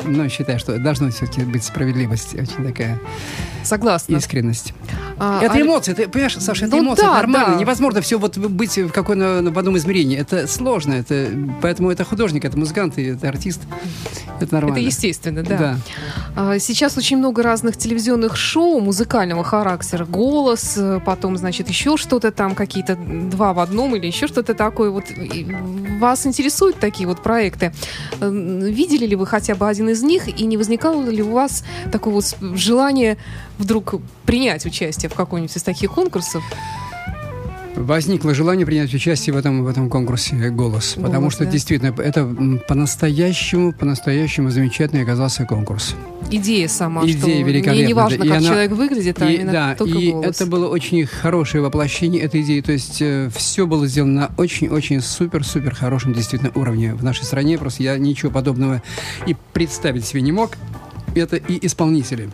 ну, 0.07 0.29
считаю, 0.29 0.59
что 0.59 0.79
должна 0.79 1.11
все-таки 1.11 1.43
быть 1.43 1.65
справедливость, 1.65 2.35
очень 2.35 2.65
такая 2.67 2.99
Согласна. 3.63 4.17
искренность. 4.17 4.73
А, 5.19 5.41
Это 5.43 5.61
эмоции, 5.61 5.93
ты 5.95 6.09
понимаешь, 6.09 6.37
Саша, 6.39 6.67
это 6.67 6.77
Ну 6.77 6.83
эмоции, 6.83 7.03
да, 7.03 7.09
это 7.09 7.17
нормально. 7.27 7.55
да. 7.55 7.61
Невозможно 7.61 8.01
все 8.01 8.19
вот 8.19 8.37
быть 8.39 8.77
в 8.79 8.91
какой 8.91 9.17
в 9.17 9.59
одном 9.59 9.77
измерении. 9.77 10.17
Это 10.19 10.47
сложно, 10.47 10.95
это 10.95 11.29
поэтому 11.63 11.91
это 11.91 12.05
художник, 12.05 12.45
это 12.45 12.59
музыкант, 12.59 12.99
это 12.99 13.29
артист. 13.29 13.63
Это 14.41 14.55
нормально. 14.55 14.79
Это 14.79 14.87
естественно, 14.87 15.43
да. 15.43 15.57
Да. 15.59 15.77
А, 16.37 16.59
Сейчас 16.59 16.97
очень 16.97 17.17
много 17.19 17.43
разных 17.43 17.77
телевизионных 17.77 18.37
шоу 18.37 18.81
музыкального 18.81 19.45
характера. 19.45 20.05
Голос, 20.05 20.75
э, 20.77 21.01
потом, 21.05 21.37
значит, 21.37 21.69
еще 21.69 21.97
что-то 21.97 22.31
там, 22.33 22.55
какие-то 22.55 22.97
два 22.97 23.53
в 23.53 23.59
одном 23.61 23.95
или 23.97 24.07
еще 24.07 24.27
что-то 24.27 24.55
такое. 24.55 24.91
Вот 24.91 25.05
и 25.11 25.47
вас 26.01 26.27
интересуют 26.27 26.79
такие 26.79 27.09
вот 27.09 27.23
проекты? 27.23 27.73
Э, 28.21 28.31
Видели 28.31 29.07
ли 29.07 29.17
вы 29.17 29.27
хотя 29.27 29.55
бы 29.55 29.69
один 29.69 29.89
из 29.91 30.03
них 30.03 30.29
и 30.29 30.45
не 30.47 30.57
возникало 30.57 31.03
ли 31.09 31.23
у 31.23 31.33
вас 31.33 31.65
такого 31.93 32.21
с- 32.21 32.37
желания 32.55 33.17
вдруг 33.59 33.95
принять 34.25 34.67
участие 34.67 35.09
в 35.11 35.15
каком-нибудь 35.15 35.57
из 35.57 35.63
таких 35.63 35.93
конкурсов? 35.93 36.43
Возникло 37.77 38.35
желание 38.35 38.67
принять 38.67 38.93
участие 38.93 39.35
в 39.35 39.37
этом, 39.37 39.65
в 39.65 39.69
этом 39.69 39.89
конкурсе 39.89 40.35
«Голос». 40.51 40.95
Потому 40.95 41.21
«Голос», 41.21 41.35
что 41.35 41.45
да. 41.45 41.51
действительно 41.51 41.95
это 42.01 42.27
по-настоящему, 42.67 43.73
по-настоящему 43.73 44.51
замечательный 44.51 45.03
оказался 45.03 45.45
конкурс. 45.45 45.95
Идея 46.31 46.67
сама, 46.69 47.05
Идея 47.05 47.19
что 47.19 47.29
великолепная, 47.31 47.75
мне 47.75 47.87
не 47.87 47.95
важно, 47.95 48.19
да, 48.19 48.25
и 48.25 48.29
как 48.29 48.39
она- 48.39 48.47
человек 48.49 48.73
выглядит, 48.73 49.23
а 49.23 49.31
И, 49.31 49.35
именно 49.37 49.53
да, 49.53 49.75
только 49.77 49.99
и 49.99 50.11
голос. 50.11 50.27
это 50.27 50.47
было 50.47 50.69
очень 50.69 51.07
хорошее 51.07 51.63
воплощение 51.63 52.23
этой 52.23 52.43
идеи. 52.43 52.61
То 52.61 52.73
есть 52.73 53.03
все 53.37 53.67
было 53.67 53.87
сделано 53.87 54.21
на 54.23 54.31
очень-очень 54.37 55.01
супер-супер 55.01 55.75
хорошем 55.75 56.15
действительно 56.15 56.51
уровне 56.55 56.95
в 56.95 57.05
нашей 57.05 57.25
стране. 57.25 57.59
Просто 57.59 57.83
я 57.83 57.97
ничего 57.99 58.31
подобного 58.33 58.83
и 59.27 59.37
представить 59.53 60.05
себе 60.05 60.23
не 60.23 60.33
мог. 60.33 60.57
Это 61.15 61.37
и 61.37 61.65
исполнители. 61.65 62.29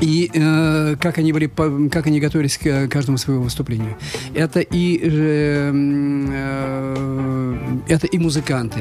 И 0.00 0.30
э, 0.32 0.96
как 1.00 1.18
они 1.18 1.32
были, 1.32 1.46
как 1.88 2.06
они 2.06 2.20
готовились 2.20 2.58
к 2.58 2.88
каждому 2.88 3.18
своему 3.18 3.42
выступлению. 3.44 3.96
Это 4.34 4.60
и 4.60 4.98
э, 5.02 5.72
э, 6.32 7.56
это 7.88 8.06
и 8.06 8.18
музыканты. 8.18 8.80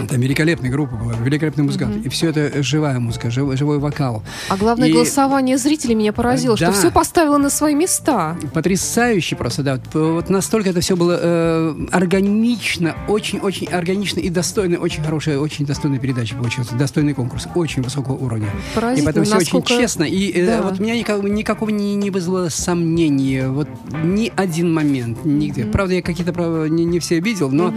Это 0.00 0.16
великолепная 0.16 0.70
группа 0.70 0.96
была, 0.96 1.14
великолепные 1.14 1.64
музыканты. 1.64 2.00
И 2.00 2.08
все 2.08 2.30
это 2.30 2.62
живая 2.62 2.98
музыка, 3.00 3.30
живой, 3.30 3.56
живой 3.56 3.78
вокал. 3.78 4.22
А 4.48 4.56
главное, 4.56 4.88
И- 4.88 4.92
голосование 4.92 5.58
зрителей 5.58 5.94
меня 5.94 6.12
поразило, 6.12 6.56
Да. 6.56 6.70
что 6.70 6.78
все 6.80 6.90
поставило 6.90 7.36
на 7.38 7.50
свои 7.50 7.74
места. 7.74 8.36
Потрясающе 8.54 9.36
просто, 9.36 9.62
да. 9.62 9.80
Вот, 9.92 10.30
настолько 10.30 10.70
это 10.70 10.80
все 10.80 10.96
было 10.96 11.18
э, 11.20 11.74
органично, 11.92 12.94
очень-очень 13.08 13.66
органично 13.68 14.20
и 14.20 14.28
достойно, 14.28 14.78
очень 14.78 15.02
хорошая, 15.02 15.38
очень 15.38 15.66
достойная 15.66 15.98
передача 15.98 16.34
получилась, 16.36 16.68
достойный 16.70 17.14
конкурс, 17.14 17.48
очень 17.54 17.82
высокого 17.82 18.14
уровня. 18.16 18.46
И 18.46 18.74
Поразительно, 18.74 19.04
поэтому 19.06 19.24
все 19.26 19.36
очень 19.36 19.44
насколько- 19.58 19.68
честно. 19.82 20.04
И 20.04 20.30
э, 20.32 20.46
Да. 20.46 20.62
вот 20.62 20.78
меня 20.80 20.94
никак- 20.96 21.22
никакого 21.22 21.70
не, 21.70 21.94
не 21.94 22.10
вызвало 22.10 22.48
сомнения. 22.48 23.48
Вот 23.48 23.68
ни 24.04 24.32
один 24.36 24.72
момент 24.72 25.24
нигде. 25.24 25.64
Правда, 25.64 25.94
я 25.94 26.02
какие-то 26.02 26.66
не, 26.68 26.84
не 26.84 26.98
все 27.00 27.20
видел, 27.20 27.50
но 27.50 27.74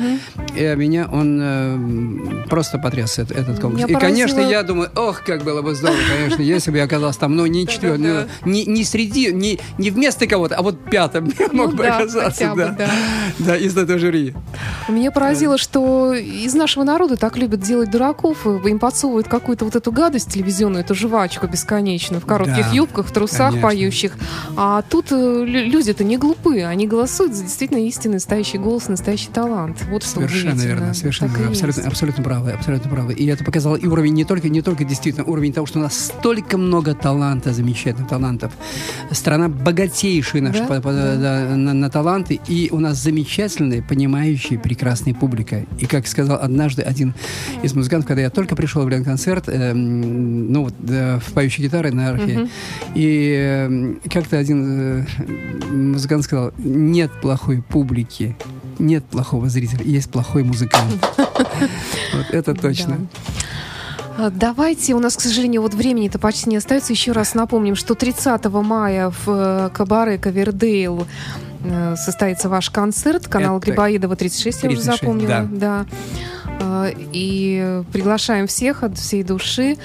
э, 0.55 0.75
меня 0.75 1.07
он 1.11 1.39
э, 1.41 1.77
просто 2.49 2.77
потряс 2.77 3.17
этот, 3.19 3.37
этот 3.37 3.59
конкурс. 3.59 3.83
Меня 3.83 3.97
И, 3.97 3.99
конечно, 3.99 4.37
поразило- 4.37 4.51
я 4.51 4.63
думаю, 4.63 4.89
ох, 4.95 5.23
как 5.23 5.43
было 5.43 5.61
бы 5.61 5.75
здорово, 5.75 5.97
конечно, 6.17 6.41
если 6.41 6.71
бы 6.71 6.77
я 6.77 6.83
оказался 6.83 7.19
там, 7.21 7.35
но 7.35 7.47
не 7.47 7.67
четвертым, 7.67 8.27
не, 8.45 8.65
не 8.65 8.83
среди, 8.83 9.31
не, 9.33 9.59
не 9.77 9.91
вместо 9.91 10.27
кого-то, 10.27 10.55
а 10.55 10.61
вот 10.61 10.83
пятым 10.89 11.31
я 11.39 11.49
мог 11.51 11.75
бы 11.75 11.85
оказаться, 11.87 12.53
да. 13.39 13.55
из 13.57 13.77
этого 13.77 13.99
жюри. 13.99 14.33
Меня 14.89 15.11
поразило, 15.11 15.57
что 15.57 16.13
из 16.13 16.53
нашего 16.53 16.83
народа 16.83 17.17
так 17.17 17.37
любят 17.37 17.59
делать 17.61 17.91
дураков, 17.91 18.45
им 18.45 18.79
подсовывают 18.79 19.27
какую-то 19.27 19.65
вот 19.65 19.75
эту 19.75 19.91
гадость 19.91 20.31
телевизионную, 20.31 20.83
эту 20.83 20.95
жвачку 20.95 21.47
бесконечную, 21.47 22.21
в 22.21 22.25
коротких 22.25 22.73
юбках, 22.73 23.07
в 23.07 23.11
трусах 23.11 23.49
конечно. 23.49 23.61
поющих. 23.61 24.13
А 24.57 24.81
тут 24.83 25.11
э, 25.11 25.15
лю- 25.15 25.65
люди-то 25.71 26.03
не 26.03 26.17
глупые, 26.17 26.67
они 26.67 26.87
голосуют 26.87 27.33
за 27.33 27.43
действительно 27.43 27.85
истинный 27.87 28.15
настоящий 28.15 28.57
голос, 28.57 28.87
настоящий 28.87 29.29
талант. 29.29 29.77
Вот 29.89 30.03
что 30.03 30.15
Совершенно 30.21 30.59
верно, 30.61 30.93
совершенно 30.93 31.29
верно. 31.31 31.49
Абсолютно. 31.49 31.89
Абсолютно 32.01 32.23
правы, 32.23 32.51
абсолютно 32.51 32.89
правы. 32.89 33.13
И 33.13 33.27
это 33.27 33.43
показало 33.43 33.75
и 33.75 33.85
уровень 33.85 34.13
не 34.13 34.25
только, 34.25 34.49
не 34.49 34.63
только 34.63 34.83
действительно 34.83 35.23
уровень 35.23 35.53
того, 35.53 35.67
что 35.67 35.77
у 35.77 35.83
нас 35.83 35.93
столько 35.95 36.57
много 36.57 36.95
таланта, 36.95 37.53
замечательных 37.53 38.09
талантов. 38.09 38.51
Страна 39.11 39.49
богатейшая 39.49 40.41
наша 40.41 40.61
Да, 40.61 40.65
по- 40.65 40.81
по- 40.81 40.91
да. 40.91 41.15
да, 41.15 41.55
на, 41.55 41.73
на 41.73 41.89
таланты, 41.91 42.39
и 42.47 42.69
у 42.71 42.79
нас 42.79 42.97
замечательная, 42.97 43.83
понимающая, 43.83 44.57
прекрасная 44.57 45.13
публика. 45.13 45.63
И 45.77 45.85
как 45.85 46.07
сказал 46.07 46.39
однажды 46.41 46.81
один 46.81 47.13
из 47.61 47.75
музыкантов, 47.75 48.07
когда 48.07 48.23
я 48.23 48.31
только 48.31 48.55
пришел 48.55 48.83
в 48.83 48.89
Ленконцерт, 48.89 49.47
эм, 49.49 50.51
ну 50.51 50.63
вот 50.63 50.73
э, 50.89 51.19
в 51.19 51.33
поющей 51.33 51.61
гитары 51.63 51.91
на 51.91 52.09
арфе, 52.09 52.49
и 52.95 53.35
эм, 53.37 53.99
как-то 54.11 54.39
один 54.39 55.03
э, 55.03 55.05
музыкант 55.71 56.23
сказал, 56.23 56.51
нет 56.57 57.11
плохой 57.21 57.61
публики, 57.61 58.35
нет 58.81 59.03
плохого 59.05 59.49
зрителя, 59.49 59.83
есть 59.85 60.09
плохой 60.11 60.43
музыкант. 60.43 60.93
Вот 62.13 62.25
это 62.31 62.53
точно. 62.55 63.07
А, 64.17 64.29
Давайте, 64.29 64.93
у 64.93 64.99
нас, 64.99 65.15
к 65.15 65.21
сожалению, 65.21 65.61
вот 65.61 65.73
времени-то 65.73 66.19
почти 66.19 66.49
не 66.49 66.57
остается. 66.57 66.91
Еще 66.91 67.11
раз 67.11 67.33
напомним, 67.33 67.75
что 67.75 67.95
30 67.95 68.45
мая 68.45 69.09
в 69.09 69.23
э, 69.27 69.69
кабаре 69.73 70.17
Кавердейл 70.17 71.07
э, 71.63 71.95
состоится 71.95 72.49
ваш 72.49 72.69
концерт. 72.69 73.27
Канал 73.27 73.57
Это 73.57 73.67
Грибоедова 73.67 74.15
36, 74.15 74.63
я 74.63 74.69
уже 74.69 74.77
36, 74.77 75.01
запомнила. 75.01 75.47
да. 75.51 75.85
А, 76.59 76.89
И 77.13 77.83
приглашаем 77.93 78.47
всех 78.47 78.83
от 78.83 78.97
всей 78.97 79.23
души. 79.23 79.77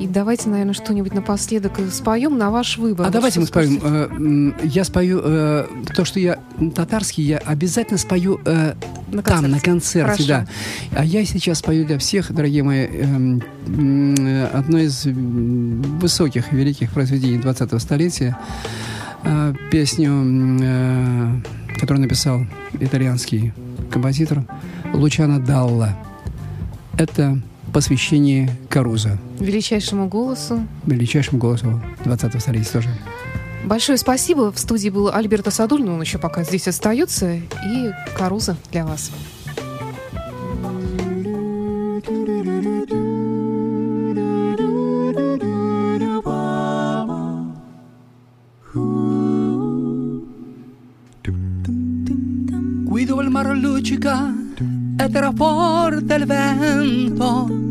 И 0.00 0.06
давайте, 0.06 0.48
наверное, 0.48 0.72
что-нибудь 0.72 1.12
напоследок 1.12 1.72
споем 1.92 2.38
на 2.38 2.50
ваш 2.50 2.78
выбор. 2.78 3.06
А 3.06 3.10
давайте 3.10 3.38
мы 3.40 3.46
споем. 3.46 3.78
э, 3.82 4.66
Я 4.66 4.84
спою 4.84 5.20
э, 5.22 5.66
то, 5.94 6.04
что 6.06 6.18
я 6.18 6.38
татарский, 6.74 7.22
я 7.22 7.36
обязательно 7.38 7.98
спою 7.98 8.40
э, 8.46 8.74
На 9.12 9.22
там, 9.22 9.50
на 9.50 9.60
концерте, 9.60 10.24
Хорошо. 10.24 10.26
да. 10.26 10.46
А 10.92 11.04
я 11.04 11.22
сейчас 11.26 11.58
спою 11.58 11.84
для 11.86 11.98
всех, 11.98 12.32
дорогие 12.32 12.62
мои, 12.62 12.86
эм, 12.86 13.42
э, 13.66 14.46
одно 14.46 14.78
из 14.78 15.04
высоких, 15.04 16.50
великих 16.52 16.92
произведений 16.92 17.36
20-го 17.38 17.78
столетия. 17.78 18.38
Э, 19.22 19.52
Песню, 19.70 20.58
э, 20.62 21.40
которую 21.78 22.00
написал 22.02 22.40
итальянский 22.80 23.52
композитор 23.90 24.44
Лучано 24.94 25.40
Далла. 25.40 25.94
Это 26.96 27.38
посвящение 27.72 28.50
Каруза, 28.68 29.18
Величайшему 29.38 30.08
голосу. 30.08 30.66
величайшему 30.86 31.38
голосу 31.38 31.80
20-го 32.04 32.38
столетия 32.40 32.72
тоже. 32.72 32.88
Большое 33.64 33.98
спасибо. 33.98 34.52
В 34.52 34.58
студии 34.58 34.88
был 34.88 35.10
Альберто 35.12 35.50
Садулин, 35.50 35.88
он 35.90 36.00
еще 36.00 36.18
пока 36.18 36.44
здесь 36.44 36.66
остается. 36.66 37.34
И 37.34 37.90
Каруза 38.16 38.56
для 38.72 38.86
вас. 38.86 39.10
Guido 52.84 53.22
il 53.22 53.30
mare 53.30 53.54
luccica 53.54 54.29
ed 55.04 55.14
era 55.14 55.32
forte 55.34 56.14
il 56.14 56.26
vento 56.26 57.70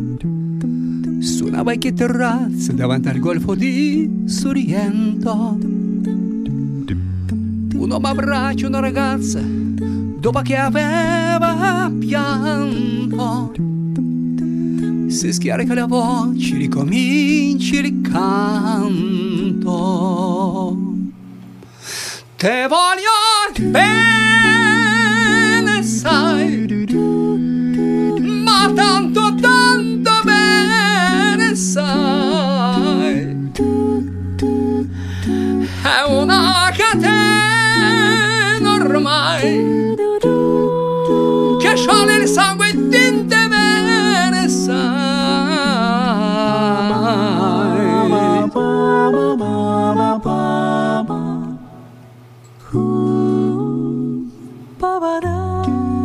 su 1.20 1.44
una 1.46 1.62
vecchia 1.62 1.92
terrazza 1.92 2.72
davanti 2.72 3.08
al 3.08 3.18
golfo 3.18 3.54
di 3.54 4.24
Sorrento. 4.26 5.58
Un 7.74 7.88
uomo 7.90 8.08
abbraccia 8.08 8.66
una 8.66 8.80
ragazza 8.80 9.40
dopo 9.42 10.40
che 10.40 10.56
aveva 10.56 11.90
pianto. 11.98 13.52
Si 15.08 15.32
scarica 15.32 15.74
la 15.74 15.86
voce, 15.86 16.56
ricomincia 16.56 17.80
il 17.80 18.00
canto. 18.00 18.88
Te 22.36 22.66
voglio 22.68 23.10
bene, 23.70 24.29
ormai 39.00 39.96
che 41.58 41.76
scioglie 41.76 42.16
il 42.16 42.28
sangue 42.28 42.68
e 42.68 42.88
tinte 42.88 43.48
bene, 43.48 44.48
sai. 44.48 45.08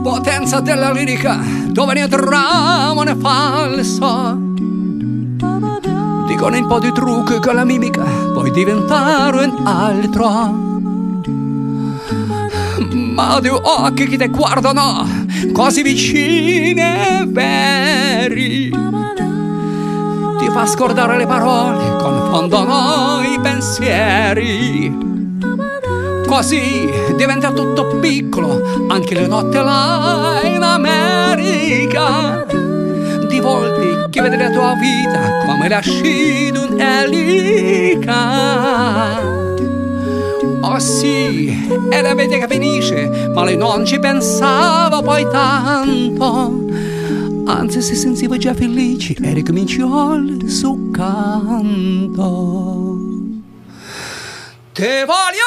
Potenza 0.04 0.60
della 0.60 0.91
lirica, 0.91 1.39
dove 1.68 1.93
ne 1.93 2.08
tramo 2.08 3.04
ne 3.04 3.16
falso. 3.16 4.38
Dicono 6.28 6.58
un 6.58 6.68
po' 6.68 6.80
di 6.80 6.91
trucco 6.91 7.39
con 7.39 7.56
la 7.56 7.64
mimica, 7.64 8.04
puoi 8.34 8.52
diventare 8.52 9.46
un 9.46 9.66
altro. 9.66 10.64
Ma 13.16 13.39
due 13.39 13.57
occhi 13.63 14.09
che 14.09 14.18
ti 14.18 14.28
guardano 14.28 15.07
così 15.53 15.84
vicini 15.84 16.82
e 16.82 17.24
veri. 17.26 18.70
Ti 20.38 20.49
fa 20.51 20.66
scordare 20.66 21.16
le 21.16 21.26
parole, 21.26 21.95
confondono 21.97 23.22
i 23.24 23.39
pensieri. 23.39 24.93
Così 26.28 26.91
diventa 27.16 27.53
tutto 27.53 27.86
piccolo, 28.01 28.86
anche 28.89 29.13
le 29.13 29.28
notte 29.28 29.61
là 29.61 30.41
in 30.43 30.61
America. 30.61 32.45
Di 33.30 33.39
volti 33.39 34.09
che 34.09 34.22
vede 34.22 34.36
la 34.36 34.49
tua 34.49 34.74
vita 34.74 35.38
come 35.45 35.70
lasci 35.70 36.36
un'elica. 40.76 41.67
così 41.67 41.89
e 41.89 42.13
vede 42.15 42.39
che 42.39 42.47
finisce, 42.47 43.30
ma 43.34 43.43
lei 43.43 43.55
non 43.57 43.86
ci 43.86 43.97
pensava 43.99 45.01
poi 45.01 45.26
tanto. 45.30 46.63
Anzi, 47.45 47.82
si 47.82 47.95
sentiva 47.95 48.38
già 48.38 48.53
felice 48.53 49.15
e 49.21 49.34
ricominciò 49.34 50.15
il 50.15 50.49
suo 50.49 50.89
canto. 50.91 52.23
Te 54.73 55.05
voglio 55.05 55.45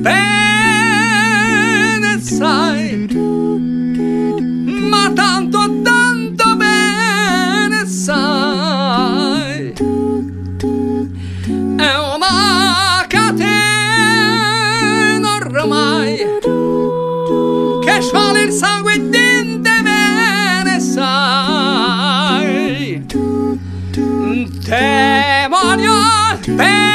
bene, 0.00 0.20
sai, 2.20 2.87
Thank 26.56 26.87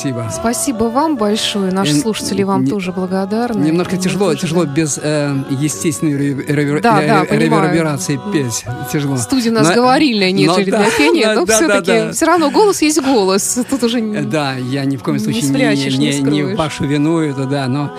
Спасибо. 0.00 0.30
Спасибо 0.32 0.84
вам 0.84 1.16
большое. 1.18 1.70
Наши 1.72 1.92
Э, 1.92 2.00
слушатели 2.00 2.42
вам 2.42 2.64
не- 2.64 2.70
тоже 2.70 2.90
благодарны. 2.90 3.62
Немножко 3.66 3.96
И 3.96 3.98
тяжело, 3.98 4.28
тоже, 4.30 4.40
тяжело 4.40 4.64
да. 4.64 4.72
без 4.72 4.98
э, 5.02 5.34
естественной 5.50 6.12
ревер- 6.16 6.44
ревер- 6.48 6.80
Да, 6.80 7.02
да, 7.02 7.20
ре- 7.20 7.26
понимаю. 7.26 7.64
реверберации 7.64 8.18
петь. 8.32 8.64
Тяжело. 8.90 9.18
Студия 9.18 9.50
у 9.50 9.54
нас 9.54 9.68
Но- 9.68 9.74
говорильная, 9.74 10.30
нежели 10.32 10.48
но 10.48 10.64
для 10.64 10.78
да, 10.78 10.84
пения, 10.98 11.34
но 11.34 11.44
да, 11.44 11.54
все-таки 11.54 11.86
да, 11.86 12.06
да. 12.06 12.12
все 12.12 12.24
равно 12.24 12.50
голос 12.50 12.80
есть 12.80 13.02
голос. 13.02 13.58
Тут 13.68 13.82
уже 13.84 14.00
не- 14.00 14.16
Э, 14.16 14.22
Да, 14.22 14.54
я 14.54 14.86
ни 14.86 14.96
в 14.96 15.02
коем 15.02 15.18
Не 15.18 15.22
случае 15.24 15.42
не, 15.42 15.48
спрячешь, 15.48 15.98
не 15.98 16.08
не, 16.08 16.20
не 16.20 16.26
скроешь. 16.26 16.56
вашу 16.58 16.84
вину 16.86 17.18
это, 17.18 17.44
да, 17.44 17.66
но 17.68 17.94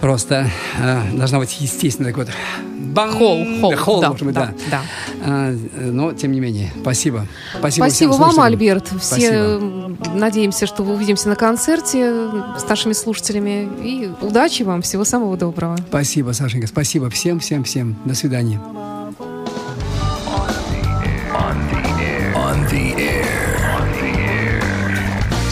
просто 0.00 0.50
э, 0.78 1.02
должна 1.12 1.38
быть 1.38 1.60
естественно 1.60 2.08
такой 2.08 2.24
вот 2.24 2.34
бам, 2.78 3.12
Холл, 3.12 3.44
холл, 3.60 3.76
холл, 3.76 4.00
да, 4.00 4.10
может 4.10 4.24
быть, 4.24 4.34
да, 4.34 4.46
да. 4.46 4.52
да. 4.70 4.82
А, 5.22 5.56
но 5.76 6.12
тем 6.12 6.32
не 6.32 6.40
менее, 6.40 6.72
спасибо, 6.80 7.26
спасибо. 7.58 7.84
Спасибо 7.84 7.88
всем 7.88 8.10
вам, 8.10 8.32
слушателям. 8.32 8.44
Альберт. 8.44 8.86
Все 9.00 9.58
Спасибо. 9.58 9.96
надеемся, 10.14 10.66
что 10.66 10.82
вы 10.82 10.94
увидимся 10.94 11.28
на 11.28 11.36
концерте 11.36 12.30
с 12.58 12.68
нашими 12.68 12.92
слушателями. 12.92 13.68
И 13.82 14.10
удачи 14.20 14.62
вам, 14.62 14.82
всего 14.82 15.04
самого 15.04 15.36
доброго. 15.36 15.76
Спасибо, 15.88 16.32
Сашенька, 16.32 16.66
спасибо 16.66 17.10
всем, 17.10 17.40
всем, 17.40 17.64
всем. 17.64 17.96
До 18.04 18.14
свидания. 18.14 18.60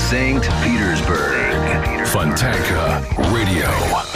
St. 0.09 0.49
Petersburg. 0.63 1.37
Fontanka 2.07 3.03
Radio. 3.35 4.16